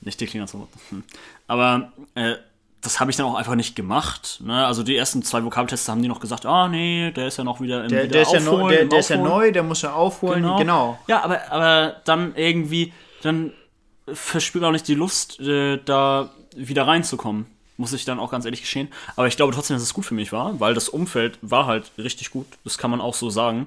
Nicht 0.03 0.21
Deklination. 0.21 0.67
Hm. 0.91 1.05
Aber 1.47 1.93
äh, 2.15 2.37
das 2.83 2.99
habe 2.99 3.11
ich 3.11 3.17
dann 3.17 3.27
auch 3.27 3.35
einfach 3.35 3.55
nicht 3.55 3.77
gemacht. 3.77 4.41
Ne? 4.43 4.65
Also 4.67 4.83
die 4.83 4.97
ersten 4.97 5.23
zwei 5.23 5.45
Vokabeltests 5.45 5.89
haben 5.89 6.03
die 6.03 6.09
noch 6.09 6.21
gesagt, 6.21 6.47
ah 6.47 6.69
nee, 6.69 7.11
der 7.11 7.27
ist 7.27 7.37
ja 7.37 7.45
noch 7.45 7.61
wieder 7.61 7.83
im 7.85 7.89
Der, 7.89 8.07
der, 8.07 8.23
ist, 8.23 8.33
ja 8.33 8.41
neu, 8.41 8.71
der, 8.71 8.85
der 8.87 8.99
ist 8.99 9.11
ja 9.11 9.17
neu, 9.19 9.53
der 9.53 9.63
muss 9.63 9.83
ja 9.83 9.93
aufholen. 9.93 10.43
Genau. 10.43 10.57
genau. 10.57 10.99
Ja, 11.07 11.23
aber, 11.23 11.51
aber 11.51 11.97
dann 12.05 12.35
irgendwie, 12.37 12.93
dann 13.23 13.53
verspürt 14.13 14.63
man 14.63 14.71
auch 14.71 14.73
nicht 14.73 14.89
die 14.89 14.95
Lust, 14.95 15.41
äh, 15.41 15.79
da 15.85 16.31
wieder 16.57 16.87
reinzukommen. 16.87 17.47
Muss 17.77 17.93
ich 17.93 18.05
dann 18.05 18.19
auch 18.19 18.31
ganz 18.31 18.45
ehrlich 18.45 18.61
geschehen. 18.61 18.89
Aber 19.17 19.27
ich 19.27 19.37
glaube 19.37 19.55
trotzdem, 19.55 19.77
dass 19.77 19.83
es 19.83 19.95
gut 19.95 20.05
für 20.05 20.15
mich 20.15 20.33
war, 20.33 20.59
weil 20.61 20.75
das 20.75 20.89
Umfeld 20.89 21.39
war 21.43 21.67
halt 21.67 21.93
richtig 21.99 22.31
gut. 22.31 22.47
Das 22.65 22.79
kann 22.79 22.91
man 22.91 23.01
auch 23.01 23.15
so 23.15 23.31
sagen. 23.31 23.67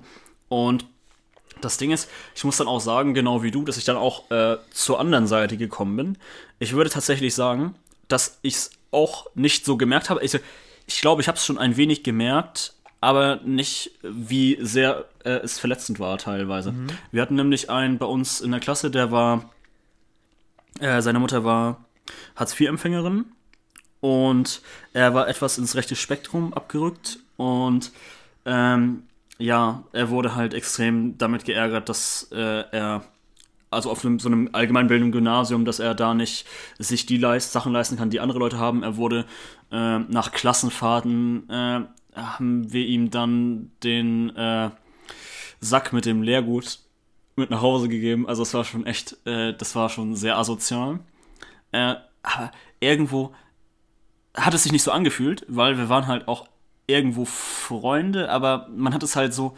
Und 0.49 0.85
das 1.61 1.77
Ding 1.77 1.91
ist, 1.91 2.09
ich 2.35 2.43
muss 2.43 2.57
dann 2.57 2.67
auch 2.67 2.79
sagen, 2.79 3.13
genau 3.13 3.41
wie 3.41 3.51
du, 3.51 3.63
dass 3.63 3.77
ich 3.77 3.85
dann 3.85 3.95
auch 3.95 4.29
äh, 4.31 4.57
zur 4.71 4.99
anderen 4.99 5.27
Seite 5.27 5.57
gekommen 5.57 5.95
bin. 5.95 6.17
Ich 6.59 6.73
würde 6.73 6.89
tatsächlich 6.89 7.33
sagen, 7.33 7.75
dass 8.07 8.37
ich 8.41 8.55
es 8.55 8.71
auch 8.93 9.27
nicht 9.35 9.65
so 9.65 9.77
gemerkt 9.77 10.09
habe. 10.09 10.23
Ich, 10.23 10.37
ich 10.85 11.01
glaube, 11.01 11.21
ich 11.21 11.27
habe 11.27 11.37
es 11.37 11.45
schon 11.45 11.57
ein 11.57 11.77
wenig 11.77 12.03
gemerkt, 12.03 12.73
aber 13.01 13.41
nicht, 13.43 13.91
wie 14.01 14.57
sehr 14.61 15.05
äh, 15.23 15.31
es 15.31 15.59
verletzend 15.59 15.99
war 15.99 16.17
teilweise. 16.17 16.71
Mhm. 16.71 16.87
Wir 17.11 17.21
hatten 17.21 17.35
nämlich 17.35 17.69
einen 17.69 17.97
bei 17.97 18.05
uns 18.05 18.41
in 18.41 18.51
der 18.51 18.59
Klasse, 18.59 18.91
der 18.91 19.11
war, 19.11 19.49
äh, 20.79 21.01
seine 21.01 21.19
Mutter 21.19 21.43
war 21.43 21.85
Hartz-IV-Empfängerin 22.35 23.25
und 23.99 24.61
er 24.93 25.13
war 25.13 25.27
etwas 25.27 25.57
ins 25.57 25.75
rechte 25.75 25.95
Spektrum 25.95 26.53
abgerückt 26.53 27.19
und 27.37 27.91
ähm, 28.45 29.03
ja, 29.37 29.83
er 29.91 30.09
wurde 30.09 30.35
halt 30.35 30.53
extrem 30.53 31.17
damit 31.17 31.45
geärgert, 31.45 31.89
dass 31.89 32.29
äh, 32.31 32.63
er 32.71 33.03
also 33.73 33.89
auf 33.89 34.05
einem, 34.05 34.19
so 34.19 34.29
einem 34.29 34.49
allgemeinbildenden 34.53 35.11
Gymnasium, 35.11 35.65
dass 35.65 35.79
er 35.79 35.95
da 35.95 36.13
nicht 36.13 36.45
sich 36.79 37.05
die 37.05 37.17
Leist 37.17 37.51
Sachen 37.51 37.73
leisten 37.73 37.97
kann, 37.97 38.09
die 38.09 38.19
andere 38.19 38.39
Leute 38.39 38.57
haben. 38.57 38.83
Er 38.83 38.97
wurde 38.97 39.25
äh, 39.71 39.99
nach 39.99 40.31
Klassenfahrten, 40.31 41.49
äh, 41.49 41.81
haben 42.15 42.71
wir 42.71 42.85
ihm 42.85 43.09
dann 43.09 43.71
den 43.83 44.35
äh, 44.35 44.69
Sack 45.59 45.93
mit 45.93 46.05
dem 46.05 46.21
Lehrgut 46.21 46.79
mit 47.35 47.49
nach 47.49 47.61
Hause 47.61 47.89
gegeben. 47.89 48.27
Also 48.27 48.43
es 48.43 48.53
war 48.53 48.63
schon 48.63 48.85
echt, 48.85 49.17
äh, 49.25 49.53
das 49.53 49.75
war 49.75 49.89
schon 49.89 50.15
sehr 50.15 50.37
asozial. 50.37 50.99
Äh, 51.71 51.95
aber 52.21 52.51
irgendwo 52.79 53.33
hat 54.35 54.53
es 54.53 54.63
sich 54.63 54.71
nicht 54.71 54.83
so 54.83 54.91
angefühlt, 54.91 55.45
weil 55.47 55.77
wir 55.77 55.89
waren 55.89 56.07
halt 56.07 56.27
auch 56.27 56.47
irgendwo 56.87 57.25
Freunde, 57.25 58.29
aber 58.29 58.67
man 58.75 58.93
hat 58.93 59.03
es 59.03 59.15
halt 59.15 59.33
so, 59.33 59.55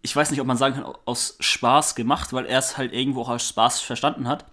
ich 0.00 0.14
weiß 0.14 0.30
nicht, 0.30 0.40
ob 0.40 0.46
man 0.46 0.56
sagen 0.56 0.76
kann, 0.76 0.94
aus 1.04 1.36
Spaß 1.40 1.94
gemacht, 1.96 2.32
weil 2.32 2.46
er 2.46 2.60
es 2.60 2.78
halt 2.78 2.92
irgendwo 2.92 3.22
auch 3.22 3.30
als 3.30 3.48
Spaß 3.48 3.80
verstanden 3.80 4.28
hat. 4.28 4.44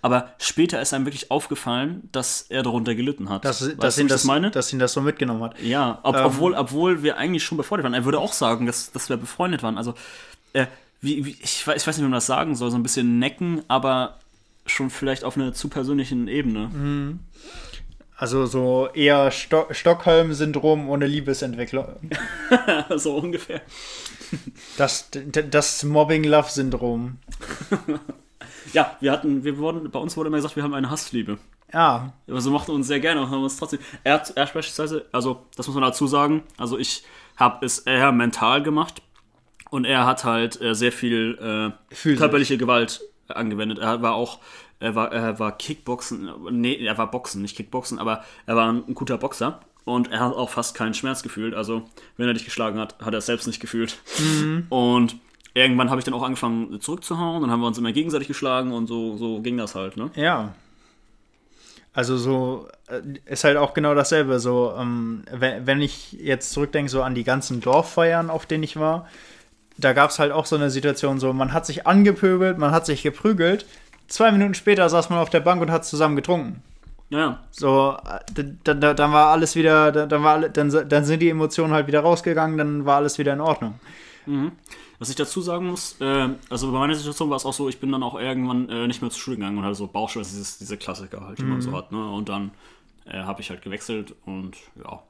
Aber 0.00 0.32
später 0.38 0.80
ist 0.80 0.94
einem 0.94 1.06
wirklich 1.06 1.30
aufgefallen, 1.30 2.08
dass 2.12 2.42
er 2.48 2.62
darunter 2.62 2.94
gelitten 2.94 3.28
hat. 3.28 3.44
Dass, 3.44 3.62
weißt 3.62 3.82
dass, 3.82 3.98
ihn, 3.98 4.08
das, 4.08 4.24
meine? 4.24 4.50
dass 4.52 4.72
ihn 4.72 4.78
das 4.78 4.92
so 4.92 5.00
mitgenommen 5.00 5.42
hat. 5.42 5.60
Ja, 5.60 5.98
ob, 6.04 6.16
ähm, 6.16 6.24
obwohl, 6.24 6.54
obwohl 6.54 7.02
wir 7.02 7.16
eigentlich 7.16 7.42
schon 7.42 7.58
befreundet 7.58 7.84
waren. 7.84 7.94
Er 7.94 8.04
würde 8.04 8.20
auch 8.20 8.32
sagen, 8.32 8.66
dass, 8.66 8.92
dass 8.92 9.08
wir 9.08 9.16
befreundet 9.16 9.62
waren. 9.64 9.76
Also, 9.76 9.94
äh, 10.52 10.66
wie, 11.00 11.24
wie, 11.24 11.36
ich, 11.42 11.66
weiß, 11.66 11.82
ich 11.82 11.86
weiß 11.86 11.96
nicht, 11.96 12.04
wie 12.04 12.08
man 12.08 12.12
das 12.12 12.26
sagen 12.26 12.54
soll, 12.54 12.70
so 12.70 12.76
ein 12.76 12.84
bisschen 12.84 13.18
necken, 13.18 13.62
aber 13.66 14.18
schon 14.66 14.88
vielleicht 14.88 15.24
auf 15.24 15.36
einer 15.36 15.52
zu 15.52 15.68
persönlichen 15.68 16.28
Ebene. 16.28 16.68
Mhm. 16.68 17.20
Also 18.22 18.46
so 18.46 18.88
eher 18.94 19.32
Sto 19.32 19.66
Stockholm-Syndrom 19.72 20.88
ohne 20.88 21.08
Liebesentwicklung. 21.08 21.86
so 22.94 23.16
ungefähr. 23.16 23.62
Das, 24.76 25.10
das 25.10 25.82
Mobbing-Love-Syndrom. 25.82 27.18
ja, 28.72 28.96
wir 29.00 29.10
hatten, 29.10 29.42
wir 29.42 29.58
wurden, 29.58 29.90
bei 29.90 29.98
uns 29.98 30.16
wurde 30.16 30.28
immer 30.28 30.36
gesagt, 30.36 30.54
wir 30.54 30.62
haben 30.62 30.72
eine 30.72 30.88
Hassliebe. 30.88 31.38
Ja. 31.72 32.12
Also 32.28 32.52
mochten 32.52 32.70
uns 32.70 32.86
sehr 32.86 33.00
gerne 33.00 33.22
und 33.22 33.30
haben 33.30 33.42
uns 33.42 33.56
trotzdem. 33.56 33.80
Er 34.04 34.14
hat, 34.14 34.30
er 34.36 34.46
beispielsweise, 34.46 35.04
also 35.10 35.44
das 35.56 35.66
muss 35.66 35.74
man 35.74 35.82
dazu 35.82 36.06
sagen, 36.06 36.44
also 36.58 36.78
ich 36.78 37.02
habe 37.36 37.66
es 37.66 37.80
eher 37.80 38.12
mental 38.12 38.62
gemacht 38.62 39.02
und 39.70 39.84
er 39.84 40.06
hat 40.06 40.22
halt 40.22 40.60
äh, 40.60 40.76
sehr 40.76 40.92
viel 40.92 41.74
äh, 41.90 42.14
körperliche 42.14 42.56
Gewalt 42.56 43.00
angewendet. 43.26 43.78
Er 43.78 44.00
war 44.00 44.14
auch, 44.14 44.38
er 44.82 44.94
war, 44.94 45.12
er 45.12 45.38
war 45.38 45.56
Kickboxen, 45.56 46.30
nee, 46.50 46.74
er 46.74 46.98
war 46.98 47.10
Boxen, 47.10 47.42
nicht 47.42 47.56
Kickboxen, 47.56 47.98
aber 47.98 48.24
er 48.46 48.56
war 48.56 48.72
ein, 48.72 48.84
ein 48.88 48.94
guter 48.94 49.18
Boxer. 49.18 49.60
Und 49.84 50.12
er 50.12 50.20
hat 50.20 50.34
auch 50.34 50.50
fast 50.50 50.76
keinen 50.76 50.94
Schmerz 50.94 51.22
gefühlt. 51.22 51.54
Also, 51.54 51.82
wenn 52.16 52.28
er 52.28 52.34
dich 52.34 52.44
geschlagen 52.44 52.78
hat, 52.78 52.96
hat 53.00 53.14
er 53.14 53.18
es 53.18 53.26
selbst 53.26 53.46
nicht 53.46 53.60
gefühlt. 53.60 53.98
Mhm. 54.18 54.66
Und 54.70 55.16
irgendwann 55.54 55.90
habe 55.90 55.98
ich 55.98 56.04
dann 56.04 56.14
auch 56.14 56.22
angefangen 56.22 56.80
zurückzuhauen. 56.80 57.42
Dann 57.42 57.50
haben 57.50 57.60
wir 57.60 57.66
uns 57.66 57.78
immer 57.78 57.92
gegenseitig 57.92 58.28
geschlagen 58.28 58.72
und 58.72 58.86
so, 58.86 59.16
so 59.16 59.40
ging 59.40 59.56
das 59.56 59.74
halt, 59.74 59.96
ne? 59.96 60.10
Ja. 60.14 60.54
Also 61.94 62.16
so 62.16 62.68
äh, 62.88 63.02
ist 63.26 63.44
halt 63.44 63.56
auch 63.56 63.74
genau 63.74 63.94
dasselbe. 63.94 64.38
So, 64.40 64.74
ähm, 64.78 65.24
wenn, 65.30 65.66
wenn 65.66 65.80
ich 65.82 66.12
jetzt 66.12 66.52
zurückdenke, 66.52 66.90
so 66.90 67.02
an 67.02 67.14
die 67.14 67.24
ganzen 67.24 67.60
Dorffeiern, 67.60 68.30
auf 68.30 68.46
denen 68.46 68.62
ich 68.62 68.78
war, 68.78 69.08
da 69.76 69.92
gab 69.92 70.10
es 70.10 70.18
halt 70.18 70.32
auch 70.32 70.46
so 70.46 70.56
eine 70.56 70.70
Situation, 70.70 71.18
so 71.18 71.32
man 71.32 71.52
hat 71.52 71.66
sich 71.66 71.86
angepöbelt, 71.86 72.56
man 72.58 72.70
hat 72.70 72.86
sich 72.86 73.02
geprügelt. 73.02 73.66
Zwei 74.08 74.32
Minuten 74.32 74.54
später 74.54 74.88
saß 74.88 75.10
man 75.10 75.18
auf 75.18 75.30
der 75.30 75.40
Bank 75.40 75.62
und 75.62 75.70
hat 75.70 75.84
zusammen 75.84 76.16
getrunken. 76.16 76.62
Ja. 77.12 77.40
So, 77.50 77.96
dann, 78.34 78.58
dann, 78.64 78.80
dann 78.80 79.12
war 79.12 79.28
alles 79.28 79.54
wieder, 79.54 79.92
dann, 79.92 80.22
war, 80.22 80.48
dann, 80.48 80.88
dann 80.88 81.04
sind 81.04 81.20
die 81.20 81.28
Emotionen 81.28 81.72
halt 81.72 81.86
wieder 81.86 82.00
rausgegangen, 82.00 82.56
dann 82.56 82.86
war 82.86 82.96
alles 82.96 83.18
wieder 83.18 83.34
in 83.34 83.40
Ordnung. 83.40 83.78
Mhm. 84.24 84.52
Was 84.98 85.10
ich 85.10 85.16
dazu 85.16 85.42
sagen 85.42 85.66
muss, 85.66 85.96
äh, 86.00 86.28
also 86.48 86.72
bei 86.72 86.78
meiner 86.78 86.94
Situation 86.94 87.28
war 87.28 87.36
es 87.36 87.44
auch 87.44 87.52
so, 87.52 87.68
ich 87.68 87.80
bin 87.80 87.92
dann 87.92 88.02
auch 88.02 88.18
irgendwann 88.18 88.68
äh, 88.68 88.86
nicht 88.86 89.02
mehr 89.02 89.10
zur 89.10 89.20
Schule 89.20 89.36
gegangen 89.36 89.58
und 89.58 89.64
hatte 89.64 89.74
so 89.74 89.88
Bauchschmerzen, 89.88 90.32
dieses, 90.32 90.58
diese 90.58 90.76
Klassiker 90.76 91.26
halt, 91.26 91.38
die 91.38 91.42
mhm. 91.42 91.50
man 91.50 91.60
so 91.60 91.72
hat, 91.72 91.92
ne? 91.92 92.10
Und 92.10 92.28
dann 92.28 92.52
äh, 93.04 93.18
habe 93.22 93.40
ich 93.40 93.50
halt 93.50 93.62
gewechselt 93.62 94.14
und 94.24 94.56
ja. 94.82 95.02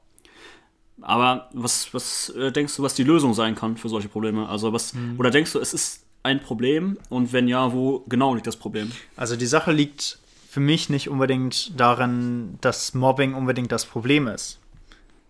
Aber 1.01 1.49
was, 1.53 1.93
was 1.93 2.29
äh, 2.29 2.51
denkst 2.51 2.75
du, 2.75 2.83
was 2.83 2.95
die 2.95 3.03
Lösung 3.03 3.33
sein 3.33 3.55
kann 3.55 3.77
für 3.77 3.87
solche 3.87 4.09
Probleme? 4.09 4.49
Also 4.49 4.73
was, 4.73 4.93
mhm. 4.93 5.15
oder 5.19 5.31
denkst 5.31 5.53
du, 5.53 5.59
es 5.59 5.73
ist 5.73 6.02
ein 6.23 6.39
Problem 6.41 6.97
und 7.09 7.33
wenn 7.33 7.47
ja, 7.47 7.73
wo 7.73 7.99
genau 8.07 8.33
liegt 8.33 8.47
das 8.47 8.55
Problem? 8.55 8.91
Also 9.15 9.35
die 9.35 9.45
Sache 9.45 9.71
liegt 9.71 10.19
für 10.49 10.61
mich 10.61 10.89
nicht 10.89 11.09
unbedingt 11.09 11.79
darin, 11.79 12.57
dass 12.61 12.93
Mobbing 12.93 13.33
unbedingt 13.33 13.71
das 13.71 13.85
Problem 13.85 14.27
ist. 14.27 14.59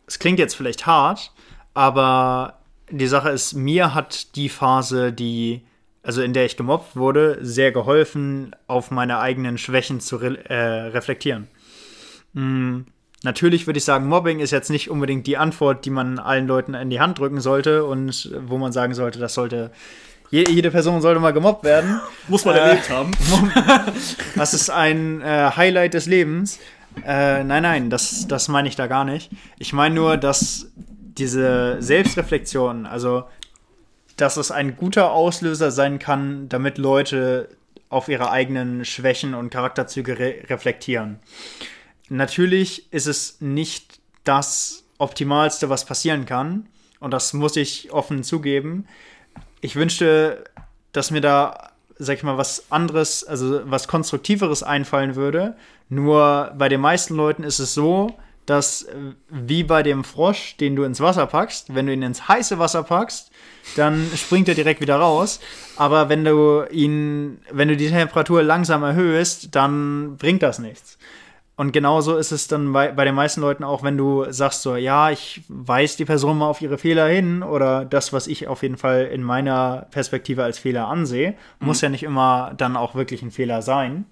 Es 0.06 0.20
klingt 0.20 0.38
jetzt 0.38 0.56
vielleicht 0.56 0.86
hart, 0.86 1.32
aber 1.74 2.60
die 2.90 3.08
Sache 3.08 3.30
ist, 3.30 3.54
mir 3.54 3.96
hat 3.96 4.36
die 4.36 4.50
Phase, 4.50 5.12
die, 5.12 5.62
also 6.04 6.22
in 6.22 6.34
der 6.34 6.46
ich 6.46 6.58
gemobbt 6.58 6.96
wurde, 6.96 7.40
sehr 7.42 7.72
geholfen, 7.72 8.56
auf 8.68 8.92
meine 8.92 9.20
eigenen 9.20 9.58
Schwächen 9.58 10.00
zu 10.00 10.18
re 10.18 10.38
äh, 10.50 10.88
reflektieren. 10.90 11.48
Mhm. 12.34 12.86
Natürlich 13.24 13.66
würde 13.66 13.78
ich 13.78 13.86
sagen, 13.86 14.08
Mobbing 14.08 14.42
ist 14.42 14.52
jetzt 14.52 14.70
nicht 14.70 14.90
unbedingt 14.90 15.26
die 15.26 15.38
Antwort, 15.38 15.86
die 15.86 15.90
man 15.90 16.20
allen 16.20 16.46
Leuten 16.46 16.74
in 16.74 16.90
die 16.90 17.00
Hand 17.00 17.20
drücken 17.20 17.40
sollte 17.40 17.86
und 17.86 18.30
wo 18.46 18.58
man 18.58 18.74
sagen 18.74 18.94
sollte, 18.94 19.18
das 19.18 19.34
sollte 19.34 19.72
jede 20.30 20.72
Person 20.72 21.02
sollte 21.02 21.20
mal 21.20 21.32
gemobbt 21.34 21.64
werden. 21.64 22.02
Muss 22.28 22.46
man 22.46 22.56
äh, 22.56 22.60
erlebt 22.60 22.90
haben. 22.90 23.12
Das 24.36 24.54
ist 24.54 24.70
ein 24.70 25.22
äh, 25.22 25.52
Highlight 25.56 25.94
des 25.94 26.06
Lebens. 26.06 26.60
Äh, 27.06 27.44
nein, 27.44 27.64
nein, 27.64 27.90
das, 27.90 28.28
das 28.28 28.48
meine 28.48 28.68
ich 28.68 28.76
da 28.76 28.88
gar 28.88 29.06
nicht. 29.06 29.32
Ich 29.60 29.74
meine 29.74 29.96
nur, 29.96 30.18
dass 30.18 30.72
diese 30.76 31.78
Selbstreflexion, 31.80 32.86
also 32.86 33.26
dass 34.18 34.38
es 34.38 34.52
ein 34.52 34.76
guter 34.76 35.12
Auslöser 35.12 35.72
sein 35.72 36.00
kann, 36.00 36.50
damit 36.50 36.78
Leute 36.78 37.50
auf 37.90 38.08
ihre 38.10 38.32
eigenen 38.32 38.86
Schwächen 38.86 39.34
und 39.34 39.50
Charakterzüge 39.50 40.18
re 40.18 40.36
reflektieren. 40.50 41.20
Natürlich 42.10 42.92
ist 42.92 43.08
es 43.08 43.38
nicht 43.40 44.00
das 44.24 44.84
Optimalste, 44.98 45.70
was 45.70 45.86
passieren 45.86 46.26
kann. 46.26 46.68
Und 47.00 47.12
das 47.12 47.34
muss 47.34 47.56
ich 47.56 47.92
offen 47.92 48.24
zugeben 48.24 48.88
ich 49.64 49.78
wünschte, 49.78 50.44
dass 50.92 51.10
mir 51.10 51.22
da, 51.22 51.72
sag 51.98 52.18
ich 52.18 52.24
mal, 52.24 52.38
was 52.38 52.66
anderes, 52.70 53.24
also 53.24 53.62
was 53.64 53.88
Konstruktiveres 53.88 54.62
einfallen 54.62 55.16
würde. 55.16 55.56
Nur 55.88 56.52
bei 56.58 56.68
den 56.68 56.82
meisten 56.82 57.16
Leuten 57.16 57.44
ist 57.44 57.60
es 57.60 57.74
so, 57.74 58.14
dass 58.46 58.84
äh, 58.84 58.94
wie 59.30 59.64
bei 59.64 59.82
dem 59.82 60.04
Frosch, 60.04 60.58
den 60.58 60.76
du 60.76 60.84
ins 60.84 61.00
Wasser 61.00 61.28
packst, 61.28 61.74
wenn 61.74 61.86
du 61.86 61.94
ihn 61.94 62.02
ins 62.02 62.28
heiße 62.28 62.60
Wasser 62.60 62.84
packst, 62.84 63.32
dann 63.78 64.06
springt 64.18 64.50
er 64.50 64.56
direkt 64.56 64.82
wieder 64.82 64.98
raus. 64.98 65.40
Aber 65.78 66.10
wenn 66.10 66.26
du 66.26 66.66
ihn, 66.70 67.40
wenn 67.50 67.70
du 67.70 67.78
die 67.78 67.90
Temperatur 67.90 68.44
langsam 68.44 68.84
erhöhst, 68.84 69.56
dann 69.56 70.18
bringt 70.18 70.44
das 70.44 70.60
nichts. 70.60 70.98
Und 71.56 71.72
genauso 71.72 72.18
ist 72.18 72.32
es 72.32 72.48
dann 72.48 72.74
bei, 72.74 72.92
bei 72.92 73.06
den 73.06 73.14
meisten 73.14 73.42
Leuten 73.42 73.64
auch, 73.64 73.84
wenn 73.84 73.96
du 73.96 74.26
sagst 74.32 74.64
so, 74.64 74.76
ja, 74.76 75.12
ich 75.12 75.44
weise 75.48 75.98
die 75.98 76.06
Person 76.06 76.40
mal 76.40 76.48
auf 76.48 76.62
ihre 76.62 76.80
Fehler 76.80 77.08
hin 77.08 77.44
oder 77.44 77.86
das, 77.86 78.12
was 78.12 78.26
ich 78.26 78.48
auf 78.48 78.64
jeden 78.64 78.78
Fall 78.78 79.06
in 79.06 79.22
meiner 79.22 79.86
Perspektive 79.92 80.44
als 80.44 80.58
Fehler 80.58 80.88
ansehe, 80.88 81.36
mhm. 81.60 81.68
muss 81.68 81.82
ja 81.82 81.90
nicht 81.90 82.04
immer 82.04 82.54
dann 82.58 82.76
auch 82.76 82.96
wirklich 82.96 83.22
ein 83.22 83.30
Fehler 83.30 83.62
sein. 83.62 84.06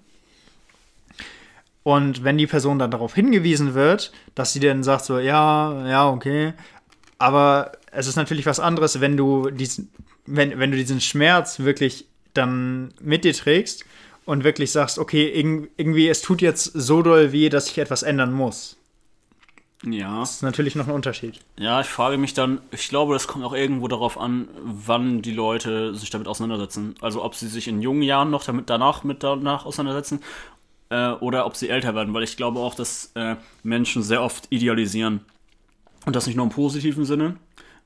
Und 1.82 2.22
wenn 2.22 2.38
die 2.38 2.46
Person 2.46 2.78
dann 2.78 2.92
darauf 2.92 3.14
hingewiesen 3.14 3.74
wird, 3.74 4.12
dass 4.36 4.52
sie 4.52 4.60
dann 4.60 4.84
sagt 4.84 5.04
so, 5.04 5.18
ja, 5.18 5.88
ja, 5.88 6.08
okay, 6.08 6.52
aber 7.18 7.72
es 7.90 8.06
ist 8.06 8.14
natürlich 8.14 8.46
was 8.46 8.60
anderes, 8.60 9.00
wenn 9.00 9.16
du 9.16 9.50
diesen, 9.50 9.90
wenn, 10.26 10.60
wenn 10.60 10.70
du 10.70 10.76
diesen 10.76 11.00
Schmerz 11.00 11.58
wirklich 11.58 12.06
dann 12.34 12.94
mit 13.00 13.24
dir 13.24 13.34
trägst 13.34 13.84
und 14.24 14.44
wirklich 14.44 14.70
sagst, 14.70 14.98
okay, 14.98 15.28
irgendwie, 15.28 16.08
es 16.08 16.22
tut 16.22 16.42
jetzt 16.42 16.64
so 16.64 17.02
doll 17.02 17.32
weh, 17.32 17.48
dass 17.48 17.68
ich 17.70 17.78
etwas 17.78 18.02
ändern 18.02 18.32
muss. 18.32 18.76
Ja. 19.84 20.20
Das 20.20 20.36
ist 20.36 20.42
natürlich 20.42 20.76
noch 20.76 20.86
ein 20.86 20.94
Unterschied. 20.94 21.40
Ja, 21.58 21.80
ich 21.80 21.88
frage 21.88 22.16
mich 22.16 22.34
dann, 22.34 22.60
ich 22.70 22.88
glaube, 22.88 23.14
das 23.14 23.26
kommt 23.26 23.44
auch 23.44 23.52
irgendwo 23.52 23.88
darauf 23.88 24.18
an, 24.18 24.48
wann 24.62 25.22
die 25.22 25.32
Leute 25.32 25.94
sich 25.94 26.10
damit 26.10 26.28
auseinandersetzen. 26.28 26.94
Also 27.00 27.24
ob 27.24 27.34
sie 27.34 27.48
sich 27.48 27.66
in 27.66 27.82
jungen 27.82 28.02
Jahren 28.02 28.30
noch 28.30 28.44
damit 28.44 28.70
danach 28.70 29.02
mit 29.02 29.24
danach 29.24 29.66
auseinandersetzen 29.66 30.20
äh, 30.90 31.10
oder 31.12 31.46
ob 31.46 31.56
sie 31.56 31.68
älter 31.68 31.96
werden, 31.96 32.14
weil 32.14 32.22
ich 32.22 32.36
glaube 32.36 32.60
auch, 32.60 32.76
dass 32.76 33.10
äh, 33.14 33.36
Menschen 33.64 34.04
sehr 34.04 34.22
oft 34.22 34.46
idealisieren. 34.50 35.20
Und 36.06 36.14
das 36.14 36.26
nicht 36.26 36.36
nur 36.36 36.46
im 36.46 36.52
positiven 36.52 37.04
Sinne 37.04 37.36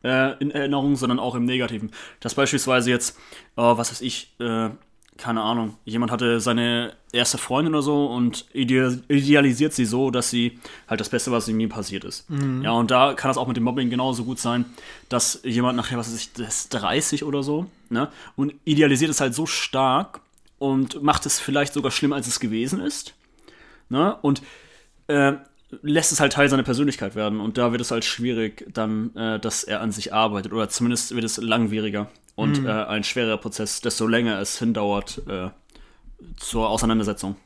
äh, 0.02 0.36
in 0.38 0.50
Erinnerung, 0.50 0.96
sondern 0.96 1.18
auch 1.18 1.34
im 1.34 1.44
negativen. 1.44 1.92
Dass 2.20 2.34
beispielsweise 2.34 2.90
jetzt, 2.90 3.18
oh, 3.56 3.78
was 3.78 3.90
weiß 3.90 4.02
ich, 4.02 4.34
äh, 4.38 4.70
keine 5.16 5.42
Ahnung, 5.42 5.76
jemand 5.84 6.12
hatte 6.12 6.40
seine 6.40 6.92
erste 7.12 7.38
Freundin 7.38 7.74
oder 7.74 7.82
so 7.82 8.06
und 8.06 8.46
idealisiert 8.52 9.72
sie 9.72 9.84
so, 9.84 10.10
dass 10.10 10.30
sie 10.30 10.58
halt 10.88 11.00
das 11.00 11.08
Beste, 11.08 11.32
was 11.32 11.48
ihm 11.48 11.68
passiert 11.68 12.04
ist. 12.04 12.28
Mhm. 12.30 12.62
Ja, 12.62 12.72
und 12.72 12.90
da 12.90 13.14
kann 13.14 13.28
das 13.28 13.38
auch 13.38 13.46
mit 13.46 13.56
dem 13.56 13.64
Mobbing 13.64 13.90
genauso 13.90 14.24
gut 14.24 14.38
sein, 14.38 14.64
dass 15.08 15.40
jemand 15.42 15.76
nachher, 15.76 15.98
was 15.98 16.08
weiß 16.08 16.18
ich, 16.18 16.32
das 16.32 16.62
ist 16.62 16.68
30 16.70 17.24
oder 17.24 17.42
so, 17.42 17.66
ne, 17.88 18.08
und 18.36 18.54
idealisiert 18.64 19.10
es 19.10 19.20
halt 19.20 19.34
so 19.34 19.46
stark 19.46 20.20
und 20.58 21.02
macht 21.02 21.26
es 21.26 21.40
vielleicht 21.40 21.72
sogar 21.72 21.90
schlimmer, 21.90 22.16
als 22.16 22.26
es 22.26 22.40
gewesen 22.40 22.80
ist, 22.80 23.14
ne, 23.88 24.16
und 24.22 24.42
äh, 25.08 25.34
lässt 25.82 26.12
es 26.12 26.20
halt 26.20 26.32
Teil 26.32 26.48
seiner 26.48 26.62
Persönlichkeit 26.62 27.14
werden 27.14 27.40
und 27.40 27.58
da 27.58 27.72
wird 27.72 27.80
es 27.80 27.90
halt 27.90 28.04
schwierig 28.04 28.66
dann, 28.72 29.14
äh, 29.16 29.38
dass 29.40 29.64
er 29.64 29.80
an 29.80 29.92
sich 29.92 30.12
arbeitet 30.12 30.52
oder 30.52 30.68
zumindest 30.68 31.14
wird 31.14 31.24
es 31.24 31.38
langwieriger 31.38 32.08
und 32.36 32.60
mhm. 32.60 32.68
äh, 32.68 32.84
ein 32.84 33.02
schwerer 33.02 33.38
Prozess, 33.38 33.80
desto 33.80 34.06
länger 34.06 34.38
es 34.38 34.58
hindauert 34.58 35.22
äh, 35.26 35.50
zur 36.36 36.68
Auseinandersetzung. 36.68 37.36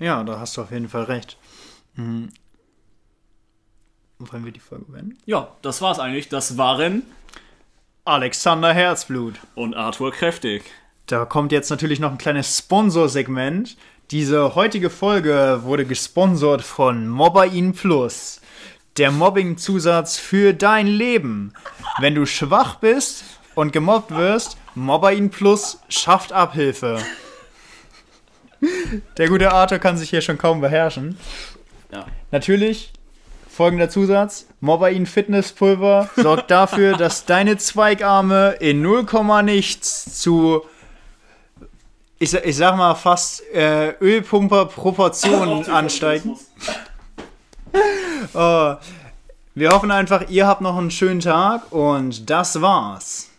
Ja, 0.00 0.24
da 0.24 0.40
hast 0.40 0.56
du 0.56 0.62
auf 0.62 0.72
jeden 0.72 0.88
Fall 0.88 1.04
recht. 1.04 1.38
Mhm. 1.94 2.30
Wollen 4.18 4.44
wir 4.44 4.52
die 4.52 4.60
Folge 4.60 4.86
beenden? 4.86 5.18
Ja, 5.26 5.48
das 5.62 5.82
war's 5.82 5.98
eigentlich. 5.98 6.28
Das 6.28 6.56
waren 6.56 7.02
Alexander 8.04 8.72
Herzblut 8.72 9.34
und 9.54 9.74
Arthur 9.74 10.10
Kräftig. 10.12 10.64
Da 11.06 11.24
kommt 11.24 11.52
jetzt 11.52 11.70
natürlich 11.70 12.00
noch 12.00 12.10
ein 12.10 12.18
kleines 12.18 12.58
Sponsorsegment. 12.58 13.76
Diese 14.10 14.54
heutige 14.54 14.88
Folge 14.88 15.60
wurde 15.62 15.84
gesponsert 15.84 16.62
von 16.62 17.08
Mobberin 17.08 17.72
Plus. 17.74 18.40
Der 18.96 19.10
Mobbing-Zusatz 19.10 20.16
für 20.16 20.54
dein 20.54 20.86
Leben. 20.86 21.52
Wenn 21.98 22.14
du 22.14 22.24
schwach 22.24 22.76
bist, 22.76 23.24
und 23.56 23.72
gemobbt 23.72 24.12
wirst, 24.12 24.56
Mobberin 24.76 25.30
Plus 25.30 25.80
schafft 25.88 26.32
Abhilfe. 26.32 26.98
Der 29.16 29.28
gute 29.28 29.50
Arthur 29.50 29.78
kann 29.78 29.96
sich 29.96 30.10
hier 30.10 30.20
schon 30.20 30.38
kaum 30.38 30.60
beherrschen. 30.60 31.18
Ja. 31.92 32.06
Natürlich, 32.30 32.92
folgender 33.50 33.88
Zusatz: 33.88 34.46
Mobberin 34.60 35.06
Fitnesspulver 35.06 36.10
sorgt 36.16 36.50
dafür, 36.50 36.96
dass 36.98 37.24
deine 37.24 37.56
Zweigarme 37.56 38.56
in 38.60 38.82
0, 38.82 39.06
nichts 39.42 40.20
zu, 40.20 40.62
ich, 42.18 42.34
ich 42.34 42.56
sag 42.56 42.76
mal, 42.76 42.94
fast 42.94 43.42
äh, 43.52 43.94
Ölpumper-Proportionen 44.00 45.68
ansteigen. 45.70 46.36
oh. 48.34 48.74
Wir 49.58 49.70
hoffen 49.70 49.90
einfach, 49.90 50.28
ihr 50.28 50.46
habt 50.46 50.60
noch 50.60 50.76
einen 50.76 50.90
schönen 50.90 51.20
Tag 51.20 51.72
und 51.72 52.28
das 52.28 52.60
war's. 52.60 53.30